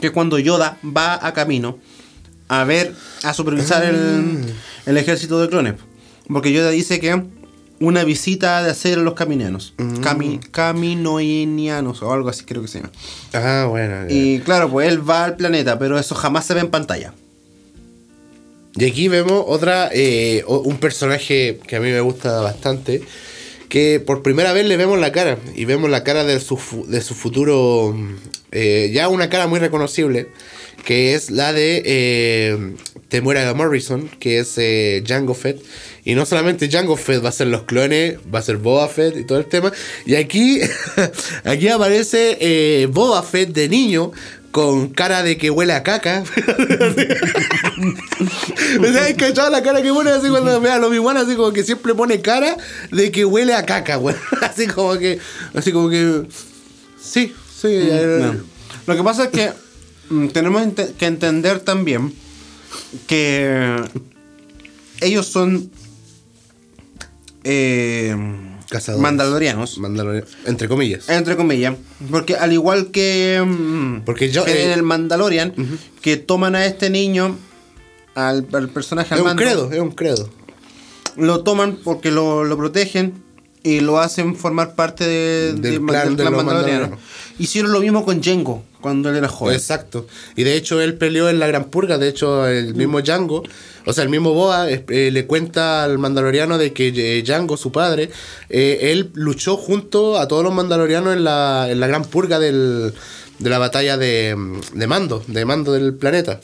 [0.00, 1.78] que es cuando Yoda va a camino
[2.52, 2.92] a ver,
[3.22, 4.44] a supervisar el,
[4.84, 5.74] el ejército de clones.
[6.28, 7.22] Porque Yoda dice que
[7.80, 9.72] una visita de hacer a los caminianos.
[10.02, 12.92] Cami, caminoinianos o algo así creo que se llama.
[13.32, 14.06] Ah, bueno.
[14.06, 14.14] ya.
[14.14, 17.14] Y claro, pues él va al planeta, pero eso jamás se ve en pantalla.
[18.74, 23.02] Y aquí vemos otra, eh, un personaje que a mí me gusta bastante,
[23.70, 27.00] que por primera vez le vemos la cara, y vemos la cara de su, de
[27.00, 28.14] su futuro, mm,
[28.52, 30.28] eh, ya una cara muy reconocible,
[30.84, 32.74] que es la de eh,
[33.08, 35.62] Temuera Morrison, que es eh, Jango Fett.
[36.04, 39.16] Y no solamente Jango Fett va a ser los clones, va a ser Boba Fett
[39.16, 39.72] y todo el tema.
[40.06, 40.60] Y aquí,
[41.44, 44.10] aquí aparece eh, Boba Fett de niño
[44.50, 46.24] con cara de que huele a caca.
[48.80, 51.16] ¿Me has cachado la cara que pone así cuando ve a los Obi-Wan?
[51.16, 52.56] Así como que siempre pone cara
[52.90, 54.14] de que huele a caca, güey.
[54.42, 55.18] Así como que.
[55.54, 56.22] Así como que.
[57.00, 57.68] Sí, sí.
[57.68, 58.36] eh, No.
[58.86, 59.52] Lo que pasa es que mm,
[60.32, 62.12] tenemos ente- que entender también
[63.06, 63.76] que
[65.00, 65.70] ellos son
[67.44, 68.14] eh,
[68.68, 69.02] Cazadores.
[69.02, 71.08] mandalorianos, Mandalorian- entre comillas.
[71.08, 71.74] entre comillas,
[72.10, 75.52] porque al igual que, mm, Porque yo- que en eh, el Mandalorian,
[76.00, 77.36] que toman a este niño,
[78.14, 80.28] al, al personaje es al un mando, credo, es un credo.
[81.16, 83.14] lo toman porque lo, lo protegen
[83.62, 86.96] y lo hacen formar parte de- Del de- clan del mandaloriano.
[87.38, 89.54] Hicieron lo mismo con Jengo cuando él era joven.
[89.54, 90.06] Exacto.
[90.36, 91.96] Y de hecho él peleó en la Gran Purga.
[91.96, 93.42] De hecho, el mismo Django,
[93.86, 97.56] o sea, el mismo Boa, eh, eh, le cuenta al mandaloriano de que eh, Django,
[97.56, 98.10] su padre,
[98.50, 102.92] eh, él luchó junto a todos los mandalorianos en la, en la Gran Purga del,
[103.38, 104.36] de la batalla de,
[104.74, 106.40] de Mando, de Mando del planeta.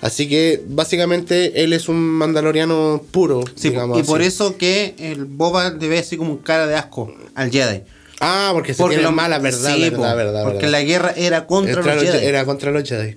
[0.00, 3.44] Así que básicamente él es un mandaloriano puro.
[3.54, 7.14] Sí, digamos y por eso que el Boba debe así como un cara de asco
[7.34, 7.82] al Jedi.
[8.20, 10.70] Ah, porque se tiene lo- mala verdad, sí, verdad, po, verdad, Porque verdad.
[10.72, 12.24] la guerra era contra Contra los Jedi.
[12.26, 13.16] Era contra los Jedi.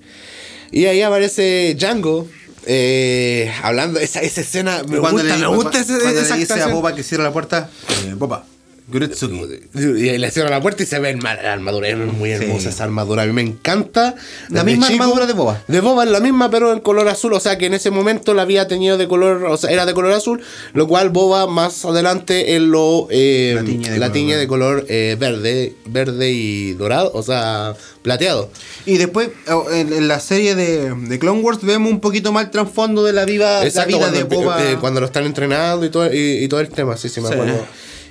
[0.71, 2.27] Y ahí aparece Django.
[2.65, 6.41] eh, hablando, esa, esa escena me Cuando gusta, le, me gusta ese, cuando esa le
[6.41, 6.67] dice a.
[6.67, 7.69] Boba que cierra la puerta,
[8.05, 8.45] eh, Boba,
[8.91, 9.41] Guretsuki.
[9.75, 11.87] Y le cierra la puerta y se ve la armadura.
[11.89, 13.23] Es muy hermosa esa armadura.
[13.23, 14.15] A mí me encanta.
[14.49, 15.61] La Desde misma armadura de Boba.
[15.67, 17.33] De Boba es la misma, pero en color azul.
[17.33, 19.43] O sea que en ese momento la había tenido de color.
[19.45, 20.41] O sea, era de color azul.
[20.73, 23.07] Lo cual Boba más adelante él lo.
[23.11, 25.75] eh, La tiñe de la color de color eh, verde.
[25.85, 27.11] Verde y dorado.
[27.13, 28.49] O sea, plateado.
[28.85, 32.45] Y después, oh, en, en la serie de, de Clone Wars, vemos un poquito más
[32.45, 34.71] el trasfondo de la, viva, Exacto, la vida cuando, de Boba.
[34.71, 37.27] eh, cuando lo están entrenando y todo, y, y todo el tema, sí, sí, me
[37.29, 37.35] Sí.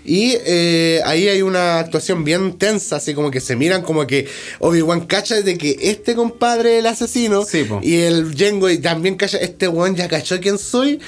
[0.05, 4.27] Y eh, ahí hay una actuación bien tensa, así como que se miran como que
[4.61, 9.17] Obi-Wan cacha de que este compadre es el asesino Sí, y el Jengo y también
[9.17, 10.99] cacha, este weón ya cachó quién soy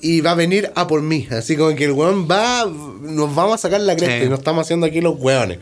[0.00, 1.26] y va a venir a por mí.
[1.30, 4.24] Así como que el weón va, nos vamos a sacar la cresta Sí.
[4.26, 5.58] y nos estamos haciendo aquí los weones.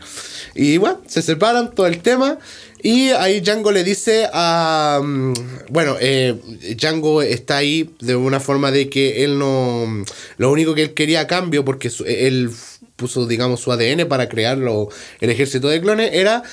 [0.55, 2.37] Y bueno, se separan todo el tema.
[2.85, 4.99] Y ahí Django le dice a.
[5.01, 5.33] mm,
[5.69, 6.35] Bueno, eh,
[6.77, 10.03] Django está ahí de una forma de que él no.
[10.37, 12.51] Lo único que él quería a cambio, porque su- él
[12.97, 14.89] puso, digamos, su ADN para crear lo-
[15.21, 16.43] el ejército de clones, era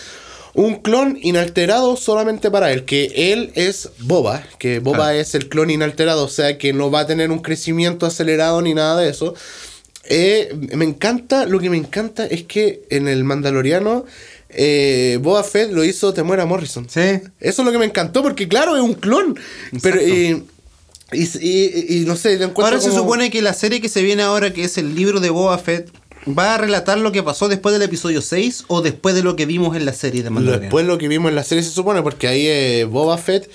[0.55, 5.15] un clon inalterado solamente para él, que él es Boba, que Boba Ah.
[5.17, 8.73] es el clon inalterado, o sea que no va a tener un crecimiento acelerado ni
[8.75, 9.35] nada de eso.
[10.05, 14.07] Eh, me encanta, lo que me encanta es que en el Mandaloriano
[14.53, 16.87] eh, Boba Fett lo hizo Temuera Morrison.
[16.89, 17.01] Sí.
[17.41, 19.39] Eso es lo que me encantó, porque claro, es un clon.
[19.83, 20.45] Pero, y,
[21.13, 24.03] y, y- y no sé, lo encuentro Ahora se supone que la serie que se
[24.03, 25.91] viene ahora, que es el libro de Boba Fett,
[26.29, 29.47] va a relatar lo que pasó después del episodio 6 o después de lo que
[29.47, 30.63] vimos en la serie de Mandalorian.
[30.63, 33.51] Después lo que vimos en la serie se supone, porque ahí eh, Boba Fett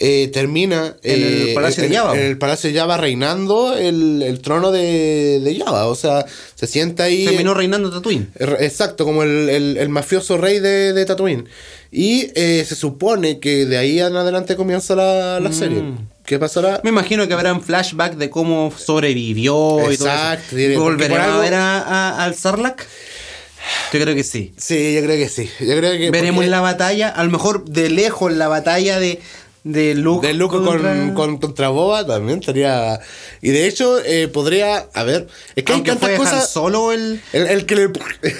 [0.00, 2.10] eh, termina En el eh, Palacio de en-.
[2.14, 5.86] En el Palacio de Jabba reinando el, el trono de, de Jabba.
[5.86, 6.24] O sea,
[6.54, 7.24] se sienta ahí.
[7.24, 8.28] Terminó reinando Tatooine.
[8.38, 11.44] Er- Exacto, como el, el- el mafioso rey de, de Tatooine.
[11.90, 15.42] Y eh, se supone que de ahí en adelante comienza la, Mm.
[15.44, 15.82] la serie.
[16.26, 16.80] ¿Qué pasará?
[16.84, 20.80] Me imagino que habrán flashback de cómo sobrevivió Exacto, y todo eso.
[20.82, 22.82] porque ¿Volveremos por algo- a ver a- a- al Sarlacc?
[23.92, 24.52] Yo creo que sí.
[24.56, 25.48] Sí, yo creo que sí.
[25.60, 29.20] Yo creo que Veremos porque- la batalla, a lo mejor de lejos la batalla de,
[29.64, 33.00] de Luke, De Luke con, contra- con- contra Boba también estaría.
[33.42, 34.86] Y de hecho, eh, podría.
[34.94, 36.50] A ver, es que Aunque hay tantas fue Han cosas.
[36.50, 37.20] Solo el...
[37.32, 37.88] El, el que le.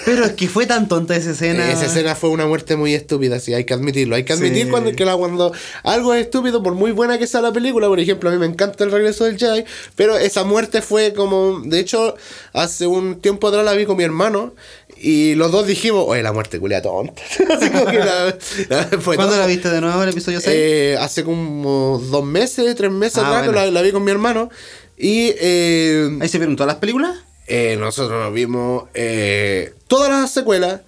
[0.05, 1.71] Pero es que fue tan tonta esa escena.
[1.71, 4.16] Esa escena fue una muerte muy estúpida, sí, hay que admitirlo.
[4.16, 4.71] Hay que admitir Sí.
[4.71, 5.53] cuando, que la- cuando
[5.83, 8.47] algo es estúpido, por muy buena que sea la película, por ejemplo, a mí me
[8.47, 9.64] encanta el regreso del Jedi,
[9.97, 11.61] pero esa muerte fue como.
[11.64, 12.16] De hecho,
[12.53, 14.55] hace un tiempo atrás la vi con mi hermano
[15.01, 17.23] y los dos dijimos, oye, la muerte culia tonta.
[17.57, 18.37] Así como que la-
[18.69, 19.39] la- fue ¿Cuándo tonta.
[19.39, 20.55] la viste de nuevo el episodio 6?
[20.57, 23.61] Eh, hace como dos meses, tres meses Ah, atrás, bueno.
[23.67, 24.51] la, la vi con mi hermano.
[24.97, 27.17] Y eh, Ahí se vieron todas las películas.
[27.47, 30.81] eh, nosotros nos vimos eh, todas las secuelas.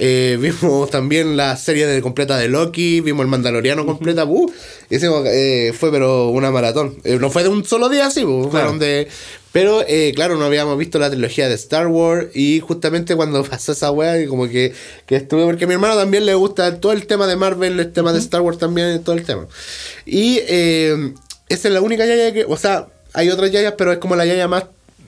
[0.00, 4.52] Eh, vimos también la serie de completa de Loki, vimos el Mandaloriano completa, uh,
[4.90, 6.98] hicimos, eh, fue pero una maratón.
[7.04, 9.08] No fue de un solo día, sí, pues, fueron de...
[9.52, 13.72] Pero eh, claro, no habíamos visto la trilogía de Star Wars y justamente cuando pasó
[13.72, 14.72] esa wea, como que,
[15.06, 17.92] que estuve, porque a mi hermano también le gusta todo el tema de Marvel, el
[17.92, 19.46] tema de Star Wars también, todo el tema.
[20.04, 21.12] Y eh,
[21.48, 24.26] esa es la única yaya que, o sea, hay otras yayas, pero es como la
[24.26, 24.64] yaya más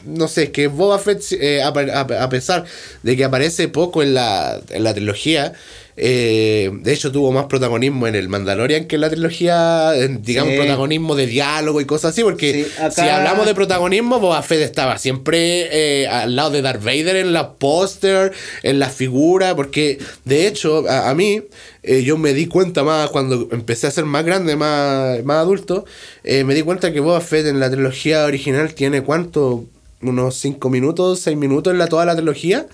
[0.07, 2.65] no sé, que Boba Fett, eh, a, a- a pesar
[3.03, 5.53] de que aparece poco en la, en la trilogía,
[5.97, 10.53] eh, de hecho tuvo más protagonismo en el Mandalorian que en la trilogía, en, digamos,
[10.53, 10.59] Sí.
[10.59, 14.61] protagonismo de diálogo y cosas así, porque Sí, acá- si hablamos de protagonismo, Boba Fett
[14.63, 15.69] estaba siempre
[16.03, 18.33] eh, al lado de Darth Vader en la póster,
[18.63, 21.43] en la figura, porque de hecho, a, a mí,
[21.83, 25.85] eh, yo me di cuenta más cuando empecé a ser más grande, más, más adulto,
[26.25, 29.65] me di cuenta que Boba Fett en la trilogía original tiene cuánto
[30.03, 32.67] unos 5 minutos, 6 minutos en la, toda la trilogía,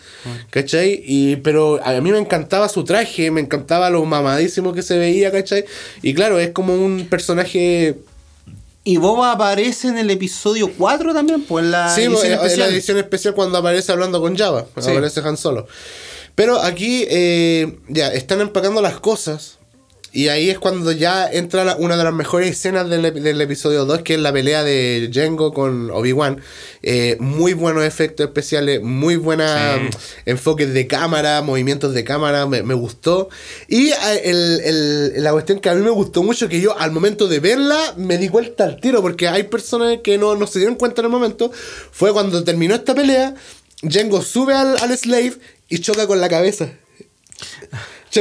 [0.50, 1.02] ¿cachai?
[1.04, 5.32] Y, pero a mí me encantaba su traje, me encantaba lo mamadísimo que se veía,
[5.32, 5.64] ¿cachai?
[6.02, 7.96] Y claro, es como un personaje...
[8.84, 12.36] Y Boba aparece en el episodio 4 también, pues en la sí, edición en la
[12.36, 12.70] especial.
[12.72, 14.90] edición especial cuando aparece hablando con Java, Sí.
[14.92, 15.66] aparece Han Solo.
[16.36, 19.58] Pero aquí eh, ya están empacando las cosas.
[20.16, 23.84] Y ahí es cuando ya entra la- una de las mejores escenas del, del episodio
[23.84, 26.40] 2, que es la pelea de Jango con Obi-Wan.
[26.82, 29.98] Eh, muy buenos efectos especiales, muy buenos Sí.
[30.24, 33.28] enfoques de cámara, movimientos de cámara, me, me gustó.
[33.68, 33.94] Y eh,
[34.24, 37.38] el- el- la cuestión que a mí me gustó mucho, que yo al momento de
[37.40, 41.02] verla me di cuenta al tiro, porque hay personas que no, no se dieron cuenta
[41.02, 41.52] en el momento,
[41.92, 43.34] fue cuando terminó esta pelea,
[43.86, 45.34] Jango sube al, al slave
[45.68, 46.70] y choca con la cabeza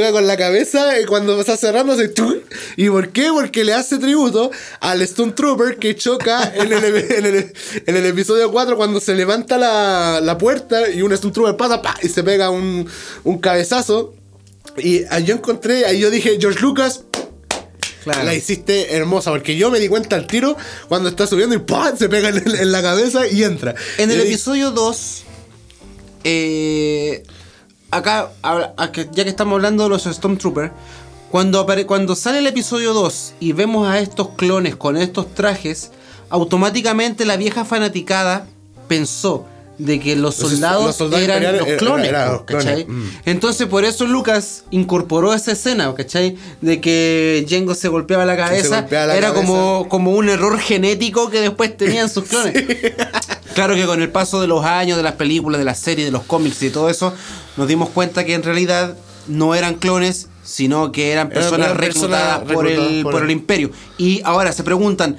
[0.00, 2.34] choca con la cabeza y cuando está cerrando hace ¡tum!
[2.76, 3.30] ¿Y por qué?
[3.32, 7.52] Porque le hace tributo al Stone Trooper que choca en el, en el-
[7.86, 11.80] en el episodio 4 cuando se levanta la, la puerta y un Stone Trooper pasa
[11.80, 11.94] ¡pa!
[12.02, 12.86] y se pega un,
[13.24, 14.14] un cabezazo.
[14.78, 17.02] Y ahí yo encontré, ahí yo dije, George Lucas,
[18.04, 18.22] Claro.
[18.24, 19.30] la hiciste hermosa.
[19.30, 20.56] Porque yo me di cuenta al tiro
[20.88, 21.96] cuando está subiendo y ¡pam!
[21.96, 23.74] se pega en, en la cabeza y entra.
[23.98, 25.24] En el Y- episodio 2,
[26.24, 27.22] eh,
[27.96, 28.30] acá,
[29.12, 30.72] ya que estamos hablando de los Stormtroopers,
[31.30, 35.90] cuando, cuando sale el episodio 2 y vemos a estos clones con estos trajes,
[36.30, 38.46] automáticamente la vieja fanaticada
[38.88, 39.46] pensó
[39.78, 42.86] de que los soldados, los soldados eran los clones, los ¿cachai?
[42.86, 43.10] mm.
[43.26, 46.36] Entonces por eso Lucas incorporó esa escena, ¿cachai?
[46.62, 49.46] De que Jengo se golpeaba la cabeza, golpeaba la era cabeza.
[49.46, 52.54] como, como un error genético que después tenían sus clones.
[53.56, 56.12] Claro que con el paso de los años, de las películas, de las series, de
[56.12, 57.14] los cómics y todo eso,
[57.56, 58.98] nos dimos cuenta que en realidad
[59.28, 63.70] no eran clones, sino que eran personas eran reclutadas por, el, por el imperio.
[63.96, 65.16] Y ahora se preguntan,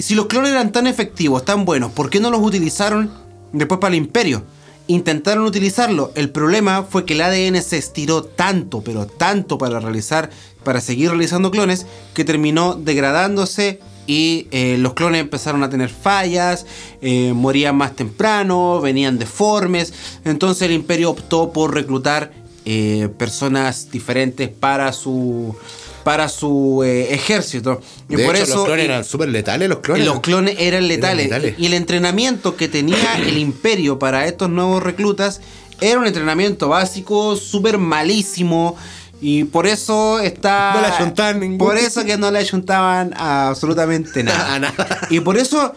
[0.00, 3.08] si los clones eran tan efectivos, tan buenos, ¿por qué no los utilizaron
[3.52, 4.42] después para el imperio?
[4.88, 6.10] Intentaron utilizarlo.
[6.16, 10.30] El problema fue que el ADN se estiró tanto, pero tanto para realizar,
[10.64, 13.78] para seguir realizando clones, que terminó degradándose
[14.10, 16.66] y eh, los clones empezaron a tener fallas,
[17.00, 19.94] eh, morían más temprano, venían deformes.
[20.24, 22.32] Entonces el imperio optó por reclutar
[22.64, 25.54] eh, personas diferentes para su
[26.02, 27.80] para su ejército.
[28.08, 30.04] Y De por hecho, eso los clones eran súper letales, los clones.
[30.04, 31.26] los clones eran letales.
[31.26, 31.54] letales.
[31.56, 35.40] Y el entrenamiento que tenía el imperio para estos nuevos reclutas
[35.80, 38.76] era un entrenamiento básico, súper malísimo.
[39.20, 40.72] Y por eso está.
[40.74, 44.54] No le ayuntaban ningún- Por eso que no le ayuntaban a absolutamente nada.
[44.54, 44.98] A nada.
[45.10, 45.74] Y por eso.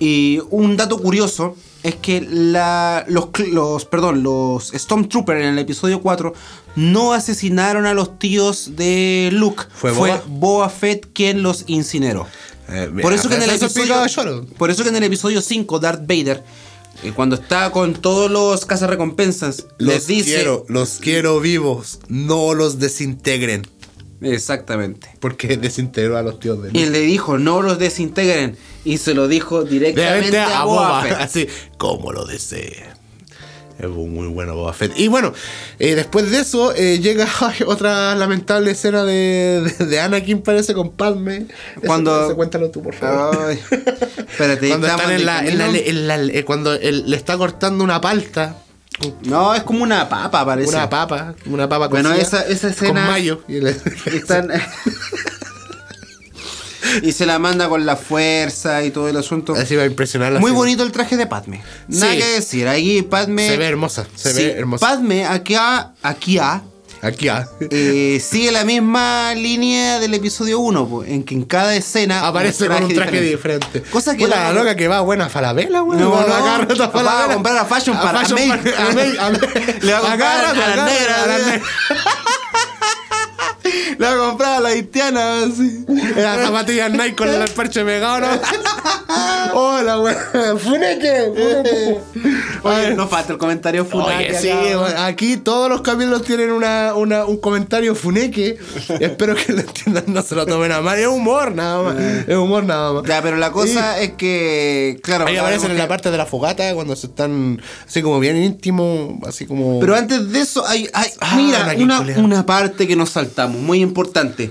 [0.00, 6.00] Y un dato curioso es que la, los, los, perdón, los Stormtroopers en el episodio
[6.00, 6.32] 4
[6.76, 9.64] no asesinaron a los tíos de Luke.
[9.74, 10.68] ¿Fue Fue Boba?
[10.68, 12.26] Fett quien los incineró.
[12.68, 13.94] Eh, Por eso, que en el episodio,
[14.58, 16.44] por eso que en el episodio 5 Darth Vader,
[17.14, 20.34] cuando está con todos los cazarrecompensas, les Los dice...
[20.34, 23.66] quiero, los quiero vivos, no los desintegren.
[24.20, 25.08] Exactamente.
[25.20, 28.56] Porque desintegró a los tíos de Y le dijo, no los desintegren.
[28.84, 31.46] Y se lo dijo directamente a, a Boba así
[31.76, 32.97] como lo desee.
[33.78, 34.92] Es muy bueno Boba Fett.
[34.98, 35.32] Y bueno,
[35.78, 37.28] eh, después de eso eh, llega
[37.66, 41.46] otra lamentable escena de, de, de Anakin, parece, con Padme.
[41.76, 43.38] Eso, Cuando- cuéntalo tú, por favor.
[43.48, 43.60] Ay,
[44.28, 45.84] espérate, cuando están en la, en la- camino.
[45.86, 48.56] en la- eh, cuando él le está cortando una palta,
[49.22, 50.70] No, es como una papa, parece.
[50.70, 53.42] una papa, una papa Bueno, cocida esa- esa con escena- mayo.
[53.46, 53.76] Y le-
[54.06, 54.50] Están-
[57.02, 59.54] y se la manda con la fuerza y todo el asunto.
[59.54, 60.58] Así va a impresionar la Muy serie.
[60.58, 61.62] bonito el traje de Padme.
[61.88, 62.18] Nada Sí.
[62.18, 62.68] que decir.
[62.68, 63.46] Ahí Padme.
[63.48, 64.86] Se ve hermosa, se Sí, ve hermosa.
[64.86, 65.92] Padme, aquí a.
[66.02, 66.62] Aquí a.
[67.00, 67.48] Aquí ah.
[67.70, 72.66] eh, sigue la misma línea del episodio 1, po, en que en cada escena Aparece
[72.66, 73.82] con un traje diferente.
[73.82, 75.96] Cosa que Puta, la no- loca que va buena a Falabella, güey.
[75.96, 77.34] No, no, a cada rato a va a Falabella.
[77.34, 78.48] comprar a Fashion para May.
[78.48, 79.40] Fashion para- a May, a May.
[79.80, 80.52] Le va a comprar a
[80.86, 81.60] negras, rato, a las ¿sí?
[83.68, 83.98] Negras.
[83.98, 85.84] Le va a comprar a la haitiana, así.
[86.16, 88.28] Las zapatillas Nike con el parche pegado, ¿no?
[89.54, 90.14] Hola, güey.
[90.58, 91.32] Funeque.
[91.34, 91.98] funeque.
[92.62, 94.76] Oye, no falta el comentario funaki Oye, sí, acá.
[94.76, 98.58] güey, aquí todos los capítulos tienen una, una- un comentario funeque.
[99.00, 100.98] Espero que lo entiendan, no se lo tomen a mal.
[100.98, 101.96] Es humor nada más.
[102.26, 103.02] Es humor nada más.
[103.04, 105.26] Ya, pero la cosa es que, claro.
[105.26, 109.18] Ahí aparecen en la parte de la fogata cuando se están así como bien íntimo,
[109.26, 109.80] así como.
[109.80, 113.80] Pero antes de eso, hay, hay- Ah, mira, una, una parte que nos saltamos, muy
[113.82, 114.50] importante.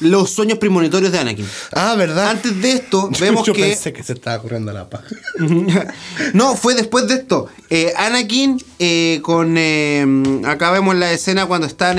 [0.00, 1.46] Los sueños premonitorios de Anakin.
[1.76, 2.30] Ah, ¿verdad?
[2.30, 3.62] Antes de esto, vemos Yo que.
[3.62, 5.06] pensé que se estaba corriendo la paja.
[6.34, 7.46] no, fue después de esto.
[7.70, 9.54] Eh, Anakin eh, con...
[9.56, 10.04] eh,
[10.44, 11.98] acá vemos la escena cuando están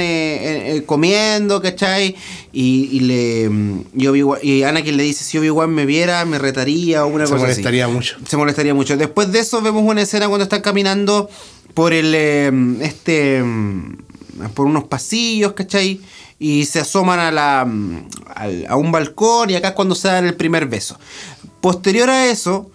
[0.86, 2.18] comiendo, ¿cachai?
[2.52, 3.50] Y, y le...
[4.44, 7.86] Y, Anakin le dice, si Obi-Wan me viera, me retaría o una Se cosa molestaría
[7.86, 7.94] así.
[7.94, 8.18] mucho.
[8.28, 8.98] Se molestaría mucho.
[8.98, 11.30] Después de eso vemos una escena cuando están caminando
[11.74, 12.14] por el...
[12.82, 13.42] este...
[14.54, 16.00] por unos pasillos, ¿cachai?
[16.40, 17.62] Y se asoman a, la,
[18.36, 20.98] al- a un balcón y acá es cuando se dan el primer beso.
[21.62, 22.70] Posterior a eso,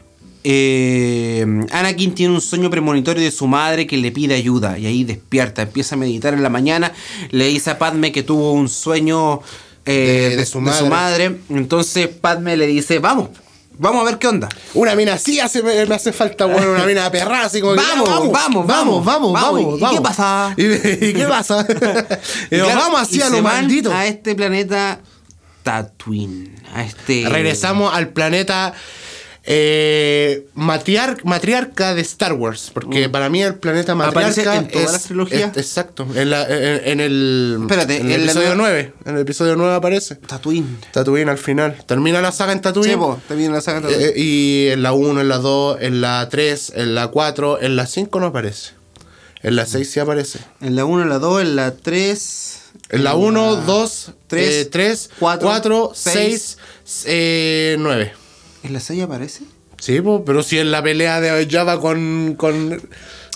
[0.45, 5.05] eh, Anakin tiene un sueño premonitorio de su madre que le pide ayuda y ahí
[5.05, 6.93] despierta, empieza a meditar en la mañana,
[7.31, 9.41] le dice a Padme que tuvo un sueño
[9.85, 13.29] eh, De- su de su madre, entonces Padme le dice, vamos,
[13.79, 14.49] vamos a ver qué onda.
[14.75, 18.09] Una mina así hace, me, hace falta, bueno, una mina perra, así como que, Vamos,
[18.09, 19.33] vamos, vamos, vamos, vamos, vamos.
[19.33, 19.97] vamos, ¿Y vamos.
[19.97, 20.55] qué pasa?
[20.57, 21.67] ¿Y, y qué pasa?
[22.51, 23.93] y claro, vamos así y a lo maldito.
[23.93, 25.01] A este planeta
[25.63, 27.29] Tatooine, a este...
[27.29, 28.75] Regresamos al planeta
[29.51, 32.71] eh, matriar- matriarca de Star Wars.
[32.75, 35.51] Porque para mí el planeta ¿Aparece matriarca en todas es- las trilogías?
[35.57, 36.07] es- exacto.
[36.15, 38.93] En, la- en- en el, Espérate, en el en la episodio nueva- 9.
[39.07, 40.17] En el episodio 9 aparece.
[40.17, 40.77] Tatooine.
[40.93, 41.83] Tatooine al final.
[41.87, 42.93] Termina la saga en Tatooine.
[42.93, 44.05] Sí, po, también la saga Tatooine.
[44.07, 47.75] Eh, y en la 1, en la 2, en la 3, en la 4, en
[47.77, 48.73] la 5 no aparece.
[49.43, 50.41] En la 6 sí aparece.
[50.61, 52.55] En la 1, en la 2, en la 3.
[52.91, 56.59] En la 1, 2, tres, 3, cuatro, 4, seis.
[56.85, 58.13] 6, 9.
[58.69, 59.41] ¿En la 6 aparece?
[59.81, 62.35] Sí, po, pero si en la pelea de Java con.
[62.37, 62.81] con...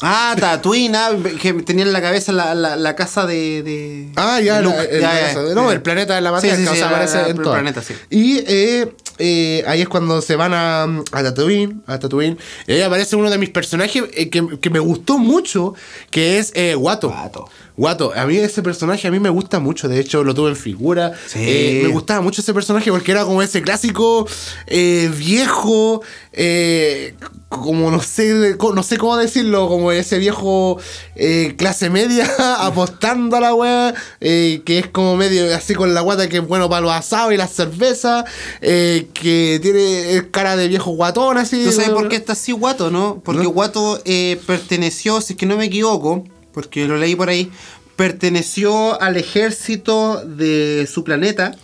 [0.05, 1.11] Ah, Tatooine, ah,
[1.41, 4.69] que tenía en la cabeza la, la, la casa de, de Ah, ya, de la-
[4.69, 4.89] Luke.
[4.91, 5.55] el, Ya, ya, ya.
[5.55, 7.95] no, el planeta de la matriarca, sí, sí, o sea, aparece en sí.
[8.11, 12.83] Y eh, eh, ahí es cuando se van a, a Tatooine, a Tatooine, y ahí
[12.83, 15.75] aparece uno de mis personajes eh, que, que me gustó mucho,
[16.11, 17.49] que es eh, Watto.
[17.77, 20.57] Watto, a mí ese personaje a mí me gusta mucho, de hecho lo tuve en
[20.57, 21.13] figura.
[21.27, 21.39] Sí.
[21.41, 24.27] Eh, me gustaba mucho ese personaje porque era como ese clásico
[24.67, 26.03] eh, viejo,
[26.33, 27.15] eh,
[27.49, 30.79] como no sé, no sé cómo decirlo, como ese viejo
[31.15, 36.29] eh, clase media apostando a la eh, que es como medio así con la guata
[36.29, 38.25] que es bueno para los asados y las cervezas,
[38.61, 41.65] eh, que tiene cara de viejo guatón así.
[41.65, 43.21] ¿Tú sabes por qué está así Guato, no?
[43.25, 43.51] Porque ¿No?
[43.51, 47.51] Guato eh, perteneció, si es que no me equivoco, porque lo leí por ahí,
[47.97, 51.55] perteneció al ejército de su planeta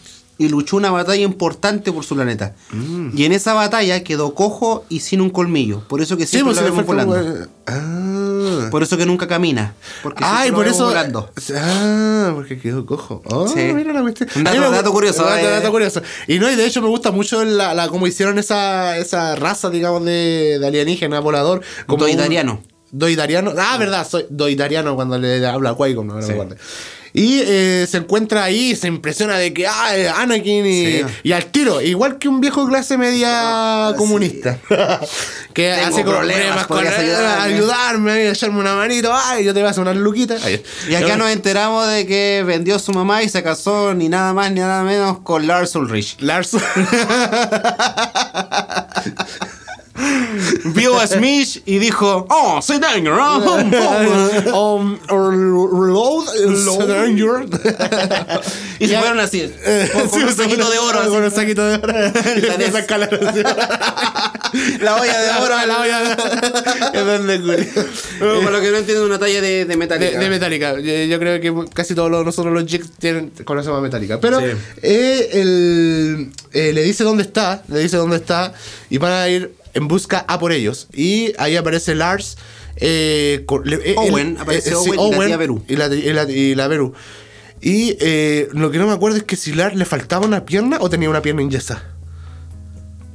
[0.41, 2.55] y luchó una batalla importante por su planeta.
[2.71, 3.11] Mm.
[3.17, 5.83] Y en esa batalla quedó cojo y sin un colmillo.
[5.89, 7.15] Por eso que Sí, siempre pues lo vemos fue volando.
[7.15, 8.69] como- Ah.
[8.71, 9.75] Por eso que nunca camina.
[10.03, 10.85] Porque Ay, por eso.
[10.87, 11.29] volando.
[11.57, 13.21] Ah, porque quedó cojo.
[13.27, 13.61] Oh, Sí.
[13.75, 14.29] mira la cuestión.
[14.37, 15.51] Un dato- me curioso, un dato, eh.
[15.51, 16.03] dato curioso.
[16.29, 19.71] Y no, y de hecho me gusta mucho la, la cómo hicieron esa, esa raza,
[19.71, 21.63] digamos, de, de alienígena volador.
[21.87, 22.11] Como un-
[22.91, 23.53] Doidariano.
[23.59, 26.29] Ah, verdad, soy doidariano cuando le habla a Qui-Gon, no, no Sí.
[26.29, 26.57] me acuerdo.
[27.15, 31.03] Y eh, se encuentra ahí, se impresiona de que, ah, Anakin y, Sí.
[31.23, 34.59] y al tiro, igual que un viejo clase media comunista.
[35.55, 37.55] que Tengo hace problemas, problemas con ayudarme.
[37.55, 40.45] ayudarme, echarme una manito, ay, yo te voy a hacer unas luquitas.
[40.45, 40.63] Ay.
[40.89, 44.53] Y acá nos enteramos de que vendió su mamá y se casó ni nada más
[44.53, 46.17] ni nada menos con Lars Ulrich.
[46.21, 46.51] Lars.
[50.65, 53.39] Vio a Smith y dijo, oh, soy danger, ¿no?
[54.61, 57.47] um, reload, Stranger.
[58.79, 59.51] y se fueron así,
[59.93, 61.11] con, con un saquito de oro.
[61.11, 61.95] Con un saquito de oro.
[62.37, 62.41] Y
[64.83, 65.67] La a olla de oro.
[65.67, 67.67] La olla de.
[68.21, 70.19] No, por lo que no entiendo, una talla de, de De, metálica.
[70.19, 70.81] de metálica.
[70.81, 74.21] Yo, yo creo que casi todos los- nosotros los jigs tienen conocemos metálica.
[74.21, 74.47] Pero Sí.
[74.83, 78.53] eh, el- eh, le dice dónde está, le dice dónde está
[78.91, 80.89] y van a ir en busca a por ellos.
[80.93, 82.37] Y ahí aparece Lars.
[82.81, 84.37] eh, le- eh, Owen,
[84.85, 84.95] sí, y
[85.31, 85.37] la.
[85.69, 86.93] Y la, y la- y la.
[87.61, 90.79] Y eh, lo que no me acuerdo es que si Lars le faltaba una pierna
[90.81, 91.83] o tenía una pierna inyesa.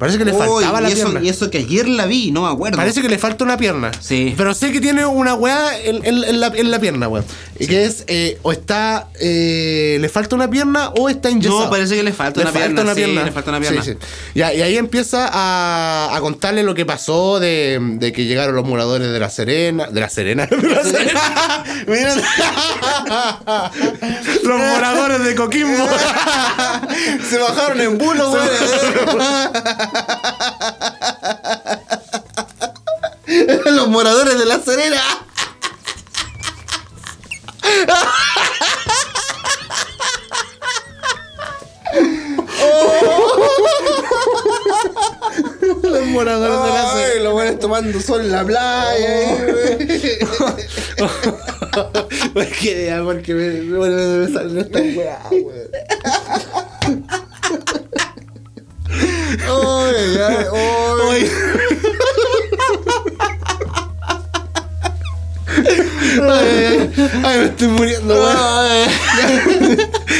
[0.04, 1.26] Parece que le Uy, faltaba la y eso, pierna.
[1.26, 2.76] y eso que ayer la vi, no me acuerdo.
[2.76, 3.90] Parece que le falta una pierna.
[4.02, 4.34] Sí.
[4.36, 7.24] Pero sé que tiene una weá en, en- en la, en la pierna, weón.
[7.58, 11.64] Y que es, eh, o está, eh, le falta una pierna o está inyectado.
[11.64, 13.82] No, parece que le falta una pierna, sí, le falta una pierna.
[13.82, 13.98] Sí, sí.
[14.36, 18.66] Ya, y ahí empieza a, a contarle lo que pasó de, de que llegaron los
[18.66, 19.86] moradores de La Serena.
[19.88, 20.46] De La Serena.
[20.48, 21.22] De La Serena.
[24.44, 25.88] Los moradores de Coquimbo.
[27.30, 28.42] se bajaron en bulo, güey.
[33.66, 35.02] Los moradores de la Serena.
[45.84, 47.24] los moradores de La Serena.
[47.24, 49.38] Los buenos tomando sol en la playa.
[52.34, 55.70] Porque, ya, porque me, me vuelve a salir esta weá, weón.
[58.94, 60.46] Ay, ay,
[61.12, 61.30] ay.
[66.22, 66.90] Ay,
[67.24, 68.16] ay, me estoy muriendo.
[68.28, 68.86] Ay.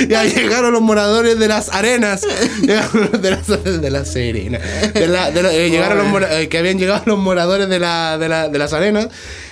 [0.10, 2.26] Ya llegaron los moradores de las arenas.
[2.62, 3.48] Llegaron los de las
[3.82, 4.60] de la Serena.
[4.94, 7.80] De la- de la- eh, llegaron los mora- eh, que habían llegado los moradores de,
[7.80, 9.08] la, de, la- de las arenas.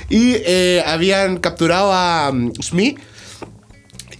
[0.09, 2.99] Y eh, habían capturado a um, Smith.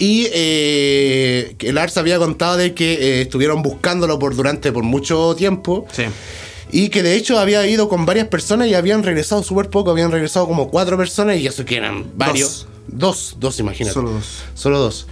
[0.02, 5.86] Y eh, Lars había contado de que eh, estuvieron buscándolo por durante por mucho tiempo.
[5.91, 6.06] Sí.
[6.72, 10.12] Y que de hecho había ido con varias personas y habían regresado súper poco, habían
[10.12, 12.66] regresado como cuatro personas y eso que eran varios.
[12.88, 13.93] Dos, dos, imagínate.
[13.93, 14.39] Solo dos.
[14.56, 15.06] Solo dos.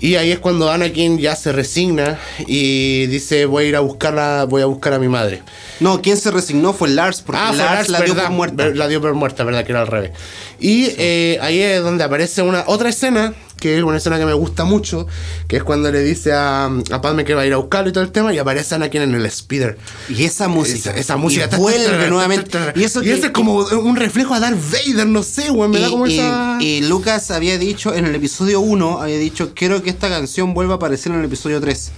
[0.00, 4.44] Y ahí es cuando Anakin ya se resigna y dice voy a ir a buscarla,
[4.48, 5.42] voy a buscar a mi madre.
[5.78, 8.68] No, quien se resignó fue Lars, porque Ah, Lars, Lars, la dio por muerta.
[8.70, 10.10] La dio por muerta, verdad que era al revés.
[10.58, 14.32] Y eh, ahí es donde aparece una otra escena, que es una escena que me
[14.32, 15.06] gusta mucho,
[15.46, 17.92] que es cuando le dice a, a Padme que va a ir a buscarlo y
[17.92, 19.78] todo el tema, y aparece Anakin en el speeder.
[20.08, 20.90] Y esa música.
[20.90, 22.58] Esa, esa música Y vuelve nuevamente.
[22.74, 25.70] Y eso que- es como un reflejo a Darth Vader, no sé, weón.
[25.70, 26.58] Me da como y, esa.
[26.60, 30.54] y- y Lucas había dicho en el episodio 1, había dicho, quiero que esta canción
[30.54, 31.92] vuelva a aparecer en el episodio 3.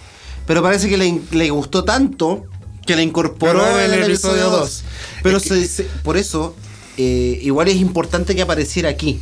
[0.46, 2.44] Pero parece que le, le gustó tanto
[2.86, 4.60] que la incorporó Pero en el, episodio episodio 2.
[4.60, 4.84] dos.
[5.22, 6.54] Pero Es que- se- se- por eso,
[6.98, 9.18] eh, igual es importante que apareciera aquí.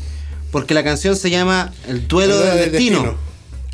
[0.52, 2.98] Porque la canción se llama El duelo El duelo del del destino.
[3.00, 3.18] destino.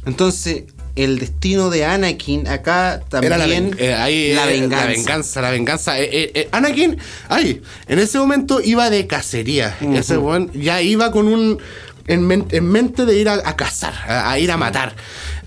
[0.07, 0.63] Entonces,
[0.97, 3.33] el destino de Anakin acá también.
[3.33, 4.85] Era la, ven- eh, ahí, la eh, venganza.
[4.87, 6.01] La venganza, la venganza.
[6.01, 6.97] Eh, eh, eh, Anakin,
[7.29, 9.77] ay, en ese momento iba de cacería.
[9.95, 11.59] Ese weón ya iba con un.
[12.09, 14.95] En, men- en mente de ir a, a cazar, a, a ir a matar,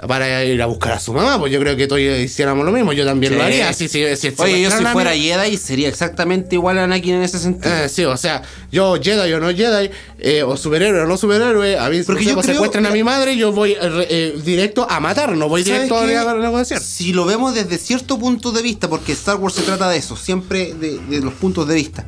[0.08, 1.40] para ir a buscar a su mamá.
[1.40, 2.94] Pues yo creo que todos hiciéramos lo mismo.
[2.94, 3.74] Yo también lo haría.
[3.74, 7.22] Si, si, si Oye, yo si a fuera Jedi sería exactamente igual a Anakin en
[7.24, 7.74] ese sentido.
[7.74, 9.90] Eh, sí, o sea, yo Jedi o no Jedi,
[10.20, 13.04] eh, o superhéroe o no superhéroe, a mí Porque yo me creo- secuestran a mi
[13.04, 16.14] madre, yo voy eh, re- directo a matar, no voy ¿Sabes directo a qué?
[16.14, 16.80] la negociación.
[16.88, 20.16] Si lo vemos desde cierto punto de vista, porque Star Wars se trata de eso,
[20.16, 22.06] siempre de, de los puntos de vista.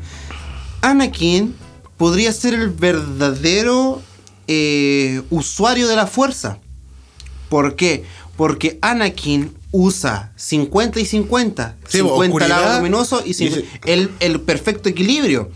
[0.82, 1.56] Anakin
[1.98, 4.02] podría ser el verdadero
[4.48, 6.60] eh, usuario de la fuerza.
[7.50, 8.04] ¿Por qué?
[8.36, 11.76] Porque Anakin usa 50 y 50.
[11.88, 15.52] Sí, 50 lado luminoso y 50 y- el, el perfecto equilibrio.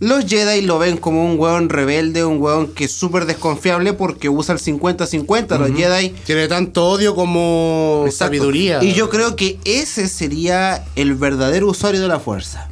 [0.00, 4.30] Los Jedi lo ven como un hueón rebelde, un hueón que es súper desconfiable porque
[4.30, 5.58] usa el 50-50.
[5.58, 8.24] Los Jedi Tiene tanto odio como Exacto.
[8.36, 8.82] sabiduría.
[8.82, 12.68] Y yo creo que ese sería el verdadero usuario de la fuerza.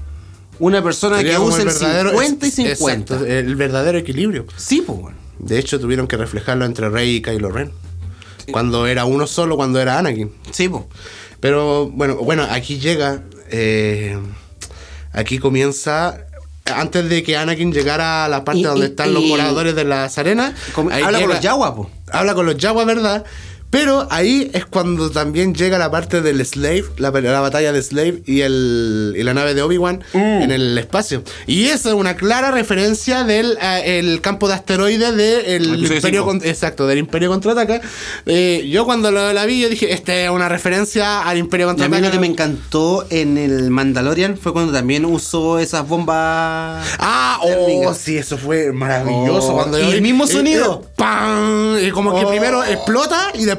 [0.59, 3.15] Una persona Sería que usa el verdadero- 50 y es- 50.
[3.15, 4.47] exacto, el verdadero equilibrio.
[4.57, 5.19] Sí, pues bueno.
[5.39, 7.73] De hecho, tuvieron que reflejarlo entre Rey y Kylo Ren.
[8.51, 10.33] Cuando era uno solo, cuando era Anakin.
[10.53, 10.85] Sí, pues.
[11.41, 13.23] Pero bueno, bueno, aquí llega.
[13.51, 14.19] eh,
[15.13, 16.25] aquí comienza.
[16.67, 19.85] Antes de que Anakin llegara a la parte Y- donde y- están los moradores de
[19.85, 20.53] las arenas.
[20.77, 21.89] Habla con los Yaguas, pues.
[22.13, 23.25] Habla con los Yaguas, ¿verdad?
[23.71, 28.23] Pero ahí es cuando también llega la parte del Slave, la, la batalla de Slave
[28.25, 30.19] y, el, y la nave de Obi-Wan Mm.
[30.43, 31.23] en el espacio.
[31.47, 36.25] Y eso es una clara referencia del eh, el campo de asteroides del Episodio Imperio
[36.25, 37.83] con- Exacto, del Imperio Contraataca.
[38.25, 41.71] Eh, yo cuando lo- la vi, yo dije, esta es una referencia al Imperio Y
[41.71, 42.07] a mí Contraataca.
[42.07, 46.87] lo que me encantó en el Mandalorian fue cuando también usó esas bombas.
[46.99, 49.49] Ah, oh, sí, eso fue maravilloso.
[49.53, 50.83] Oh, cuando y yo el mismo sonido.
[50.85, 51.77] eh, ¡Pam!
[51.87, 52.31] Y como que Oh.
[52.31, 53.58] primero explota y después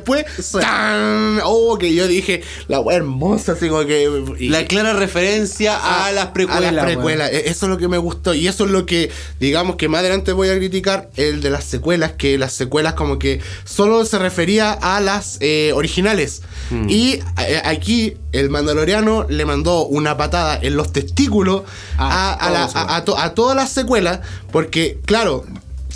[0.61, 1.39] ¡tan!
[1.43, 4.09] Oh, que yo dije, la wea hermosa, así como que.
[4.39, 6.69] y- La clara referencia a, las precuelas.
[6.69, 7.31] a las precuelas.
[7.31, 8.33] E- Eso es lo que me gustó.
[8.33, 11.63] Y eso es lo que, digamos, que más adelante voy a criticar, el de las
[11.63, 16.41] secuelas, que las secuelas como que solo se refería a las eh, originales.
[16.69, 16.87] Hmm.
[16.89, 21.63] Y eh, aquí el mandaloriano le mandó una patada en los testículos
[21.97, 24.19] A a, a la- todos, a- a to- a todas las secuelas,
[24.51, 25.45] porque, claro,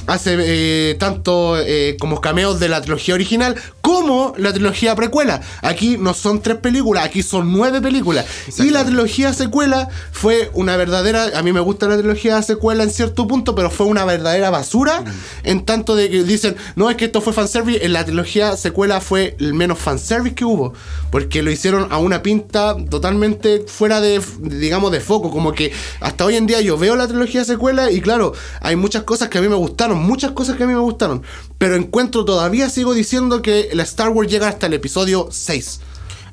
[0.08, 5.42] hace eh, tanto eh, como cameos de la trilogía original como la trilogía precuela.
[5.62, 8.26] Aquí no son tres películas, aquí son nueve películas.
[8.58, 11.38] Y la trilogía secuela fue una verdadera.
[11.38, 15.04] A mí me gusta la trilogía secuela en cierto punto, pero fue una verdadera basura.
[15.44, 17.86] En tanto de que dicen, no es que esto fue fanservice.
[17.86, 20.74] En la trilogía secuela fue el menos fanservice que hubo.
[21.12, 25.30] Porque lo hicieron a una pinta totalmente fuera de, digamos, de foco.
[25.30, 29.04] Como que hasta hoy en día yo veo la trilogía secuela y claro, hay muchas
[29.04, 31.24] cosas que a mí me gustaron, muchas cosas que a mí me gustaron.
[31.58, 35.80] Pero encuentro, todavía sigo diciendo que la Star Wars llega hasta el episodio 6.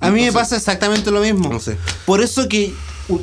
[0.01, 1.51] A mí me pasa exactamente lo mismo.
[1.53, 1.77] No sé.
[2.07, 2.73] Por eso que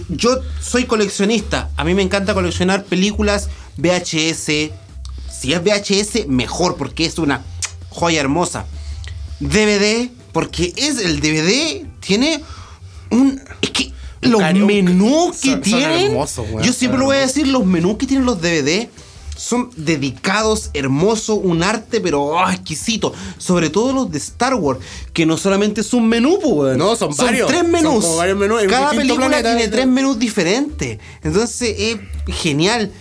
[0.09, 1.69] yo soy coleccionista.
[1.75, 4.71] A mí me encanta coleccionar películas VHS.
[5.29, 7.43] Si es VHS, mejor, porque es una
[7.89, 8.65] joya hermosa.
[9.39, 12.43] DVD, porque es el DVD, tiene
[13.09, 13.41] un.
[13.61, 16.07] Es que los menús que son tienen.
[16.07, 18.89] hermosos, weón, yo siempre lo voy a decir, los menús que tienen los DVD
[19.47, 23.13] son dedicados, hermosos, un arte, pero ah, exquisito.
[23.37, 24.79] Sobre todo los de Star Wars,
[25.13, 26.77] que no solamente es un menú, pues.
[26.77, 27.47] No, son varios.
[27.47, 28.03] tres Son menús.
[28.03, 30.99] como varios menús en Cada película tiene tres menús diferentes.
[31.23, 32.91] Entonces es genial.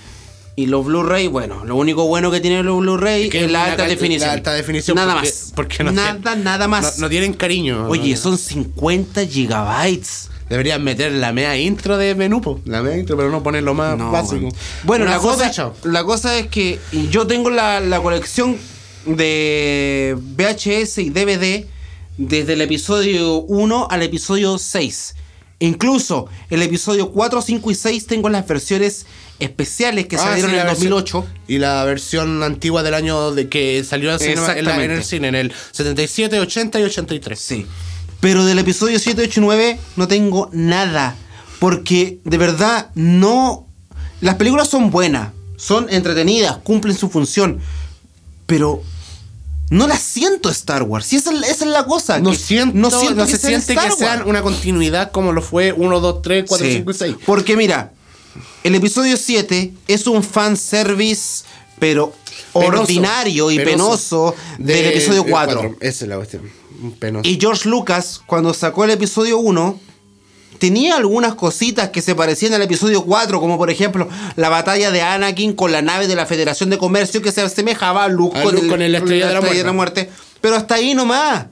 [0.58, 3.84] Y los Blu-ray, bueno, lo único bueno que tiene los Blu-ray Que es la alta
[3.86, 4.28] definición.
[4.28, 5.52] la alta definición Nada porque- más.
[5.54, 6.96] porque no nada, tienen- nada más.
[6.98, 7.86] No, no tienen cariño.
[7.88, 10.30] Oye, No, son 50 gigabytes.
[10.48, 12.60] Deberían meter la media intro de menú, po.
[12.66, 14.48] La media intro, pero no poner lo más No, básico.
[14.84, 15.04] bueno.
[15.04, 15.50] La cosa,
[15.84, 16.78] la cosa es que
[17.10, 18.56] yo tengo la, la colección
[19.06, 21.66] de VHS y DVD
[22.16, 25.14] desde el episodio 1 al episodio 6.
[25.58, 29.06] Incluso el episodio 4, 5 y 6 tengo las versiones
[29.38, 31.26] especiales que Ah, salieron sí, en el versión- 2008.
[31.48, 34.54] Y la versión antigua del año de que salió en, cinema-
[34.84, 37.38] en, el cine, en el 77, 80 y 83.
[37.38, 37.66] Sí.
[38.20, 41.16] Pero del episodio 7, 8 y 9 no tengo nada.
[41.58, 43.66] Porque de verdad no.
[44.20, 47.60] Las películas son buenas, son entretenidas, cumplen su función.
[48.46, 48.82] Pero
[49.70, 51.12] no las siento Star Wars.
[51.12, 52.18] Y esa, es- esa es la cosa.
[52.20, 54.28] No siento, no, siento que se sean siente Star que sean Wars.
[54.28, 56.72] una continuidad como lo fue 1, 2, 3, 4, Sí.
[56.74, 57.16] 5 y 6.
[57.26, 57.92] Porque mira,
[58.64, 61.44] el episodio 7 es un fanservice,
[61.78, 62.12] pero
[62.52, 62.80] Penoso.
[62.82, 65.60] ordinario y penoso, del de- episodio del 4.
[65.60, 65.76] cuatro.
[65.80, 66.42] Esa es la cuestión.
[66.98, 67.28] Penoso.
[67.28, 69.78] Y George Lucas, cuando sacó el episodio 1,
[70.58, 75.02] tenía algunas cositas que se parecían al episodio 4, como por ejemplo la batalla de
[75.02, 78.42] Anakin con la nave de la Federación de Comercio que se asemejaba a Luke, A
[78.42, 80.10] con, Luke el, con el Estrella de la Muerte.
[80.40, 81.46] Pero hasta ahí nomás.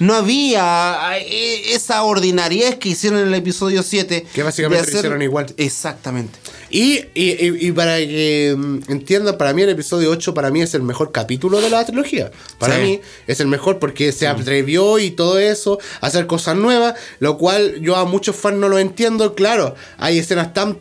[0.00, 4.26] No había eh, esa ordinariez que hicieron en el episodio 7.
[4.34, 5.46] Que básicamente lo hicieron igual.
[5.56, 6.38] Exactamente.
[6.70, 10.82] Y, y, para que mm, entiendan, para mí el episodio 8 para mí es el
[10.82, 12.32] mejor capítulo de la trilogía.
[12.58, 12.82] Para Sí.
[12.82, 17.38] mí es el mejor porque se atrevió y todo eso a hacer cosas nuevas, lo
[17.38, 19.36] cual yo a muchos fans no lo entiendo.
[19.36, 20.78] Claro, hay escenas tan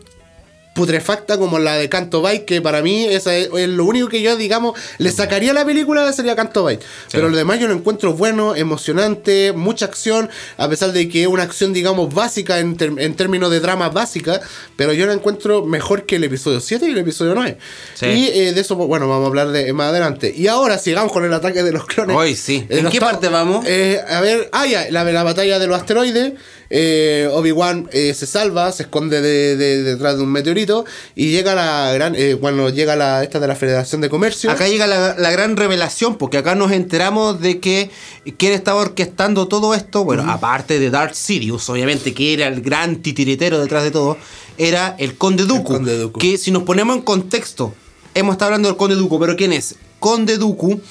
[0.74, 4.22] putrefacta como la de Canto Bite, que para mí esa es, es lo único que
[4.22, 6.84] yo, digamos, le sacaría a la película sería Canto Bite.
[7.12, 11.28] Pero lo demás yo lo encuentro bueno, emocionante, mucha acción, a pesar de que es
[11.28, 14.42] una acción, digamos, básica en, en términos de drama básica,
[14.76, 17.58] pero yo la encuentro mejor que el episodio 7 y el episodio 9.
[17.94, 18.06] Sí.
[18.08, 20.34] Y eh, de eso, bueno, vamos a hablar de más adelante.
[20.36, 22.16] Y ahora sigamos con el ataque de los clones.
[22.16, 22.66] Hoy sí.
[22.70, 23.66] Eh, ¿En qué parte vamos?
[23.68, 26.34] eh, a ver, ah, ya, la, la batalla de los asteroides.
[26.76, 30.86] Eh, Obi-Wan eh, se salva, se esconde de- de- detrás de un meteorito
[31.16, 32.16] y llega la gran.
[32.18, 34.50] eh, cuando llega la esta de la Federación de Comercio.
[34.50, 37.92] Acá llega la, la gran revelación, porque acá nos enteramos de que
[38.38, 43.04] quien estaba orquestando todo esto, bueno, aparte de Darth Sirius, obviamente, que era el gran
[43.04, 44.18] titiritero detrás de todo,
[44.58, 45.74] era el Conde Dooku.
[45.74, 46.20] Conde Dooku.
[46.20, 47.76] Que si nos ponemos en contexto,
[48.16, 49.76] hemos estado hablando del Conde Dooku, pero ¿quién es?
[50.00, 50.82] Conde Dooku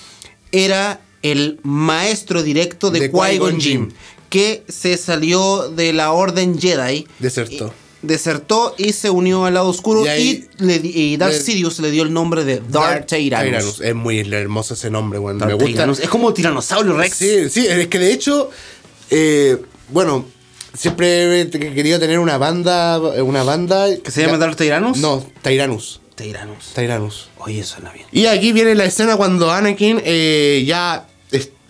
[0.52, 3.94] era el maestro directo de, De Qui-Gon Jinn, Jinn.
[4.32, 7.06] Que se salió de la Orden Jedi.
[7.18, 7.66] Desertó.
[7.68, 11.40] Y- Desertó y se unió al lado oscuro Y y, ahí- le y Darth le-
[11.40, 13.80] Sidious le dio el nombre de Darth Tyrannus.
[13.80, 15.20] Es muy hermoso ese nombre.
[15.20, 15.66] Darth Me gusta.
[15.68, 16.00] Tyrannus.
[16.00, 17.14] Es como Tiranosaurio Rex.
[17.14, 18.50] Sí, sí, es que de hecho,
[19.10, 19.59] eh,
[19.90, 20.24] bueno,
[20.76, 24.98] siempre querido tener una banda, una banda ¿Que se llama Darth Tyrannus?
[24.98, 26.00] No, Tyrannus.
[26.16, 26.72] Tyrannus.
[26.74, 27.28] Tyrannus.
[27.38, 28.06] Oye, suena bien.
[28.10, 31.06] Y aquí viene la escena cuando Anakin eh, ya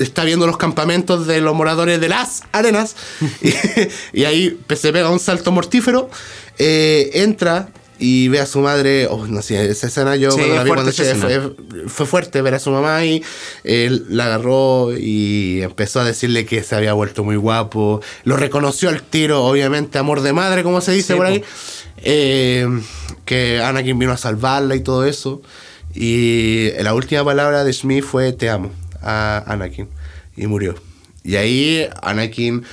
[0.03, 2.97] está viendo los campamentos de los moradores de las arenas.
[3.43, 6.11] y, y ahí se pega un salto mortífero.
[6.59, 7.69] eh, entra
[7.99, 9.07] y ve a su madre.
[9.09, 11.53] Oh, no sé, esa escena yo Sí, cuando la vi cuando fue,
[11.87, 13.23] fue fuerte ver a su mamá y
[13.63, 18.01] él la agarró y empezó a decirle que se había vuelto muy guapo.
[18.25, 21.33] Lo reconoció al tiro, obviamente, amor de madre, como se dice Sí, por po.
[21.33, 21.45] ahí.
[21.99, 22.67] Eh,
[23.25, 25.41] que Anakin vino a salvarla y todo eso.
[25.95, 28.73] Y la última palabra de Smith fue te amo
[29.03, 29.89] a Anakin.
[30.37, 30.75] Y murió.
[31.25, 32.65] Y ahí Anakin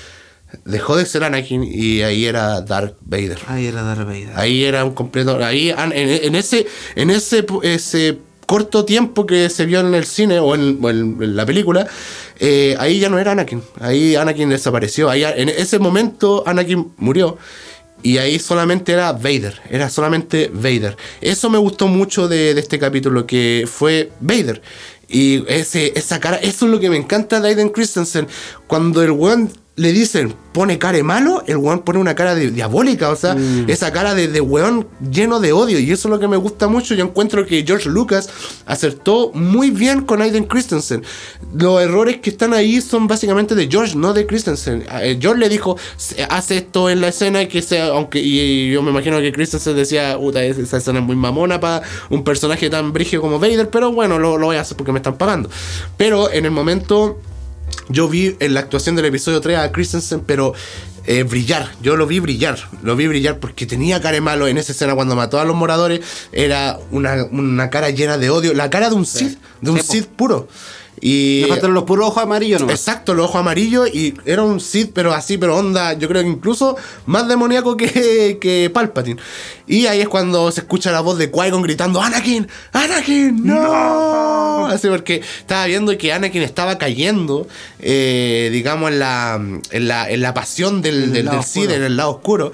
[0.66, 3.38] dejó de ser Anakin y ahí era Darth Vader.
[3.48, 4.32] Ahí era Darth Vader.
[4.36, 5.44] Ahí era un completo.
[5.44, 6.66] Ahí en, en ese,
[6.96, 11.18] en ese, ese corto tiempo que se vio en el cine o en, o en-
[11.22, 11.88] en la película,
[12.40, 13.62] eh, ahí ya no era Anakin.
[13.80, 15.10] Ahí Anakin desapareció.
[15.10, 17.38] Ahí, en ese momento Anakin murió.
[18.02, 20.96] Y ahí solamente era Vader, era solamente Vader.
[21.20, 24.62] Eso me gustó mucho de, de este capítulo, que fue Vader.
[25.10, 28.28] Y ese, esa cara, eso es lo que me encanta de Aiden Christensen.
[28.68, 33.10] Cuando el weón le dicen, pone cara malo, el weón pone una cara de, diabólica,
[33.10, 33.36] o sea,
[33.68, 35.80] esa cara de, de weón lleno de odio.
[35.80, 36.96] Y eso es lo que me gusta mucho.
[36.96, 38.30] Yo encuentro que George Lucas
[38.66, 41.04] acertó muy bien con Aiden Christensen.
[41.54, 44.84] Los errores que están ahí son básicamente de George, no de Christensen.
[45.02, 48.82] Eh, George le dijo, "Se- hace esto en la escena que sea, aunque, y yo
[48.82, 52.70] me imagino que Christensen decía, puta, es- esa escena es muy mamona para un personaje
[52.70, 55.50] tan brigio como Vader, pero bueno, lo, lo voy a hacer porque me están pagando.
[55.96, 57.18] Pero en el momento
[57.90, 60.54] yo vi en la actuación del episodio 3 a Christensen, pero
[61.06, 61.72] eh, brillar.
[61.82, 62.58] Yo lo vi brillar.
[62.84, 65.56] Lo vi brillar porque tenía cara de malo en esa escena cuando mató a los
[65.56, 66.02] moradores.
[66.32, 68.54] Era una, una cara llena de odio.
[68.54, 69.82] La cara de un Sith, de un.
[69.82, 70.48] Sith puro.
[71.02, 72.76] Y Me faltan los puros ojos amarillos nomás.
[72.76, 76.30] Exacto, los ojos amarillos y era un Sith, pero así, pero onda, yo creo que
[76.30, 79.20] incluso más demoníaco que, que Palpatine.
[79.68, 82.48] Y ahí es cuando se escucha la voz de Qui-Gon gritando, ¡Anakin!
[82.74, 83.46] ¡Anakin!
[83.46, 84.66] ¡No!
[84.66, 87.48] Así porque estaba viendo que Anakin estaba cayendo,
[87.80, 89.36] eh, digamos, en la,
[89.72, 92.52] en la, en la pasión del, En el del, Sith, en el lado oscuro.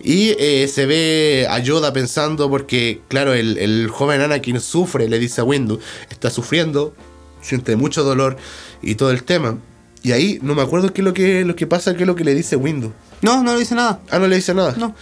[0.00, 5.18] Y eh, se ve a Yoda pensando, porque, claro, el, el joven Anakin sufre, le
[5.18, 5.80] dice a Windu,
[6.10, 6.94] está sufriendo,
[7.40, 8.36] siente mucho dolor
[8.82, 9.58] y todo el tema.
[10.02, 12.14] Y ahí no me acuerdo qué es lo que, lo que pasa, qué es lo
[12.14, 12.92] que le dice Windu.
[13.22, 14.00] No, no le dice nada.
[14.10, 14.74] Ah, no le dice nada.
[14.78, 14.94] No.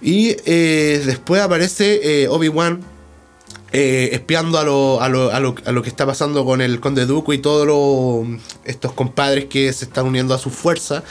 [0.00, 2.80] Y eh, después aparece eh, Obi-Wan
[3.72, 6.80] eh, espiando a lo, a, lo, a, lo, a lo que está pasando con el
[6.80, 11.02] Conde Dooku y todos los- estos compadres que se están uniendo a su fuerza,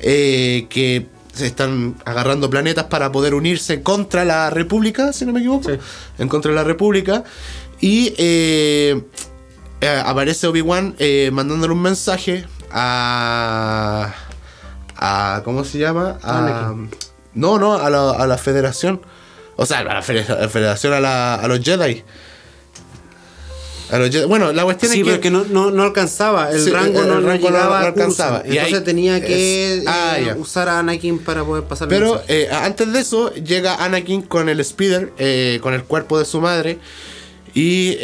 [0.00, 5.70] que se están agarrando planetas para poder unirse contra la República, si no me equivoco,
[5.70, 5.76] Sí.
[6.18, 7.24] en contra de la República.
[7.80, 8.14] Y
[9.80, 14.14] eh, aparece Obi-Wan eh, mandándole un mensaje a,
[14.96, 15.42] a.
[15.44, 16.18] ¿Cómo se llama?
[16.22, 16.90] A, Anakin.
[17.34, 19.00] no, no, a la, a la Federación.
[19.56, 22.02] O sea, a la, Federación, a, la- a los Jedi.
[23.92, 24.24] A los Jedi.
[24.26, 25.12] Bueno, la cuestión Sí, es que.
[25.12, 26.50] porque no, no, no alcanzaba.
[26.50, 28.02] El Sí, rango el no, no rango no- llegaba no a curso.
[28.02, 28.42] alcanzaba.
[28.46, 30.34] Y Entonces ahí tenía que es- ah, eh, ya.
[30.36, 34.64] usar a Anakin para poder pasar Pero eh, antes de eso, llega Anakin con el
[34.64, 36.78] speeder, eh, con el cuerpo de su madre.
[37.54, 37.96] Y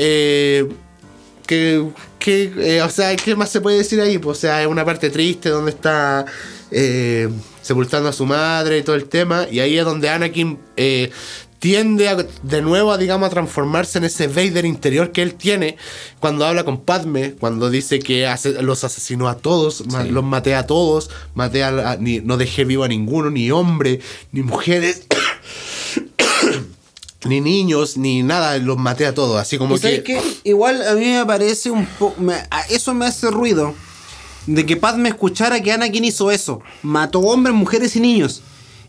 [1.50, 1.84] que
[2.20, 4.18] que, eh, o sea, ¿qué más se puede decir ahí?
[4.18, 6.24] Pues, o sea, es una parte triste donde está
[6.70, 7.28] eh,
[7.60, 9.46] sepultando a su madre y todo el tema.
[9.50, 11.10] Y ahí es donde Anakin eh,
[11.58, 15.76] tiende a- de nuevo a, digamos, a transformarse en ese Vader interior que él tiene
[16.20, 20.54] cuando habla con Padme, cuando dice que ase- los asesinó a todos, ma- los maté
[20.54, 24.00] a todos, maté a, a- ni- no dejé vivo a ninguno, ni hombre,
[24.32, 25.06] ni mujeres.
[27.26, 29.40] Ni niños, ni nada, los maté a todos.
[29.40, 30.20] Así como ¿Y sabes que.
[30.44, 32.16] Igual a mí me parece un poco.
[32.70, 33.74] Eso me hace ruido.
[34.46, 36.62] De que Padme escuchara que Anakin hizo eso.
[36.82, 38.42] Mató hombres, mujeres y niños.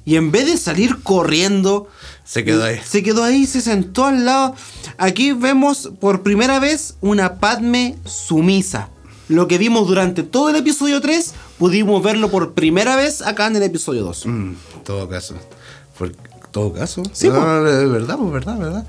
[0.06, 1.88] Y en vez de salir corriendo.
[2.24, 2.80] Se quedó ahí.
[2.86, 4.56] Se quedó ahí, se sentó al lado.
[4.98, 8.90] Aquí vemos por primera vez una Padme sumisa.
[9.28, 13.56] Lo que vimos durante todo el episodio 3, pudimos verlo por primera vez acá en
[13.56, 14.26] el episodio 2.
[14.26, 14.54] Mm,
[14.84, 15.36] todo caso.
[15.98, 16.12] Por
[16.52, 17.04] todo caso.
[17.14, 18.88] Sí, no, no, es verdad, pues verdad, verdad.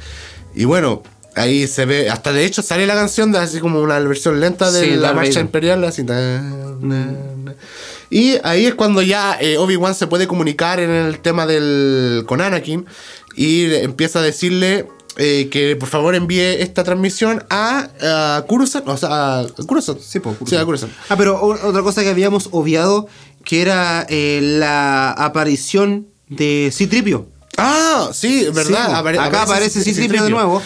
[0.54, 1.02] Y bueno,
[1.36, 4.70] ahí se ve, hasta de hecho sale la canción de así como una versión lenta
[4.70, 6.02] de Sí, la marcha imperial, así.
[6.02, 6.40] na,
[6.80, 7.06] na,
[7.44, 7.54] na.
[8.10, 12.40] Y ahí es cuando ya eh, Obi-Wan se puede comunicar en el tema del con
[12.42, 12.84] Anakin
[13.36, 14.86] y empieza a decirle
[15.16, 17.88] eh, que por favor envíe esta transmisión a,
[18.38, 19.96] a Kurusan, o sea, a Kurusan.
[20.00, 20.90] Sí, po, Sí, a Kurusan.
[21.08, 23.08] Ah, pero o- otra cosa que habíamos obviado,
[23.44, 27.26] que era eh, la aparición de Citripio.
[27.62, 28.86] Ah, sí, verdad.
[28.88, 30.62] Sí, apare- acá aparece Citripio de nuevo.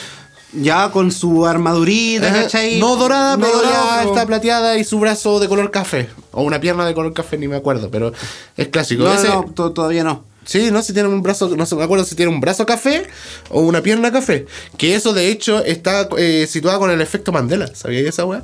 [0.52, 2.42] Ya con su armadurita, Ajá.
[2.44, 2.78] ¿cachai?
[2.78, 6.08] No dorada, No pero dorada, está plateada y su brazo de color café.
[6.32, 8.12] O una pierna de color café, ni me acuerdo, pero
[8.56, 9.02] es clásico.
[9.04, 10.24] No, Ese- no, to- todavía no.
[10.46, 13.06] Sí, no, si tiene un brazo, no me acuerdo si tiene un brazo café
[13.50, 14.46] o una pierna café.
[14.78, 18.42] Que eso de hecho está eh, situado con el efecto Mandela, ¿sabías esa weá?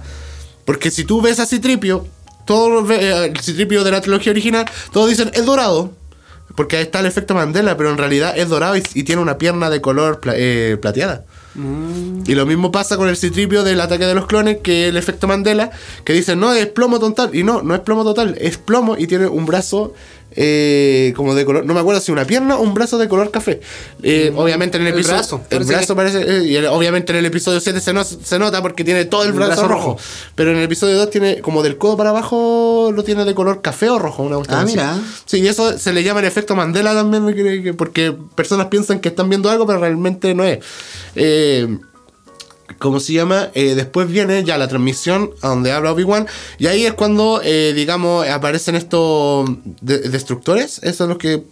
[0.64, 2.04] Porque si tú ves a Citripio,
[2.44, 5.92] todos los ve- eh, el Citripio de la trilogía original, todos dicen es dorado.
[6.56, 9.38] Porque ahí está el efecto Mandela, pero en realidad es dorado y, y tiene una
[9.38, 11.24] pierna de color pla- eh, plateada.
[12.24, 15.26] Y lo mismo pasa con el citripio del ataque de los clones, que el efecto
[15.28, 15.70] Mandela,
[16.04, 17.34] que dicen, no, es plomo total.
[17.34, 19.92] Y no, no es plomo total, es plomo y tiene un brazo
[20.36, 23.30] eh, como de color, no me acuerdo si una pierna o un brazo de color
[23.30, 23.60] café.
[24.02, 25.16] Eh, Obviamente en el El episodio...
[25.18, 26.22] brazo, el brazo parece...
[26.22, 29.28] eh, y obviamente en el episodio 7 se, no- se nota porque tiene todo el
[29.28, 29.88] El brazo, brazo rojo.
[29.92, 30.00] rojo.
[30.34, 33.62] Pero en el episodio 2 tiene como del codo para abajo, lo tiene de color
[33.62, 34.22] café o rojo.
[34.22, 34.98] Una Ah, mira.
[35.26, 39.00] Sí, y eso se le llama el efecto Mandela también, que- que- porque personas piensan
[39.00, 40.58] que están viendo algo, pero realmente no es.
[41.14, 41.68] Eh,
[42.78, 43.50] ¿Cómo se llama?
[43.54, 46.26] Eh, después viene ya la transmisión donde habla Obi-Wan.
[46.58, 49.48] Y ahí es cuando, eh, digamos, aparecen estos
[49.80, 50.78] de- destructores.
[50.82, 51.42] Esos son los que.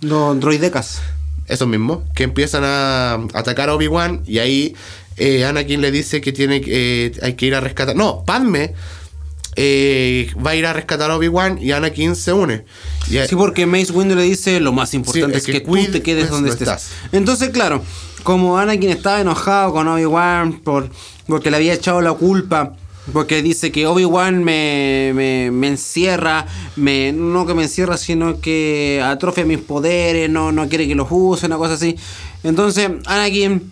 [0.00, 1.00] Los droidecas.
[1.48, 2.00] Esos mismos.
[2.14, 4.22] Que empiezan a atacar a Obi-Wan.
[4.26, 4.74] Y ahí
[5.16, 7.96] eh, Anakin le dice que tiene que, hay que ir a rescatar.
[7.96, 8.74] No, Padme.
[9.58, 12.64] eh, va a ir a rescatar a Obi-Wan y Anakin se une.
[13.08, 15.92] Y, Sí, porque Mace Windu le dice lo más importante Sí, es que, que tú
[15.92, 16.68] te quedes pues, donde estés.
[16.68, 16.90] estás.
[17.12, 17.82] Entonces, claro,
[18.26, 20.90] como Anakin estaba enojado con Obi-Wan por,
[21.28, 22.72] porque le había echado la culpa,
[23.12, 26.44] porque dice que Obi-Wan me, me, me encierra,
[26.74, 31.06] me, no que me encierra, sino que atrofia mis poderes, no, no quiere que los
[31.08, 31.94] use, una cosa así.
[32.42, 33.70] Entonces, Anakin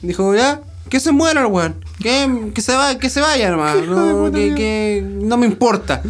[0.00, 3.76] dijo, ya, que se muera el weón, que, que, se, va, que se vaya nomás,
[3.84, 6.02] no, que, que no me importa.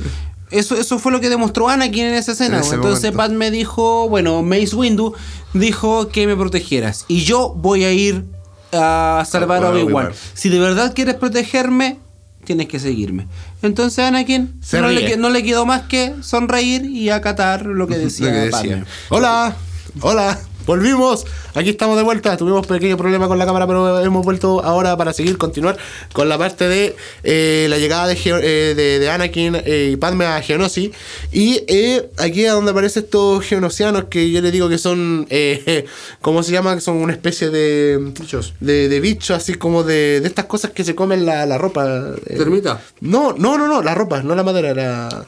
[0.52, 2.58] Eso, eso fue lo que demostró Anakin en esa escena.
[2.58, 3.16] En Entonces momento.
[3.16, 5.14] Padme dijo, bueno, Mace Windu
[5.54, 7.04] dijo que me protegieras.
[7.08, 8.24] Y yo voy a ir
[8.72, 10.10] a salvar a Obi-Wan.
[10.34, 11.98] Si de verdad quieres protegerme,
[12.44, 13.28] tienes que seguirme.
[13.62, 18.26] Entonces Anakin Se no le, no quedó más que sonreír y acatar lo que decía,
[18.26, 18.68] Lo que Padme.
[18.68, 18.86] decía.
[19.10, 19.56] Hola,
[20.00, 21.26] hola, volvimos.
[21.54, 22.36] Aquí estamos de vuelta.
[22.36, 25.76] Tuvimos pequeño problema con la cámara, pero hemos vuelto ahora para seguir, continuar
[26.12, 29.96] con la parte de eh, la llegada de, Geo- eh, de, de Anakin eh, y
[29.96, 30.90] Padme a Geonosis.
[31.30, 35.84] Y eh, aquí es donde aparecen estos geonosianos que yo les digo que son, eh,
[36.20, 36.74] ¿cómo se llama?
[36.74, 38.54] Que son una especie de Bichos.
[38.60, 42.12] de, de bichos, así como de, de estas cosas que se comen la, la ropa.
[42.26, 42.80] ¿Termita?
[43.00, 45.26] No, no, no, no, la ropa, no la madera, la.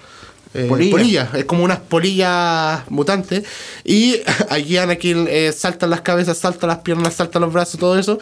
[0.54, 0.90] Eh, Polilla.
[0.96, 1.30] polilla.
[1.34, 3.44] es como unas polillas mutantes.
[3.84, 4.20] Y
[4.50, 8.18] aquí Anakin eh, saltan las cabezas, salta las piernas, salta los brazos, todo eso.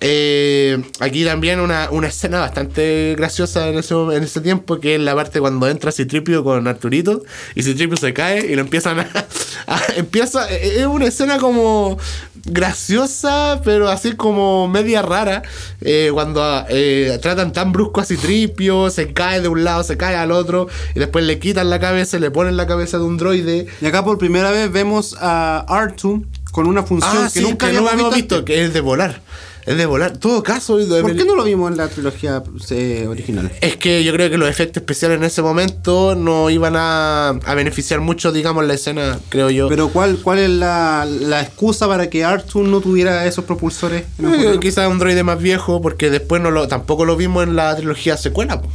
[0.00, 5.00] Eh, aquí también una, una escena bastante graciosa en ese, en ese tiempo, que es
[5.00, 7.22] la parte cuando entra Citripio con Arturito
[7.54, 9.08] y Citripio se cae y lo empiezan a...
[9.66, 11.96] a- empieza, eh, es una escena como
[12.44, 15.42] graciosa, pero así como media rara,
[15.80, 20.14] eh, cuando eh, tratan tan brusco a Citripio, se cae de un lado, se cae
[20.16, 23.66] al otro, y después le quitan la cabeza, le ponen la cabeza de un droide.
[23.80, 27.70] Y acá por primera vez vemos a R2 con una función Ah, que sí, nunca
[27.70, 29.20] que habíamos visto, que es de volar.
[29.66, 30.12] Es de volar.
[30.12, 32.40] En todo caso, de- ¿Por qué no lo vimos en la trilogía
[32.70, 33.50] eh, original?
[33.60, 37.54] es que yo creo que los efectos especiales en ese momento no iban a, a
[37.54, 39.68] beneficiar mucho, digamos, la escena, creo yo.
[39.68, 44.04] Pero ¿cuál, cuál es la, la excusa para que Arthur no tuviera esos propulsores?
[44.22, 47.74] Eh, quizás un droide más viejo, porque después no lo, tampoco lo vimos en la
[47.74, 48.62] trilogía secuela.
[48.62, 48.68] po.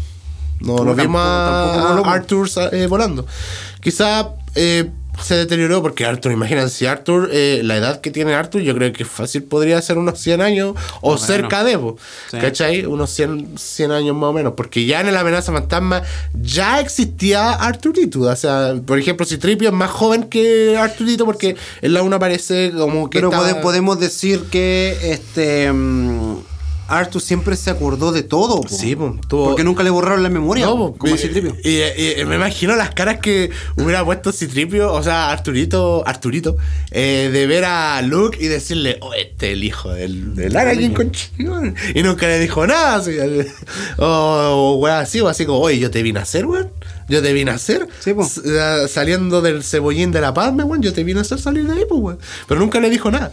[0.59, 3.25] No, No, lo tampoco- vimos a, tampoco a lo- Arthur eh, volando.
[3.79, 8.61] Quizás eh, se deterioró porque Arthur, imagínate, si Arthur, eh, la edad que tiene Arthur,
[8.61, 11.97] yo creo que fácil podría ser unos 100 años o cerca de, po,
[12.29, 12.37] Sí.
[12.37, 12.85] ¿cachai?
[12.85, 16.01] Unos 100, 100 años más o menos, porque ya en el amenaza fantasma
[16.33, 18.21] ya existía Arturito.
[18.21, 22.15] O sea, por ejemplo, si Tripio es más joven que Arturito, porque en la 1
[22.15, 23.19] aparece como que.
[23.19, 26.35] Pero pode- podemos decir que este mm,
[26.97, 28.61] Arthur siempre se acordó de todo.
[28.61, 28.69] po.
[28.69, 30.65] Sí, po, tuvo- Porque nunca le borraron la memoria.
[30.65, 31.55] No, como Citripio.
[31.63, 36.57] Y, y- y me imagino las caras que hubiera puesto Citripio, o sea, Arturito, Arturito,
[36.91, 40.93] eh, de ver a Luke y decirle, oh, este es el hijo del, del Anakin,
[40.93, 41.75] conchín.
[41.95, 43.11] Y nunca le dijo nada, así,
[43.97, 46.69] o, así, o así como, oye, yo te vine a hacer, weón.
[47.11, 47.87] Yo te vine a hacer.
[47.99, 48.11] Sí,
[48.45, 50.81] eh, Saliendo del cebollín de la Palme, weón.
[50.81, 52.19] Yo te vine a hacer salir de ahí, pues, weón.
[52.47, 53.31] Pero nunca le dijo nada.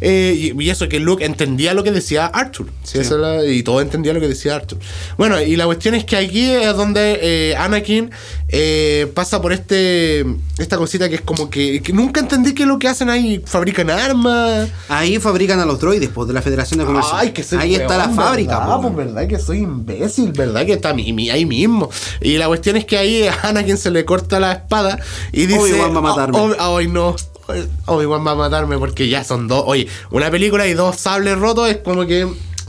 [0.00, 2.66] Eh, y, y eso que Luke entendía lo que decía Arthur.
[2.84, 3.00] Sí,
[3.48, 4.78] y todo entendía lo que decía Arthur.
[5.16, 8.10] Bueno, y la cuestión es que aquí es donde eh, Anakin
[8.48, 10.24] eh, pasa por este
[10.58, 13.42] esta cosita que es como que, que nunca entendí qué es lo que hacen ahí.
[13.44, 14.68] Fabrican armas.
[14.88, 17.14] Ahí fabrican a los droides pues, de la Federación de Comercio.
[17.14, 18.64] Ay, que Ahí está la fábrica.
[18.80, 21.90] Pues verdad que soy imbécil, verdad que está mi- mi- ahí mismo.
[22.20, 24.98] Y la cuestión es que ahí a Anakin se le corta la espada
[25.32, 25.60] y dice...
[25.60, 26.38] Obi-Wan va a matarme.
[26.38, 27.16] "Oh, oh, no.
[27.86, 29.64] Obi-Wan va a matarme porque ya son dos.
[29.66, 32.28] Oye, una película y dos sables rotos es como que...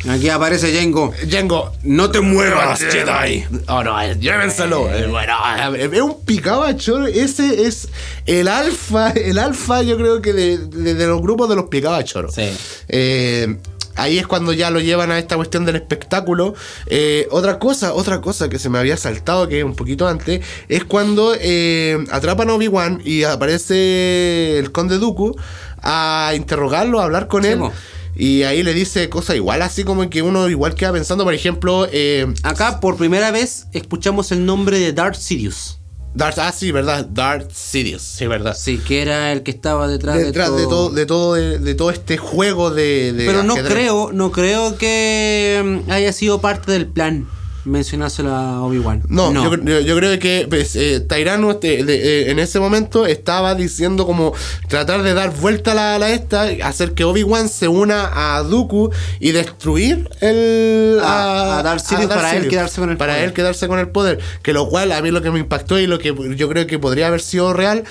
[0.09, 1.11] Aquí aparece Jengo.
[1.25, 3.43] Django, No te muevas, Jedi.
[3.67, 4.89] Oh, no, eh, llévenselo.
[4.89, 5.33] Eh, Bueno,
[5.75, 7.05] eh, es un picado a choro.
[7.05, 7.89] Ese es
[8.25, 11.99] el alfa, el alfa yo creo que de, de- de los grupos de los picados
[11.99, 12.31] a choro.
[12.31, 12.49] Sí.
[12.87, 13.57] Eh,
[14.01, 16.53] ahí es cuando ya lo llevan a esta cuestión del espectáculo.
[16.87, 20.45] Eh, otra cosa, otra cosa que se me había saltado, que es un poquito antes,
[20.67, 25.35] es cuando eh, atrapan a Obi-Wan y aparece el conde Dooku
[25.81, 27.61] a interrogarlo, a hablar con Sí, él.
[28.15, 31.87] Y ahí le dice cosas igual, así como que uno igual queda pensando, por ejemplo,
[31.91, 35.78] eh, Acá por primera vez escuchamos el nombre de Darth Sidious.
[36.13, 38.55] Darth, ah, sí, verdad, Darth Sidious, sí, verdad.
[38.57, 41.91] Sí, que era el que estaba detrás, Detrás de todo, de todo, de, de todo
[41.91, 43.13] este juego de.
[43.13, 43.73] de Pero no ajedrez.
[43.73, 47.27] creo, no creo que mm, haya sido parte del plan
[47.69, 49.03] mencionárselo a Obi-Wan.
[49.07, 51.95] No, Yo, yo- yo creo que pues, eh, Tyrano este, de-
[52.27, 54.33] eh, en ese momento estaba diciendo como
[54.67, 59.31] tratar de dar vuelta a la, esta, hacer que Obi-Wan se una a Dooku y
[59.31, 63.25] destruir el A- a Darth Sidious para él quedarse con el para poder.
[63.27, 64.19] él quedarse con el poder.
[64.43, 66.79] Que lo cual a mí lo que me impactó y lo que yo creo que
[66.79, 67.83] podría haber sido real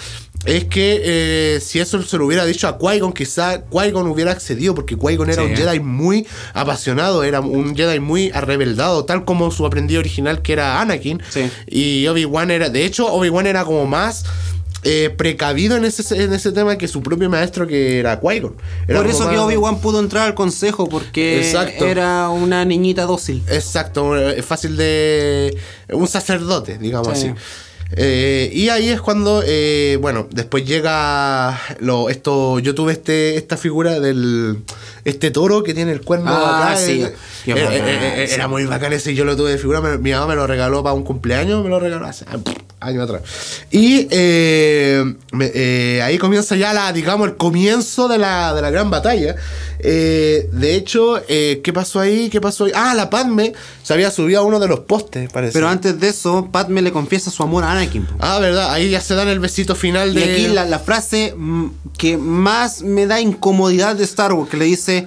[0.45, 4.75] es que eh, si eso se lo hubiera dicho a Qui-Gon, quizá Qui-Gon hubiera accedido,
[4.75, 5.51] porque Qui-Gon era Sí.
[5.51, 10.53] un Jedi muy apasionado, era un Jedi muy arrebeldado, tal como su aprendiz original que
[10.53, 11.21] era Anakin.
[11.29, 11.51] Sí.
[11.67, 14.25] Y Obi-Wan era, de hecho, Obi-Wan era como más
[14.85, 18.55] eh, precavido en ese, en ese tema que su propio maestro que era Qui-Gon.
[18.87, 21.85] Era Por eso que Obi-Wan pudo entrar al consejo, porque Exacto.
[21.85, 23.43] era una niñita dócil.
[23.49, 25.59] Exacto, es fácil de.
[25.91, 27.27] Un sacerdote, digamos Sí.
[27.27, 27.35] así.
[27.93, 33.57] Eh, y ahí es cuando, eh, bueno, después llega lo, esto, yo tuve este, esta
[33.57, 34.59] figura del,
[35.05, 36.77] este toro que tiene el cuerno Ah, acá.
[36.77, 37.03] sí.
[37.47, 38.29] eh.
[38.31, 40.95] Era muy bacán ese, yo lo tuve de figura, mi mamá me lo regaló para
[40.95, 42.27] un cumpleaños, me lo regaló hace
[42.81, 43.23] años atrás.
[43.71, 48.91] Y eh, eh, ahí comienza ya la, digamos, el comienzo de la, de la gran
[48.91, 49.37] batalla.
[49.81, 52.31] Eh, de hecho, ¿qué pasó ahí?
[52.31, 52.73] ¿Qué pasó ahí?
[52.75, 53.53] Ah, la Padme
[53.83, 55.53] se había subido a uno de los postes, parece.
[55.53, 58.07] Pero antes de eso, Padme le confiesa su amor a Anakin.
[58.21, 60.33] Ah, verdad, ahí ya se dan el besito final Y de.
[60.33, 64.65] aquí la, la frase mm, que más me da incomodidad de Star Wars, que le
[64.67, 65.07] dice,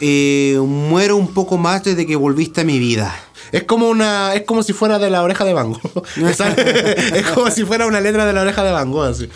[0.00, 3.14] muero un poco más desde que volviste a mi vida.
[3.54, 4.34] Es como una.
[4.34, 5.80] Es como si fuera de la oreja de Bango.
[6.28, 6.48] Esa-
[7.14, 9.28] es como si fuera una letra de la oreja de Bango, así.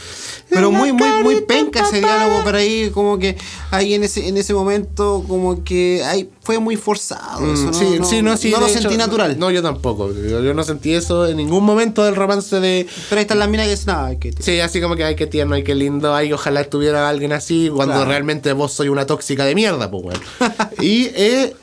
[0.51, 3.37] Pero muy, muy, muy penca ese diálogo por ahí, como que
[3.71, 7.53] ahí en ese, en ese momento, como que ahí fue muy forzado.
[7.53, 8.51] eso, Mm, no, sí, no, sí, no, sí.
[8.51, 9.39] no lo sentí natural.
[9.39, 10.11] No, yo tampoco.
[10.13, 12.87] Yo, yo no sentí eso en ningún momento del romance de.
[13.11, 15.27] Pero ahí están las minas que dicen, ay, que Sí, así como que, ay, qué
[15.27, 18.09] tierno, ay, qué lindo, ay, ojalá estuviera alguien así, cuando Claro.
[18.11, 20.21] realmente vos soy una tóxica de mierda, pues, weón.
[20.81, 21.55] y, eh,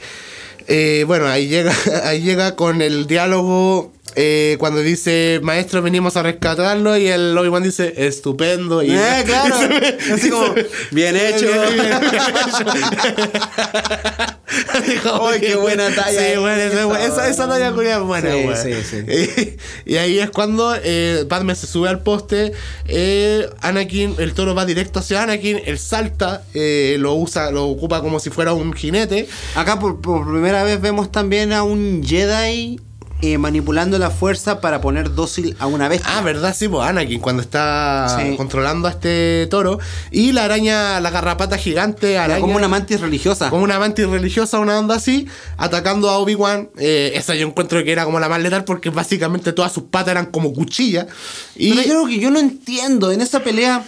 [0.67, 1.73] eh, bueno, ahí llega,
[2.03, 7.63] ahí llega con el diálogo eh, cuando dice, maestro, venimos a rescatarlo, y el Obi-Wan
[7.63, 8.83] dice, estupendo.
[8.83, 9.55] Y, Eh, claro.
[9.55, 10.53] y se ve- Así como,
[10.91, 11.45] bien hecho.
[15.21, 18.37] Ay, qué buena talla Sí, bueno, esa, esa, esa, esa talla culia es buena, Sí,
[18.45, 18.57] weón.
[18.57, 19.57] sí, sí.
[19.85, 22.53] Y, y ahí es cuando eh, Padme se sube al poste.
[22.87, 25.61] eh, Anakin, el toro va directo hacia Anakin.
[25.65, 29.27] Él salta, eh, lo usa, lo ocupa como si fuera un jinete.
[29.55, 32.79] Acá por, por primera vez vemos también a un Jedi
[33.21, 36.17] eh, manipulando la fuerza para poner dócil a una bestia.
[36.17, 36.53] Ah, ¿verdad?
[36.57, 38.35] Sí, pues Anakin cuando está Sí.
[38.35, 39.79] controlando a este toro.
[40.11, 42.41] Y la araña, la garrapata gigante, araña.
[42.41, 43.49] como una mantis religiosa.
[43.49, 45.27] como una mantis religiosa, una onda así,
[45.57, 46.69] atacando a Obi-Wan.
[46.77, 50.11] Eh, esa yo encuentro que era como la más letal porque básicamente todas sus patas
[50.11, 51.07] eran como cuchillas.
[51.55, 53.83] Y Pero yo lo que yo no entiendo, en esa pelea,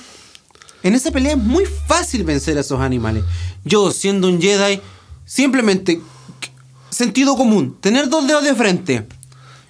[0.83, 3.23] en esa pelea es muy fácil vencer a esos animales.
[3.65, 4.79] Yo, siendo un Jedi,
[5.25, 6.01] simplemente,
[6.89, 9.05] sentido común, tener dos dedos de frente.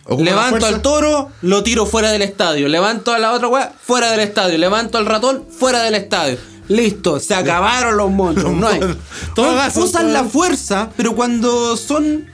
[0.10, 2.68] Ocupa Levanto al toro, lo tiro fuera del estadio.
[2.70, 4.58] Levanto a la otra weá, fuera del estadio.
[4.58, 6.38] Levanto al ratón, fuera del estadio.
[6.70, 8.54] Listo, se acabaron los monstruos.
[8.56, 8.80] No hay.
[9.36, 12.26] Todo No, gaso, usan la fuerza, pero cuando son.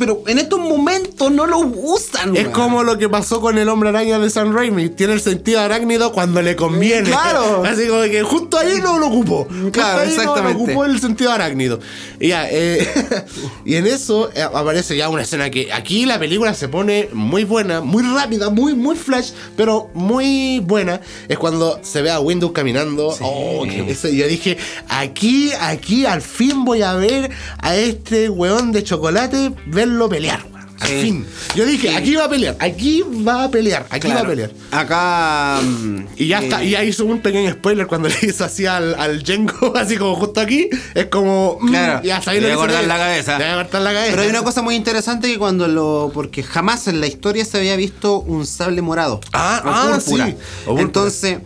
[0.00, 2.34] Pero en estos momentos no lo usan.
[2.34, 2.52] Es weón.
[2.52, 4.88] como lo que pasó con el hombre araña de San Raimi.
[4.88, 7.10] Tiene el sentido arácnido cuando le conviene.
[7.10, 7.62] Claro.
[7.68, 9.46] Así como que justo ahí no lo ocupó.
[9.70, 10.58] Claro, ahí no exactamente.
[10.58, 11.80] lo ocupó el sentido arácnido.
[12.18, 12.88] Y, ya, eh,
[13.66, 17.44] y en eso eh, aparece ya una escena que aquí la película se pone muy
[17.44, 21.02] buena, muy rápida, muy, muy flash, pero muy buena.
[21.28, 23.14] Es cuando se ve a Windows caminando.
[23.20, 24.56] Oh, que eso- yo dije,
[24.88, 29.52] aquí, aquí al fin voy a ver a este weón de chocolate
[29.90, 30.44] verlo pelear.
[30.80, 31.00] Al Sí.
[31.02, 31.26] fin.
[31.54, 34.28] Yo dije, aquí va a pelear, aquí va a pelear, aquí va a Claro.
[34.30, 34.50] pelear.
[34.70, 35.60] Acá.
[35.62, 38.64] mm, Y ya eh, está, y ahí hizo un pequeño spoiler cuando le hizo así
[38.64, 42.52] al, al Jenko, así como justo aquí, es como, mm, Claro, ya sabéis lo voy
[42.52, 43.38] a que cortar la cabeza.
[43.38, 44.10] Le voy a cortar la cabeza.
[44.12, 46.10] Pero hay una cosa muy interesante que cuando lo.
[46.14, 49.20] Porque jamás en la historia se había visto un sable morado.
[49.34, 50.28] Ah, o ah, púrpura.
[50.28, 50.36] sí,
[50.66, 50.78] o.
[50.78, 51.40] Entonces,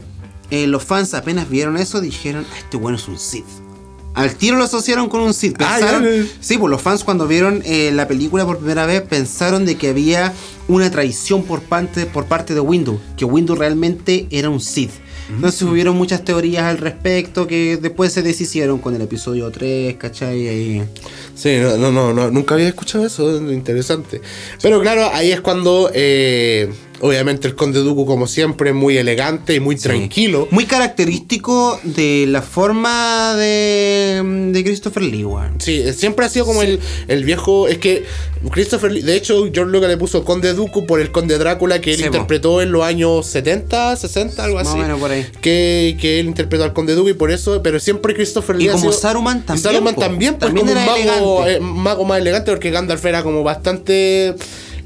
[0.52, 3.44] eh, los fans apenas vieron eso, dijeron: "Ah, Este bueno es un Sith.
[4.14, 5.56] Al tiro lo asociaron con un Sith.
[5.60, 5.78] Ah,
[6.40, 9.88] sí, pues los fans cuando vieron eh, la película por primera vez pensaron de que
[9.88, 10.32] había
[10.68, 14.90] una traición por parte, por parte de Windows, que Windows realmente era un Sith.
[15.30, 20.48] Entonces hubieron muchas teorías al respecto que después se deshicieron con el episodio 3, ¿cachai?
[20.48, 20.82] Ahí-
[21.34, 24.20] Sí, no, no, no, no, nunca había escuchado eso, interesante.
[24.60, 29.60] Pero claro, ahí es cuando, eh, obviamente, el Conde Dooku, como siempre, muy elegante y
[29.60, 30.48] muy tranquilo.
[30.50, 34.22] Muy característico de la forma de,
[34.52, 35.60] de Christopher Lee, weón.
[35.60, 37.68] Sí, siempre ha sido como el, el viejo.
[37.68, 38.04] Es que
[38.50, 41.92] Christopher Lee, de hecho, George Lucas le puso Conde Dooku por el Conde Drácula que
[41.92, 44.78] él Sí, interpretó en los años 70, 60, algo Más así.
[44.78, 45.26] o menos por ahí.
[45.40, 48.64] Que, que él interpretó al Conde Dooku y por eso, pero siempre Christopher Lee.
[48.64, 50.00] Y ha como sido- Saruman también, Saruman po.
[50.00, 54.34] también, pues También como un mago, eh, mago más elegante, porque Gandalf era como bastante.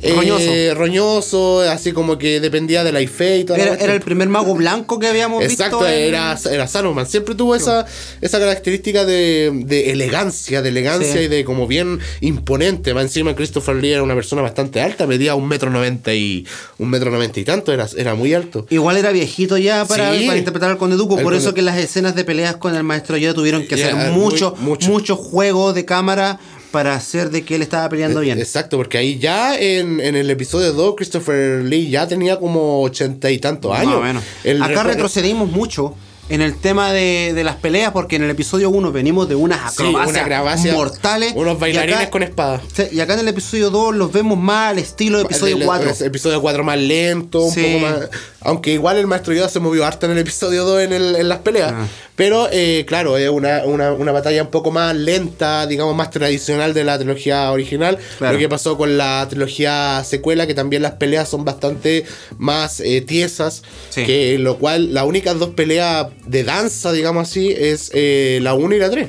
[0.01, 0.75] Eh, Roñoso.
[0.75, 4.55] roñoso, así como que dependía de la fe y toda la Era, el primer mago
[4.55, 5.93] blanco que habíamos Exacto, visto.
[5.93, 7.07] en- era, era Saruman.
[7.07, 7.85] Siempre tuvo esa,
[8.21, 11.19] esa característica de, de elegancia, de elegancia Sí.
[11.21, 12.95] y de como bien imponente.
[12.95, 16.47] Más encima Christopher Lee era una persona bastante alta, medía un metro noventa y
[16.79, 18.67] un metro noventa y tanto, era, era muy alto.
[18.71, 20.27] Igual era viejito ya para, Sí.
[20.27, 20.97] para interpretar al Conde.
[20.99, 23.87] El Por eso que las escenas de peleas con el maestro Yoda tuvieron que Ya,
[23.87, 24.89] hacer muy- mucho, mucho.
[24.91, 26.39] mucho, juego de cámara
[26.71, 28.39] para hacer de que él estaba peleando bien.
[28.39, 33.31] Exacto, porque ahí ya en, en el episodio 2 Christopher Lee ya tenía como ochenta
[33.31, 33.95] y tantos Más años.
[33.95, 34.23] o menos.
[34.45, 35.95] El Acá retrocedimos mucho
[36.29, 39.75] en el tema de, de las peleas porque en el episodio 1 venimos de unas
[39.75, 41.33] Sí, acrobacias una acrobacia, mortales.
[41.35, 42.61] Unos bailarines acá- con espada.
[42.75, 45.63] Sí, Y acá en el episodio 2 los vemos más al estilo de episodio El-
[45.63, 45.91] el- 4.
[46.01, 47.63] el episodio 4 más lento, un Sí.
[47.63, 48.11] poco más.
[48.41, 51.29] Aunque igual el maestro Yoda se movió harto en el episodio 2 en, el- en
[51.29, 51.73] las peleas.
[51.75, 51.87] Ah.
[52.15, 56.75] Pero eh, claro, es una, una, una batalla un poco más lenta, digamos más tradicional
[56.75, 57.97] de la trilogía original.
[58.19, 58.33] Claro.
[58.35, 62.05] Lo que pasó con la trilogía secuela, que también las peleas son bastante
[62.37, 63.63] más eh, tiesas.
[63.91, 64.05] Sí.
[64.05, 68.75] Que lo cual, las únicas dos peleas de danza, digamos así, es eh, la 1
[68.75, 69.09] y la 3.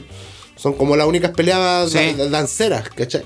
[0.55, 1.97] Son como las únicas peleas Sí.
[2.17, 3.21] da- danceras, ¿cachai?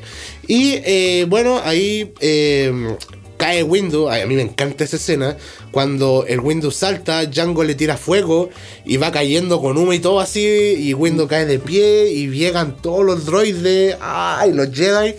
[0.48, 2.96] Y eh, bueno, ahí eh,
[3.38, 4.14] cae Windows.
[4.14, 5.36] A mí me encanta esa escena.
[5.72, 8.50] Cuando el Windows salta, Django le tira fuego
[8.86, 10.42] y va cayendo con humo y todo así.
[10.78, 13.98] Y Windows cae de pie y llegan todos los droides.
[14.00, 14.54] ¡Ay!
[14.54, 15.16] Los Jedi.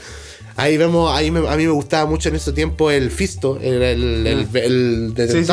[0.57, 3.83] Ahí vemos, ahí me- a mí me gustaba mucho en ese tiempo el Fisto, el,
[3.83, 5.45] el, el- el de Sí, sí.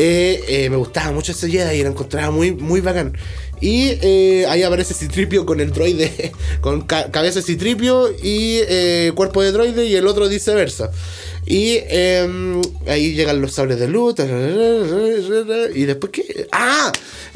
[0.00, 3.18] Eh, eh, me gustaba mucho ese Jedi y lo encontraba muy, muy bacán.
[3.60, 6.30] Y eh, ahí aparece Citripio con el droide,
[6.60, 8.60] con ca- cabeza de Citripio y
[9.16, 10.92] cuerpo de droide y el otro viceversa.
[11.46, 14.14] Y eh, ahí llegan los sables de luz.
[15.74, 16.46] Y después, ¿qué?
[16.52, 16.92] ¡Ah!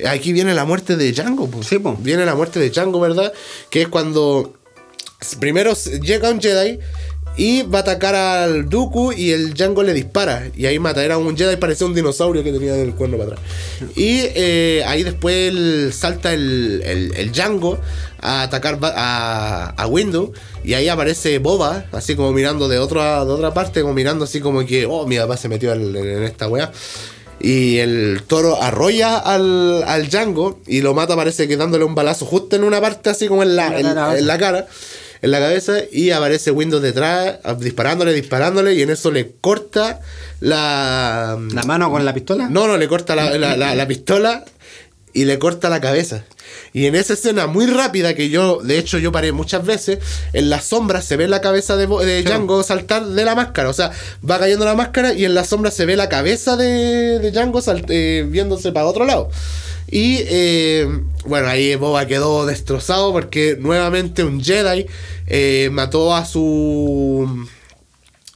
[0.06, 1.50] Aquí viene la muerte de Django.
[1.68, 1.96] Sí, po.
[1.98, 3.32] Viene la muerte de Django, ¿verdad?
[3.70, 4.54] Que es cuando
[5.40, 5.72] primero
[6.02, 6.78] llega un Jedi
[7.36, 10.48] Y va a atacar al Dooku y el Django le dispara.
[10.54, 11.02] Y ahí mata.
[11.02, 13.44] Era un Jedi, parecía un dinosaurio que tenía el cuerno para atrás.
[13.96, 17.78] Y eh, ahí después el- salta el, el, el Django
[18.20, 20.32] a atacar a, a Windu.
[20.62, 24.40] Y ahí aparece Boba, así como mirando de otra, de otra parte, como mirando así
[24.40, 26.70] como que, oh, mi papá se metió en, en esta weá.
[27.44, 32.24] Y el toro arrolla al, al Django y lo mata, parece que dándole un balazo
[32.24, 33.66] justo en una parte, así como en la,
[34.18, 34.66] en la cara,
[35.22, 40.00] en la cabeza, y aparece Windows detrás, disparándole, disparándole, y en eso le corta
[40.40, 41.38] la.
[41.54, 42.48] ¿La mano con la pistola?
[42.50, 44.44] No, no, le corta la, la- la- la pistola
[45.14, 46.24] y le corta la cabeza.
[46.72, 49.98] Y en esa escena muy rápida que yo, de hecho, yo paré muchas veces,
[50.32, 51.86] en las sombras se ve la cabeza de
[52.22, 53.68] Django saltar de la máscara.
[53.68, 53.90] O sea,
[54.28, 57.60] va cayendo la máscara y en la sombra se ve la cabeza de, de Django
[57.60, 59.30] salt- eh, viéndose para otro lado.
[59.88, 60.88] Y eh,
[61.26, 64.86] bueno, ahí Boba quedó destrozado porque nuevamente un Jedi
[65.26, 67.46] eh, mató a su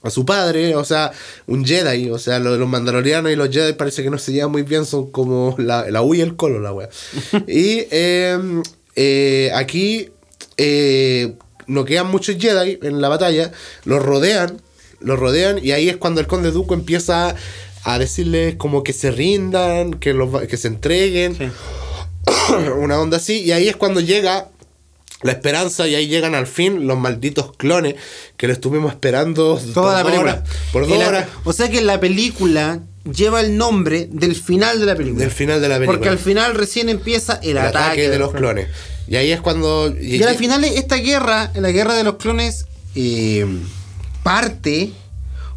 [0.02, 1.10] a su padre, o sea,
[1.48, 4.52] un Jedi, o sea, lo- los mandalorianos y los Jedi parece que no se llevan
[4.52, 6.88] muy bien, son como la, la U y el colo, la wea.
[7.48, 8.38] y eh,
[8.94, 10.10] eh, aquí
[10.58, 11.34] eh,
[11.66, 13.50] no quedan muchos Jedi en la batalla,
[13.84, 14.60] los rodean,
[15.00, 17.34] los rodean, y ahí es cuando el conde Duco empieza
[17.88, 21.48] a decirles como que se rindan, que, los, que se entreguen, Sí.
[22.78, 24.48] una onda así, y ahí es cuando llega
[25.22, 27.94] la esperanza y ahí llegan al fin los malditos clones
[28.36, 30.32] que lo estuvimos esperando Toda por la película.
[30.32, 32.80] horas, por Y dos la- horas O sea que la película
[33.10, 35.22] lleva el nombre del final de la película.
[35.22, 35.96] del final de la película.
[35.96, 38.66] Porque al final recién empieza el, el ataque, de los clones.
[39.08, 43.46] Y ahí es cuando Y al final esta guerra, la guerra de los clones, eh,
[44.24, 44.90] parte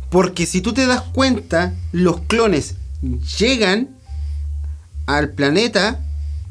[0.10, 2.76] porque si tú te das cuenta, los clones
[3.40, 3.90] llegan
[5.06, 6.00] al planeta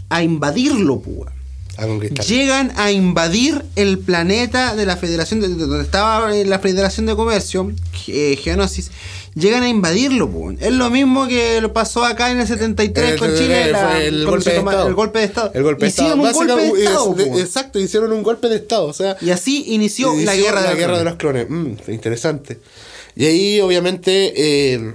[0.09, 1.33] a invadirlo, púa.
[1.77, 2.25] a conquistar.
[2.27, 7.07] Llegan a invadir el planeta de la Federación, de, de donde estaba eh, la Federación
[7.07, 7.71] de Comercio,
[8.09, 8.91] eh, Geonosis.
[9.37, 10.51] Llegan a invadirlo, po.
[10.59, 14.03] Es lo mismo que lo pasó acá en el 73 con El- Chile, el- la-
[14.03, 15.51] el cuando golpe toma- el golpe de Estado.
[15.55, 16.09] El golpe de Estado.
[16.17, 18.87] Hicieron un golpe de Estado, es- exacto, hicieron un golpe de Estado.
[18.87, 21.49] O sea, Y así inició, la guerra, la de, los guerra de clones.
[21.49, 21.79] los clones.
[21.87, 22.59] Mm, interesante.
[23.19, 24.95] Y ahí, obviamente, eh,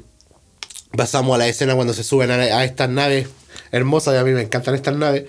[0.96, 3.28] pasamos a la escena cuando se suben a, a estas naves
[3.74, 4.14] hermosas.
[4.16, 5.26] Y a mí me encantan estas naves.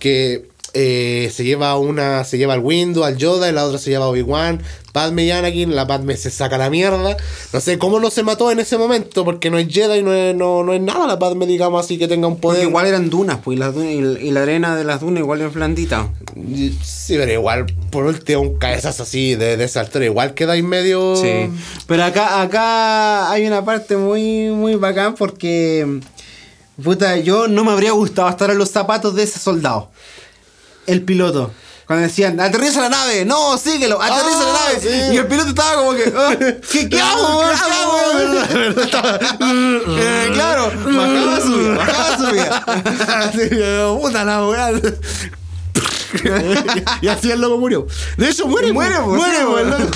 [0.00, 3.90] Que eh, se lleva una, se lleva al Windu, al Yoda, y la otra se
[3.90, 4.62] lleva a Obi-Wan,
[4.92, 5.74] Padme y Anakin.
[5.74, 7.16] La Padme se saca la mierda.
[7.52, 10.34] No sé cómo no se mató en ese momento, porque no es Jedi, no es,
[10.34, 12.58] no, no es nada la Padme, digamos así, que tenga un poder.
[12.60, 15.00] Porque igual eran dunas, pues, y, las dunas- y la- y la arena de las
[15.00, 16.08] dunas igual es blandita.
[16.82, 20.62] Sí, pero igual, por último, un cabezazo así de, de esa altura, igual queda ahí
[20.62, 21.16] medio.
[21.16, 21.50] Sí.
[21.86, 26.00] Pero acá, acá hay una parte muy, muy bacán porque.
[26.82, 29.90] Puta, yo no me habría gustado estar en los zapatos de ese soldado.
[30.88, 31.52] El piloto.
[31.86, 34.80] Cuando decían, aterriza la nave, no, síguelo, aterriza la Ah, nave.
[34.82, 35.14] sí.
[35.14, 36.36] Y el piloto estaba como que, ah,
[36.70, 37.40] ¿qué, qué hago?
[37.40, 39.18] ¿Qué hago?
[39.98, 42.16] Eh, Claro, bajaba su vida, bajaba
[43.32, 43.96] su vida.
[44.00, 44.70] Puta la weá.
[47.00, 47.86] y así el loco murió.
[48.16, 48.72] De hecho, muere.
[48.72, 49.44] Muere, po, pues, muere,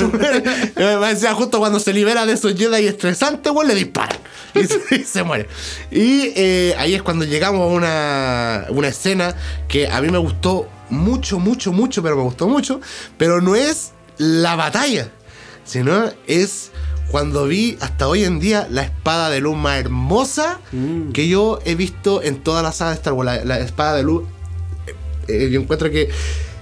[0.06, 0.42] muere.
[0.76, 4.18] Eh, me decía, justo cuando se libera de esos Jedi estresantes, weón, le disparan.
[4.54, 5.48] Y se, y se muere.
[5.90, 9.34] Y eh, ahí es cuando llegamos a una, una escena
[9.68, 12.80] que a mí me gustó mucho, mucho, mucho, pero me gustó mucho.
[13.18, 15.10] Pero no es la batalla,
[15.64, 16.70] sino es
[17.10, 20.60] cuando vi hasta hoy en día la espada de luz más hermosa
[21.12, 23.26] que yo he visto en toda la saga de Star Wars.
[23.26, 24.24] La, la espada de luz
[25.28, 26.10] eh, yo encuentro que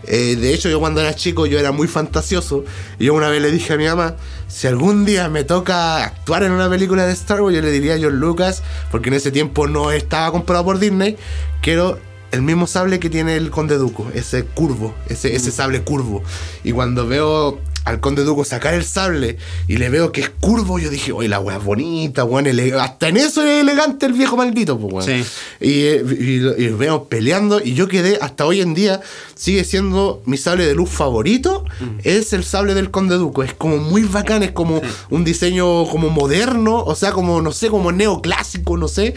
[0.07, 2.65] eh, de hecho yo cuando era chico yo era muy fantasioso
[2.99, 4.17] y yo una vez le dije a mi mamá
[4.49, 7.95] si algún día me toca actuar en una película de Star Wars yo le diría
[7.95, 11.17] a George Lucas porque en ese tiempo no estaba comprado por Disney
[11.63, 11.99] quiero
[12.33, 16.23] el mismo sable que tiene el Conde Duco ese curvo ese, ese sable curvo.
[16.65, 20.79] Y cuando veo al Conde Duco sacar el sable y le veo que es curvo
[20.79, 22.47] yo dije oye la wea es bonita weón,
[22.79, 25.07] hasta en eso es elegante el viejo maldito pues, weón.
[25.07, 25.25] Sí.
[25.61, 29.01] Y, eh, y, veo peleando y yo quedé hasta hoy en día
[29.35, 31.65] sigue siendo mi sable de luz favorito
[32.05, 33.43] es el sable del conde duco.
[33.43, 37.69] Es como muy bacán es como un diseño como moderno o sea como no sé
[37.69, 39.15] como neoclásico no sé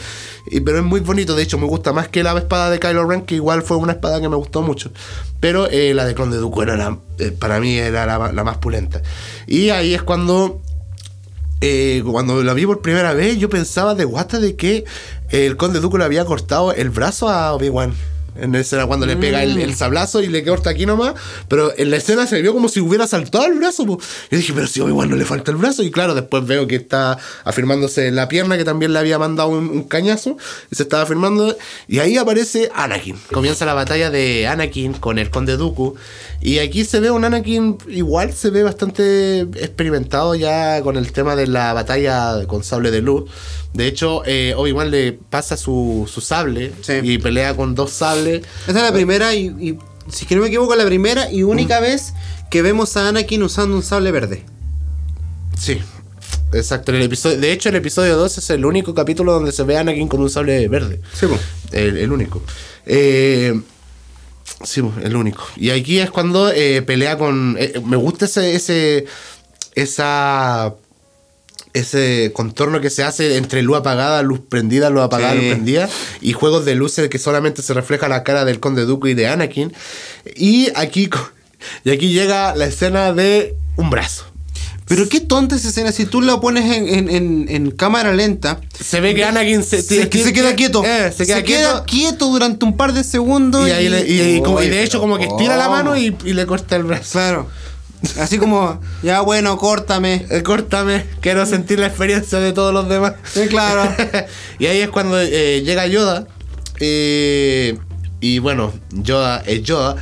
[0.50, 1.36] y- pero es muy bonito.
[1.36, 3.92] De hecho me gusta más que la espada de Kylo Ren que igual fue una
[3.94, 4.92] espada que me gustó mucho
[5.44, 9.02] pero eh, la de conde duco era la, eh, para mí era la, más pulenta
[9.46, 10.62] y ahí es cuando
[11.60, 14.86] eh, cuando la vi por primera vez, yo pensaba de guata de que
[15.32, 17.94] el conde Duco le había cortado el brazo a Obi-Wan.
[18.36, 21.14] En la escena cuando le pega el, el sablazo y le corta aquí nomás.
[21.48, 23.86] Pero en la escena se vio como si hubiera saltado el brazo.
[23.86, 24.00] po.
[24.32, 25.84] Yo dije, pero si Obi-Wan no le falta el brazo.
[25.84, 29.50] Y claro, después veo que está afirmándose en la pierna, que también le había mandado
[29.50, 30.38] un, un cañazo.
[30.72, 31.56] Y se estaba afirmando.
[31.88, 33.18] Y ahí aparece Anakin.
[33.32, 35.96] Comienza la batalla de Anakin con el Conde Dooku.
[36.42, 41.36] Y aquí se ve un Anakin igual, se ve bastante experimentado ya con el tema
[41.36, 43.30] de la batalla con sable de luz.
[43.74, 46.94] De hecho, eh, Obi-Wan le pasa su, su sable Sí.
[47.02, 48.44] y pelea con dos sables.
[48.68, 49.80] Esta es la primera y, y,
[50.12, 51.84] si que no me equivoco, la primera y única Mm.
[51.84, 52.14] vez
[52.52, 54.44] que vemos a Anakin usando un sable verde.
[55.60, 55.80] Sí.
[56.54, 59.64] Exacto, en el episodio, de hecho el episodio 2 es el único capítulo donde se
[59.64, 61.02] ve a Anakin con un sable verde.
[61.14, 61.26] Sí.
[61.72, 62.44] El, el único.
[62.86, 63.60] Eh,
[64.64, 65.44] sí, pues, el único.
[65.56, 67.56] Y aquí es cuando eh, pelea con.
[67.60, 68.54] eh, me gusta ese.
[68.56, 69.06] ese
[69.74, 70.76] esa.
[71.74, 75.40] Ese contorno que se hace entre luz apagada, luz prendida, luz apagada, Sí.
[75.40, 75.90] luz prendida.
[76.22, 79.28] Y juegos de luces que solamente se refleja la cara del Conde Dooku y de
[79.28, 79.74] Anakin.
[80.36, 81.10] Y aquí,
[81.84, 84.26] y aquí llega la escena de un brazo.
[84.86, 85.92] Pero qué tonta esa escena.
[85.94, 89.82] Si tú la pones en, en- en- en cámara lenta, Se ve que Anakin se,
[89.82, 90.84] se, que se queda quieto.
[90.86, 91.84] Eh, se queda quieto.
[91.88, 93.68] quieto durante un par de segundos.
[93.68, 93.88] Y, y- y
[94.38, 95.78] y de Oye, hecho, como que estira la ¿cómo?
[95.78, 97.14] mano y, y le corta el brazo.
[97.14, 97.48] Claro.
[98.20, 100.26] Así como, ya bueno, córtame.
[100.30, 103.14] Eh, córtame, quiero sentir la experiencia de todos los demás.
[103.24, 103.90] Sí, claro.
[104.60, 106.28] y ahí es cuando eh, llega Yoda.
[106.80, 107.78] eh,
[108.20, 109.98] y bueno, Yoda es Yoda.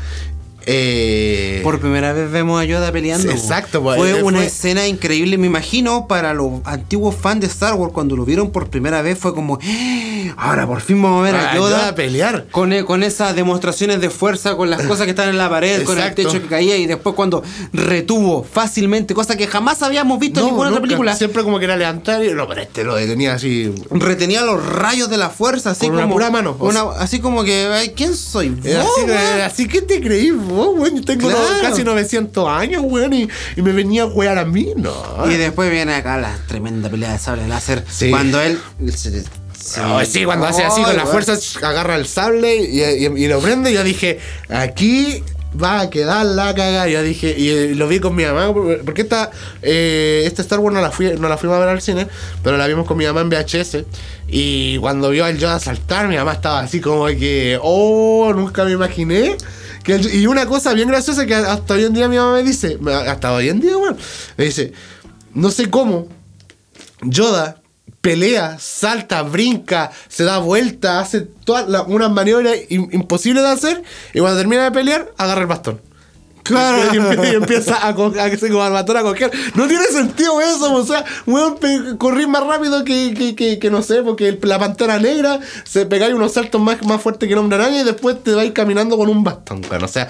[0.66, 3.32] Eh, Por primera vez vemos a Yoda peleando.
[3.32, 5.38] Exacto, pues, Fue eh, una fue- escena increíble.
[5.38, 9.18] Me imagino para los antiguos fans de Star Wars, cuando lo vieron por primera vez,
[9.18, 12.46] fue como, "Ah, ahora por fin vamos a ver a a Yoda, Yoda pelear.
[12.52, 15.84] Con, e- con esas demostraciones de fuerza, con las cosas que están en la pared,
[15.84, 17.44] con el techo que caía y después cuando
[17.74, 21.16] retuvo fácilmente, cosa que jamás habíamos visto en ninguna otra película.
[21.16, 23.74] Siempre como que era levantar y no, pero este lo detenía así.
[23.92, 26.16] Retenía los rayos de la fuerza, así Con una como.
[26.16, 26.56] pura mano.
[26.60, 28.50] una- así como que, ay, ¿quién soy?
[28.50, 28.66] ¿Vos,
[29.08, 30.95] eh, así que te creí weón.
[30.98, 31.44] Yo tengo Claro.
[31.57, 34.94] no- casi 900 años, weón, y, y me venía a jugar a mí, no.
[35.30, 37.84] Y después viene acá la tremenda pelea de sable láser.
[37.90, 38.10] Sí.
[38.10, 38.60] Cuando él.
[38.95, 39.26] se- se-
[39.80, 41.11] Oh, sí, cuando hace así con Ay, la weón.
[41.23, 43.72] fuerza, ch, agarra el sable y, y- y lo prende.
[43.72, 44.19] Yo dije,
[44.49, 45.23] aquí
[45.61, 46.88] va a quedar la cagada.
[46.88, 48.52] Yo dije, y eh, lo vi con mi mamá,
[48.84, 49.30] porque esta,
[49.61, 52.07] eh, esta Star Wars no la, fui, no la fuimos a ver al cine,
[52.44, 53.86] pero la vimos con mi mamá en VHS.
[54.28, 58.72] Y cuando vio al Yoda saltar, mi mamá estaba así como que, oh, nunca me
[58.72, 59.36] imaginé.
[59.84, 62.78] Que y una cosa bien graciosa que hasta hoy en día mi mamá me dice,
[63.08, 63.98] hasta hoy en día, bueno,
[64.38, 64.74] me dice,
[65.34, 66.08] no sé cómo,
[67.02, 67.58] Yoda
[68.02, 73.84] pelea, salta, brinca, se da vuelta, hace todas unas maniobras im- imposibles de hacer
[74.14, 75.82] y cuando termina de pelear, agarra el bastón.
[76.44, 76.94] Claro.
[76.94, 79.32] Y, empie- y empieza a, co- a como bastón a coger.
[79.56, 81.58] No tiene sentido eso, o sea, weón,
[81.98, 86.14] corrí más rápido que, que, que, que no sé, porque la pantera negra se pegáis
[86.14, 89.10] unos saltos más, más fuertes que el hombre araña y después te vais caminando con
[89.10, 89.84] un bastón, weón.
[89.84, 90.08] O sea,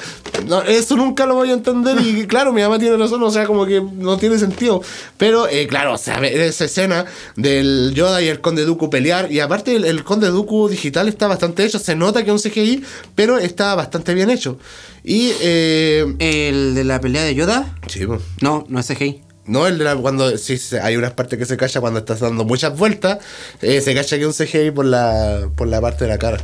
[0.48, 3.46] no, eso nunca lo voy a entender y claro, mi mamá tiene razón, o sea,
[3.46, 4.82] como que no tiene sentido.
[5.18, 7.06] Pero, eh, claro, o sea, esa escena
[7.36, 11.28] del Yoda y el Conde Dooku pelear y aparte el, el Conde Dooku digital está
[11.28, 12.84] bastante hecho, se nota que es un CGI,
[13.16, 14.58] pero está bastante bien hecho.
[15.04, 17.76] Y, eh, El de la pelea de Yoda.
[17.88, 18.20] Sí, po.
[18.42, 19.22] No, no es CGI.
[19.46, 22.46] No, el de la, cuando sí, hay unas partes que se calla cuando estás dando
[22.46, 23.18] muchas vueltas,
[23.62, 26.38] eh, se calla que es un CGI por la, por la parte de la cara.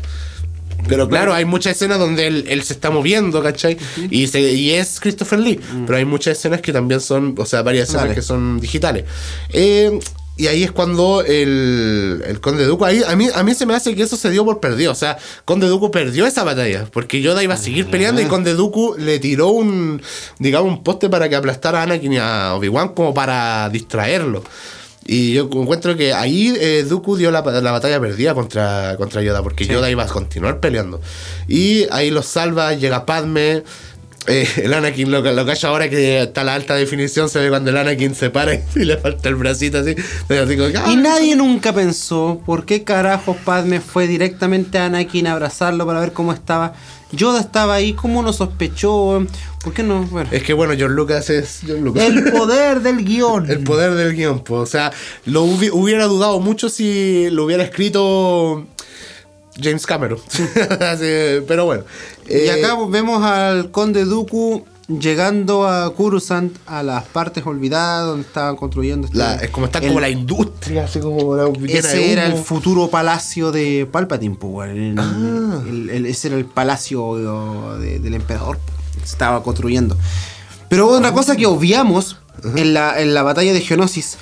[0.88, 3.78] Pero claro, hay muchas escenas donde él, él se está moviendo, ¿cachai?
[4.10, 5.60] y, se, y es Christopher Lee.
[5.86, 8.16] Pero hay muchas escenas que también son, o sea, varias escenas Vale.
[8.16, 9.04] que son digitales.
[9.50, 10.00] Eh,
[10.38, 13.74] y ahí es cuando el, el Conde Dooku, ahí a mí, a mí se me
[13.74, 14.92] hace que eso se dio por perdido.
[14.92, 16.86] O sea, Conde Dooku perdió esa batalla.
[16.94, 20.00] Porque Yoda iba a seguir peleando y Conde Dooku le tiró un,
[20.38, 24.44] digamos, un poste para que aplastara a Anakin y a Obi-Wan como para distraerlo.
[25.08, 29.42] Y yo encuentro que ahí eh, Dooku dio la, la batalla perdida contra, contra Yoda,
[29.42, 31.02] porque Yoda iba a continuar peleando.
[31.48, 33.64] Y ahí los salva, llega Padme.
[34.28, 37.70] Eh, el Anakin lo, lo calla ahora que está la alta definición, se ve cuando
[37.72, 39.96] el Anakin se para y le falta el bracito así.
[40.30, 40.86] así como que, ¡ah!
[40.92, 46.00] Y nadie nunca pensó por qué carajos Padme fue directamente a Anakin a abrazarlo para
[46.00, 46.74] ver cómo estaba.
[47.14, 49.26] Yoda estaba ahí, ¿cómo no sospechó?
[49.64, 50.04] ¿Por qué no?
[50.08, 52.04] Bueno, Es que bueno, George Lucas es George Lucas.
[52.04, 53.50] el poder del guion.
[53.50, 54.62] El poder del guion, pues.
[54.62, 54.92] O sea,
[55.26, 58.66] lo hubi- hubiera dudado mucho si lo hubiera escrito
[59.62, 60.20] James Cameron.
[61.48, 61.84] Pero bueno.
[62.28, 68.26] Y Eh, acá vemos al conde Dooku llegando a Coruscant, a las partes olvidadas donde
[68.26, 69.08] estaban construyendo.
[69.08, 72.36] este- la- es como está el- como la industria, así como la Ese era el
[72.36, 74.72] futuro palacio de Palpatine, pues.
[74.72, 75.62] El- Ah.
[75.68, 77.16] el- ese era el palacio
[77.80, 78.60] de- del emperador.
[79.04, 79.98] Se estaba construyendo.
[80.70, 82.18] Pero otra cosa que obviamos
[82.56, 84.18] en la, en la batalla de Geonosis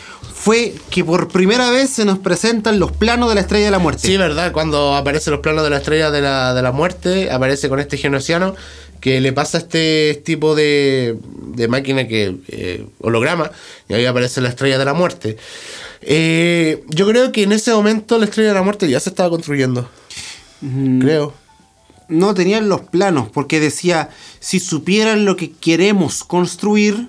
[0.45, 3.79] fue que por primera vez se nos presentan los planos de la Estrella de la
[3.79, 4.07] Muerte.
[4.07, 7.67] Sí, verdad, cuando aparecen los planos de la estrella de la, de la muerte, aparece
[7.67, 8.53] con este genociano
[9.01, 11.17] que le pasa este tipo de,
[11.55, 13.49] de máquina que eh, holograma
[13.89, 15.37] y ahí aparece la estrella de la muerte.
[16.01, 19.31] Eh, yo creo que en ese momento la estrella de la muerte ya se estaba
[19.31, 19.89] construyendo.
[20.99, 21.33] Creo.
[22.07, 27.07] no tenían los planos, porque decía, si supieran lo que queremos construir,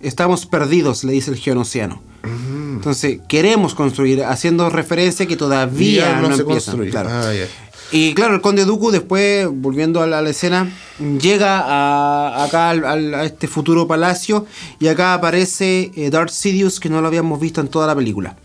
[0.00, 1.36] estamos perdidos, le dice el
[2.22, 6.72] Entonces, queremos construir, haciendo referencia que todavía Ya no, se empieza.
[6.72, 6.90] construye.
[6.90, 7.08] claro.
[7.12, 7.32] Ah.
[7.92, 10.70] Y claro, el conde Dooku después, volviendo a la, a la escena,
[11.20, 14.46] llega a, acá al- al- a este futuro palacio
[14.78, 18.36] y acá aparece eh, Darth Sidious que no lo habíamos visto en toda la película.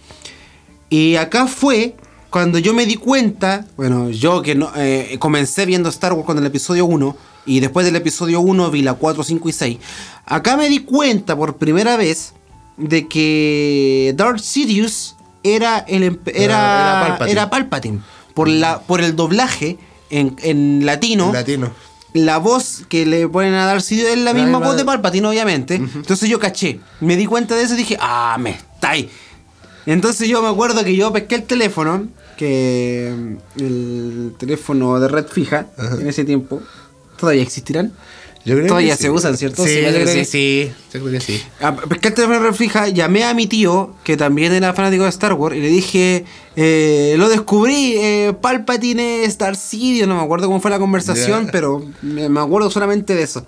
[0.89, 1.95] Y acá fue
[2.31, 6.37] cuando yo me di cuenta, bueno, yo que no, eh, comencé viendo Star Wars con
[6.39, 7.15] el episodio 1
[7.45, 9.77] y después del episodio 1 vi la 4, 5 y 6,
[10.25, 12.33] acá me di cuenta por primera vez
[12.77, 17.31] de que Darth Sidious era el Era- era, Palpatine.
[17.31, 17.99] era Palpatine.
[18.33, 19.77] Por, la, por el doblaje
[20.09, 21.71] en, en latino, En latino.
[22.13, 24.85] la voz que le ponen a Darth Sidious es la La misma misma voz de
[24.85, 25.75] Palpatine, obviamente.
[25.75, 26.79] Entonces yo caché.
[26.99, 29.09] Me di cuenta de eso y dije, ah, me está ahí.
[29.85, 32.07] Entonces yo me acuerdo que yo pesqué el teléfono,
[32.37, 35.67] que mm, el teléfono de red fija
[35.99, 36.61] en ese tiempo,
[37.17, 37.93] ¿todavía existirán?
[38.45, 39.09] Yo creo Todavía que se sí.
[39.09, 39.63] usan, ¿cierto?
[39.63, 40.71] Sí, Sí, yo creo que sí.
[40.93, 41.41] Yo creo que sí.
[42.53, 46.25] Fija, llamé a mi tío, que también era fanático de Star Wars, y le dije,
[46.55, 51.49] eh, lo descubrí, eh, Palpatine es Darth Sidious, no me acuerdo cómo fue la conversación,
[51.51, 53.45] pero me, me acuerdo solamente de eso.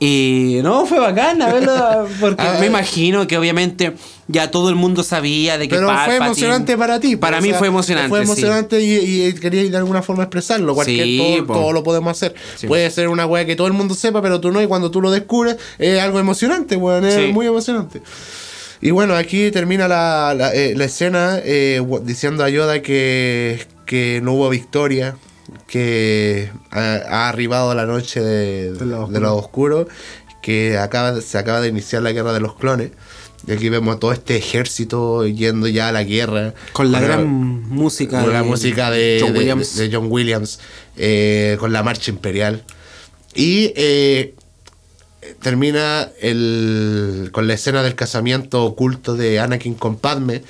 [0.00, 2.68] Y no, fue bacana verlo, porque Ah, me eh.
[2.68, 3.94] imagino que obviamente
[4.26, 7.16] ya todo el mundo sabía de que Pero fue emocionante para ti.
[7.16, 8.08] Para o mí sea, fue emocionante.
[8.08, 8.24] Fue sí.
[8.24, 10.74] emocionante y, y quería de alguna forma expresarlo.
[10.74, 12.34] Cualquier, Sí, todo, lo podemos hacer.
[12.56, 12.66] Sí.
[12.66, 14.60] Puede ser una weá que todo el mundo sepa, pero tú no.
[14.62, 17.04] Y cuando tú lo descubres, es algo emocionante, weón.
[17.04, 18.02] Es muy emocionante.
[18.80, 24.20] Y bueno, aquí termina la, la, eh, la escena eh, diciendo a Yoda que, que
[24.22, 25.16] no hubo victoria,
[25.66, 29.86] que ha, ha arribado la noche de, De lo de lo oscuro,
[30.42, 32.90] que acaba, se acaba de iniciar la guerra de los clones.
[33.46, 36.54] Y aquí vemos a todo este ejército yendo ya a la guerra.
[36.72, 38.22] Con la gran música.
[38.22, 39.76] con la de música de John de- Williams.
[39.76, 40.60] de John Williams,
[40.96, 42.64] eh, con la marcha imperial.
[43.34, 44.34] Y eh,
[45.40, 50.42] termina el, con la escena del casamiento oculto de Anakin con Padme,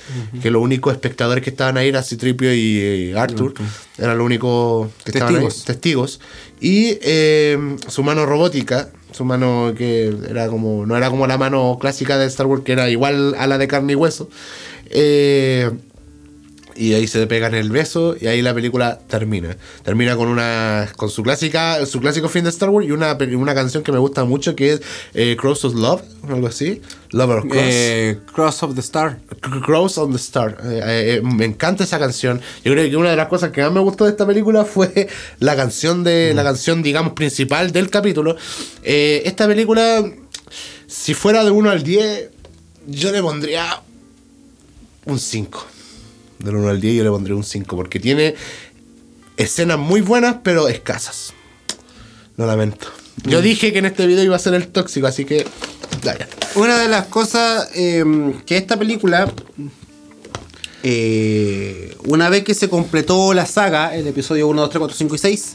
[0.42, 3.55] que los únicos espectadores que estaban ahí eran Citripio y eh, Arthur,
[3.98, 5.64] eran los únicos que estaban ahí, Testigos.
[5.64, 6.20] testigos.
[6.60, 11.78] Y eh, su mano robótica, su mano que era como no era como la mano
[11.80, 14.28] clásica de Star Wars, que era igual a la de carne y hueso.
[14.90, 15.70] eh,
[16.76, 19.56] y ahí se pegan el beso y ahí la película termina.
[19.82, 23.55] Termina con una con su clásica su clásico fin de Star Wars y una, una
[23.55, 24.82] canción que me gusta mucho que es
[25.14, 26.80] eh, Cross of Love, algo así.
[27.14, 27.62] Lover of Cross.
[27.64, 29.18] Eh, Cross of the Star.
[29.64, 30.59] Cross on the Star.
[30.64, 32.40] Eh, eh, me encanta esa canción.
[32.64, 35.09] Yo creo que una de las cosas que más me gustó de esta película fue
[35.38, 38.36] la canción de la canción, digamos, principal del capítulo.
[38.82, 40.05] Eh, esta película,
[40.88, 42.30] si fuera de 1 al 10,
[42.88, 43.80] yo le pondría
[45.06, 45.66] un 5.
[46.44, 48.34] Del 1 al 10 yo le pondría un 5 porque tiene
[49.36, 51.32] escenas muy buenas pero escasas.
[52.36, 52.88] Lo lamento.
[53.24, 55.46] Yo dije que en este video iba a ser el tóxico, así que...
[56.02, 56.28] ya.
[56.56, 58.04] Una de las cosas eh,
[58.44, 59.32] que esta película,
[60.82, 65.14] eh, una vez que se completó la saga, el episodio 1, 2, 3, 4, 5
[65.14, 65.52] y 6,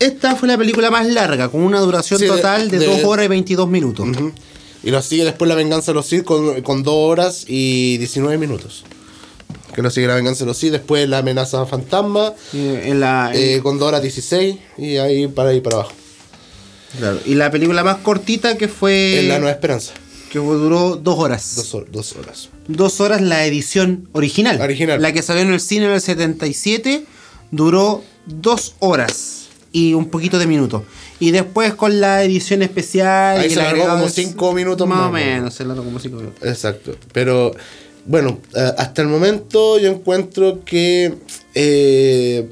[0.00, 3.26] esta fue la película más larga, con una duración Sí, total de, de- 2 horas
[3.26, 4.08] y 22 minutos.
[4.08, 4.32] Ujú.
[4.82, 8.38] Y lo sigue después La Venganza de los Sith con, con 2 horas y 19
[8.38, 8.84] minutos.
[9.80, 13.30] Que lo sigue La Venganza de los Sith, después La Amenaza Fantasma Eh, en la,
[13.32, 15.92] en- eh, con 2 horas 16 y ahí para ahí para abajo.
[16.98, 17.18] claro.
[17.24, 19.20] Y la película más cortita que fue...
[19.20, 19.92] en La Nueva Esperanza.
[20.30, 21.54] que duró 2 horas.
[21.56, 22.50] 2 hor- dos horas.
[22.68, 24.60] dos horas la edición original.
[24.60, 25.00] Original.
[25.00, 27.04] La que salió en el cine en el 77
[27.50, 30.82] duró dos horas y un poquito de minutos.
[31.20, 33.38] Y después con la edición especial.
[33.40, 34.98] Ahí y se agregado como cinco minutos más.
[34.98, 36.42] más, o menos, se alargó como 5 minutos.
[36.46, 36.96] Exacto.
[37.12, 37.52] Pero
[38.06, 41.14] bueno, eh, hasta el momento yo encuentro que
[41.54, 42.48] eh,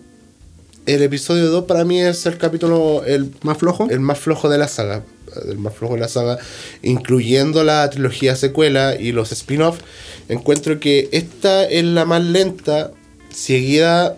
[0.87, 3.89] el episodio 2 para mí es el capítulo el ¿Más flojo?
[3.91, 5.03] el más flojo de la saga.
[5.47, 6.39] El más flojo de la saga,
[6.83, 9.79] incluyendo la trilogía secuela y los spin-off.
[10.29, 12.93] Encuentro que esta es la más lenta,
[13.31, 14.17] seguida.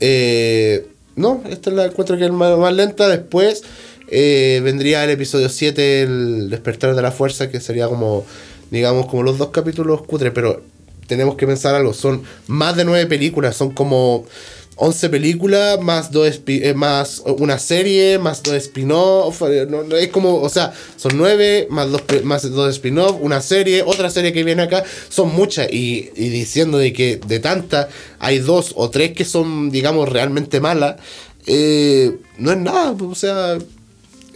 [0.00, 3.06] eh, no, esta es la encuentro que es más, más lenta.
[3.08, 3.62] Después
[4.08, 8.24] eh, vendría el episodio 7, El despertar de la fuerza, que sería como,
[8.70, 10.62] digamos, como los dos capítulos cutre, pero
[11.06, 11.92] tenemos que pensar algo.
[11.92, 14.24] Son más de nueve películas, son como
[14.78, 19.42] 11 películas, más dos eh, más una serie, más dos spin-off.
[19.48, 19.66] eh,
[19.98, 24.34] es como, o sea, son 9, más dos, más dos spin-off, una serie, otra serie
[24.34, 24.84] que viene acá.
[25.08, 25.72] Son muchas.
[25.72, 27.88] Y, y diciendo de que de tantas
[28.18, 30.96] hay dos o tres que son, digamos, realmente malas,
[31.46, 32.94] eh, no es nada.
[33.00, 33.56] O sea,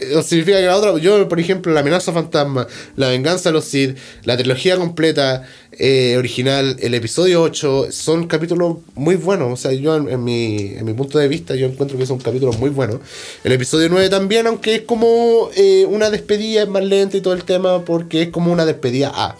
[0.01, 3.65] eh, significa que la otra, yo por ejemplo, La amenaza fantasma, La venganza de los
[3.65, 9.53] Sith, la trilogía completa eh, original, el episodio 8, son capítulos muy buenos.
[9.53, 12.57] O sea, yo en, mi, en mi punto de vista, yo encuentro que son capítulos
[12.57, 12.97] muy buenos.
[13.43, 17.33] El episodio 9 también, aunque es como eh, una despedida, es más lenta y todo
[17.33, 19.37] el tema, porque es como una despedida A.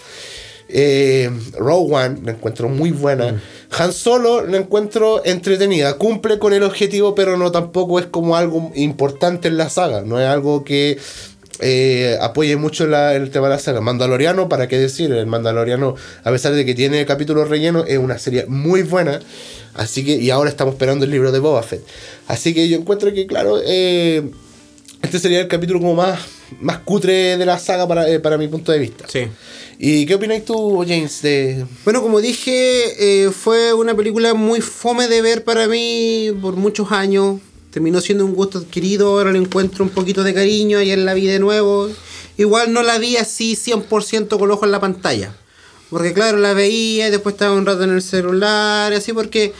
[0.74, 3.42] Eh, Rogue One la encuentro muy buena.
[3.78, 5.94] Han Solo la encuentro entretenida.
[5.98, 10.02] Cumple con el objetivo, pero no tampoco es como algo importante en la saga.
[10.02, 10.98] No es algo que
[11.60, 13.82] eh, apoye mucho la- el tema de la saga.
[13.82, 15.12] Mandaloriano, ¿para qué decir?
[15.12, 19.20] El Mandaloriano, a pesar de que tiene capítulos rellenos, es una serie muy buena.
[19.76, 21.82] Así que, y ahora estamos esperando el libro de Boba Fett.
[22.28, 24.24] Así que yo encuentro que, claro, eh,
[25.02, 26.20] este sería el capítulo como más,
[26.60, 29.06] más cutre de la saga para, eh, para mi punto de vista.
[29.08, 29.28] Sí.
[29.84, 31.66] ¿Y qué opinas tú, James, de...
[31.84, 36.92] Bueno, como dije, eh, fue una película muy fome de ver para mí por muchos
[36.92, 37.40] años.
[37.72, 41.26] Terminó siendo un gusto adquirido, ahora le encuentro un poquito de cariño, ayer la vi
[41.26, 41.90] de nuevo.
[42.38, 45.36] Igual no la vi así 100% con ojo en la pantalla.
[45.90, 49.52] Porque claro, la veía y después estaba un rato en el celular, así porque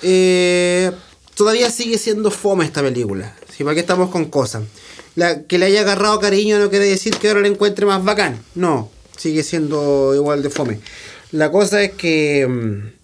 [0.00, 0.92] eh,
[1.34, 3.36] todavía sigue siendo fome esta película.
[3.54, 3.64] ¿sí?
[3.64, 4.62] ¿Para qué estamos con cosas?
[5.46, 8.42] Que le haya agarrado cariño no quiere decir que ahora la encuentre más bacán.
[8.54, 10.80] No, sigue siendo igual de fome.
[11.32, 12.98] La cosa es que mm,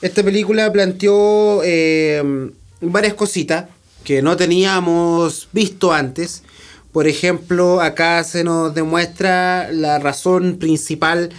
[0.00, 3.66] esta película planteó eh, varias cositas
[4.04, 6.42] que no teníamos visto antes.
[6.92, 11.30] Por ejemplo, acá se nos demuestra la razón principal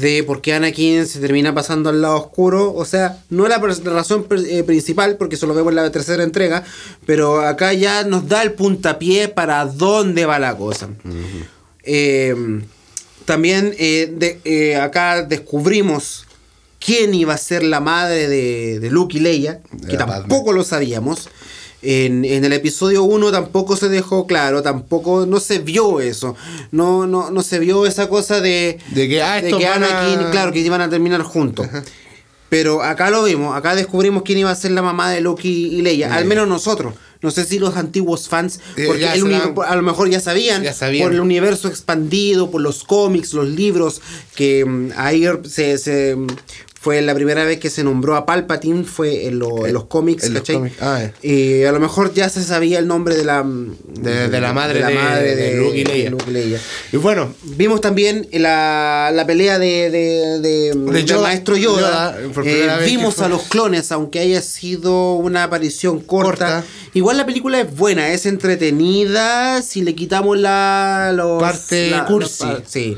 [0.00, 2.72] de por qué Anakin se termina pasando al lado oscuro.
[2.74, 6.64] O sea, no la, razón eh, principal, porque eso lo vemos en la tercera entrega,
[7.04, 10.88] pero acá ya nos da el puntapié para dónde va la cosa.
[11.82, 12.34] Eh,
[13.26, 16.24] también eh, de- eh, acá descubrimos
[16.78, 20.64] quién iba a ser la madre de, de Luke y Leia, De que tampoco lo
[20.64, 21.28] sabíamos.
[21.82, 26.34] En, en el episodio 1 tampoco se dejó claro, tampoco no se vio eso.
[26.72, 30.52] No, no, no se vio esa cosa de, De que, ah, van a- Anakin, claro,
[30.52, 31.66] que iban a terminar juntos.
[32.48, 35.66] Pero acá lo vimos, acá descubrimos quién iba a ser la mamá de Luke y,
[35.78, 36.94] y Leia, al menos nosotros.
[37.26, 39.34] No sé si los antiguos fans, Eh, porque el
[39.66, 41.02] a lo mejor ya sabían, Ya sabían.
[41.08, 44.00] por el universo expandido, por los cómics, los libros,
[44.36, 46.16] que mm, ahí se, se,
[46.86, 50.22] fue la primera vez que se nombró a Palpatine, fue en, lo- en los cómics,
[50.22, 50.54] en los ¿cachai?
[50.54, 51.12] cómics, ah, eh.
[51.20, 54.52] Y a lo mejor ya se sabía el nombre de la, mm, De- de la
[54.52, 56.10] madre de- de Luke y Leia.
[56.10, 56.60] Luke y Leia.
[56.92, 61.22] Y bueno, Vimos también la, la pelea de, de, de- Yoda.
[61.22, 62.16] maestro Yoda.
[62.20, 66.28] Yoda, Eh, vez vimos a los clones, aunque haya sido una aparición corta.
[66.28, 66.64] Corta.
[66.94, 69.60] Igual la película es buena, es entretenida.
[69.62, 72.44] Si le quitamos la los- Parte la- cursi.
[72.44, 72.96] la- sí.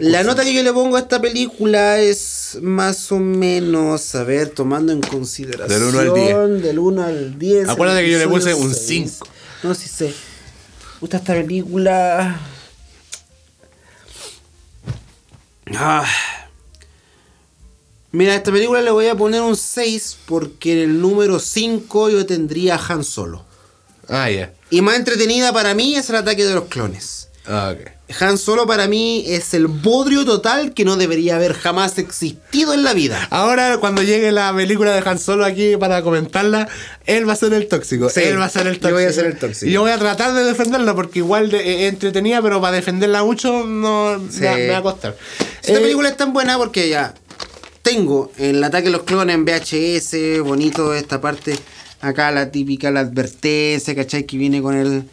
[0.00, 4.24] La La nota que yo le pongo a esta película es más o menos, a
[4.24, 5.68] ver, tomando en consideración.
[5.68, 6.62] Del uno al diez.
[6.62, 7.68] Del 1 al 10.
[7.68, 9.12] Acuérdate que yo le puse un seis.
[9.18, 9.26] cinco.
[9.62, 10.06] No, sí sé.
[10.06, 12.40] Me gusta esta película.
[15.76, 16.04] Ah.
[18.12, 22.10] Mira, a esta película le voy a poner un 6 porque en el número 5
[22.10, 23.44] yo tendría a Han Solo.
[24.08, 24.52] ah, ya.
[24.70, 27.13] Y más entretenida para mí es el ataque de los clones.
[27.46, 27.90] Ah, ok.
[28.20, 32.84] Han Solo para mí es el bodrio total que no debería haber jamás existido en
[32.84, 33.26] la vida.
[33.30, 36.68] Ahora, cuando llegue la película de Han Solo aquí para comentarla,
[37.06, 38.08] él va a ser el tóxico.
[38.10, 38.94] Sí, él va a ser el yo tóxico.
[38.94, 39.66] voy a ser el tóxico.
[39.66, 43.24] Y yo voy a tratar de defenderla porque igual de, es entretenida, pero para defenderla
[43.24, 44.40] mucho no Sí.
[44.40, 45.16] me, va- me va a costar.
[45.62, 47.14] Esta Eh, película es tan buena porque ya
[47.82, 51.58] tengo el ataque de los clones en VHS, bonito esta parte,
[52.00, 54.24] acá la típica, la advertencia, ¿cachai?
[54.24, 55.04] Que viene con el,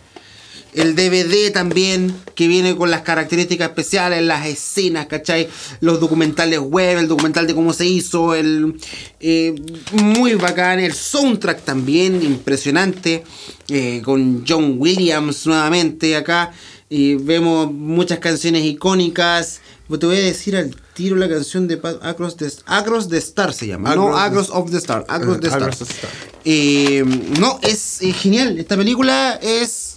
[0.74, 5.50] el DVD también, que viene con las características especiales, las escenas, ¿cachai?
[5.82, 8.76] Los documentales web, el documental de cómo se hizo, el
[9.20, 9.56] eh,
[9.92, 13.24] muy bacán, el soundtrack también, impresionante,
[13.68, 16.54] eh, con John Williams nuevamente acá.
[16.90, 19.62] Y vemos muchas canciones icónicas.
[19.88, 23.54] Pues Te voy a decir al tiro la canción de Across the, Across the Star
[23.54, 23.96] se llama.
[23.96, 25.06] no Across of the Star.
[25.08, 25.64] Across the Star.
[25.64, 26.12] Across the Star.
[26.44, 27.04] Eh,
[27.40, 28.58] no, es eh, genial.
[28.58, 29.91] Esta película es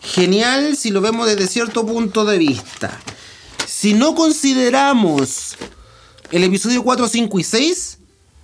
[0.00, 2.98] genial si lo vemos desde cierto punto de vista.
[3.66, 5.56] Si no consideramos
[6.30, 7.98] el episodio 4, 5 y 6,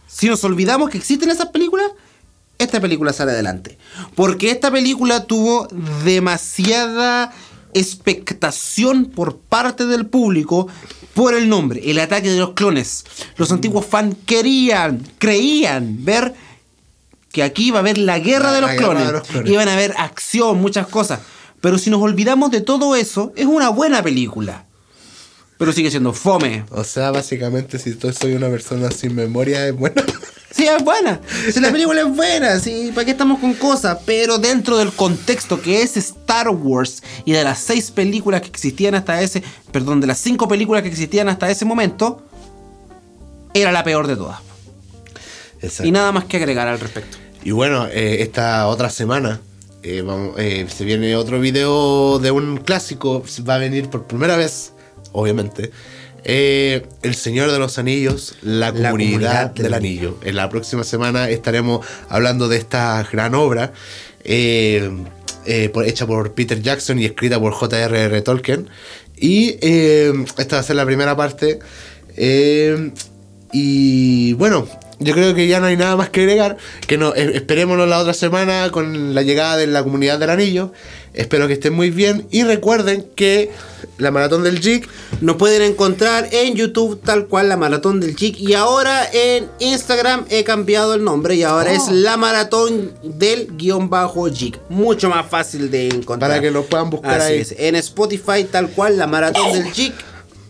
[0.07, 1.91] si nos olvidamos que existen esas películas,
[2.59, 3.77] esta película sale adelante.
[4.15, 5.69] Porque esta película tuvo
[6.05, 7.33] demasiada
[7.75, 10.69] expectación por parte del público
[11.15, 13.05] por el nombre, el ataque de los clones.
[13.37, 16.35] Los antiguos fans querían, creían ver
[17.33, 19.07] que aquí va a haber la guerra, La- de, los la guerra clones.
[19.07, 19.53] de los clones.
[19.53, 21.21] Y van a haber acción, muchas cosas.
[21.61, 24.67] Pero si nos olvidamos de todo eso, es una buena película.
[25.59, 26.65] Pero sigue siendo fome.
[26.71, 30.03] O sea, básicamente, si tú soy una persona sin memoria, es bueno.
[30.57, 31.21] Sí, es buena.
[31.53, 33.99] Si la película es buena, sí, ¿para qué estamos con cosas?
[34.07, 38.95] Pero dentro del contexto que es Star Wars y de las seis películas que existían
[38.95, 42.23] hasta ese, perdón, de las cinco películas que existían hasta ese momento,
[43.53, 44.39] era la peor de todas.
[45.85, 47.19] Y nada más que agregar al respecto.
[47.45, 49.43] Y bueno, eh, esta otra semana
[49.87, 53.23] eh, vamos- eh, se viene otro video de un clásico.
[53.49, 54.73] Va a venir por primera vez,
[55.13, 55.71] obviamente.
[56.29, 60.19] eh, El Señor de los Anillos, la comunidad, comunidad del del anillo.
[60.25, 63.73] En la próxima semana estaremos hablando de esta gran obra.
[65.73, 68.21] por- hecha por Peter Jackson y escrita por J.R.R.
[68.23, 68.69] Tolkien.
[69.17, 71.61] Y esta va a ser la primera parte.
[73.53, 74.67] Y bueno,
[74.99, 76.57] yo creo que ya no hay nada más que agregar.
[76.87, 80.73] Que no, esperémonos la otra semana con la llegada de la comunidad del anillo.
[81.13, 82.27] Espero que estén muy bien.
[82.31, 83.51] Y recuerden que
[83.99, 84.87] la maratón del JIC
[85.23, 90.27] Nos pueden encontrar en YouTube tal cual la Maratón del Chic y ahora en Instagram
[90.29, 91.75] he cambiado el nombre y ahora Oh.
[91.75, 94.59] es la Maratón del guion bajo Jig.
[94.69, 96.31] Mucho más fácil de encontrar.
[96.31, 97.39] Para que lo puedan buscar Así ahí.
[97.41, 97.55] es.
[97.57, 99.95] En Spotify tal cual la Maratón del Jig.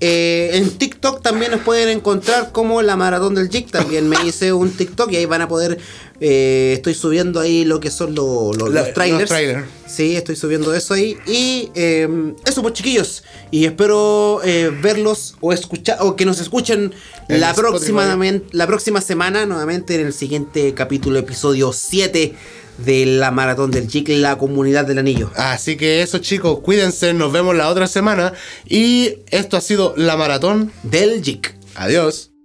[0.00, 3.70] Eh, en TikTok también nos pueden encontrar como la Maratón del Jig.
[3.70, 5.78] También me hice un TikTok y ahí van a poder...
[6.20, 9.30] eh, estoy subiendo ahí lo que son lo- lo- La- los trailers.
[9.30, 9.64] los.
[9.86, 11.16] Sí, estoy subiendo eso ahí.
[11.26, 12.08] Y eh,
[12.46, 13.22] eso, pues chiquillos.
[13.50, 16.92] Y espero eh, verlos o escuchar o que nos escuchen
[17.28, 18.18] En la próxima,
[18.52, 22.34] la próxima semana, nuevamente en el siguiente capítulo, episodio 7
[22.78, 25.30] de la Maratón del Chic, la comunidad del anillo.
[25.36, 28.32] Así que eso chicos, cuídense, nos vemos la otra semana.
[28.66, 30.72] Y esto ha sido la maratón.
[30.82, 31.54] Del Chic.
[31.74, 32.35] Adiós.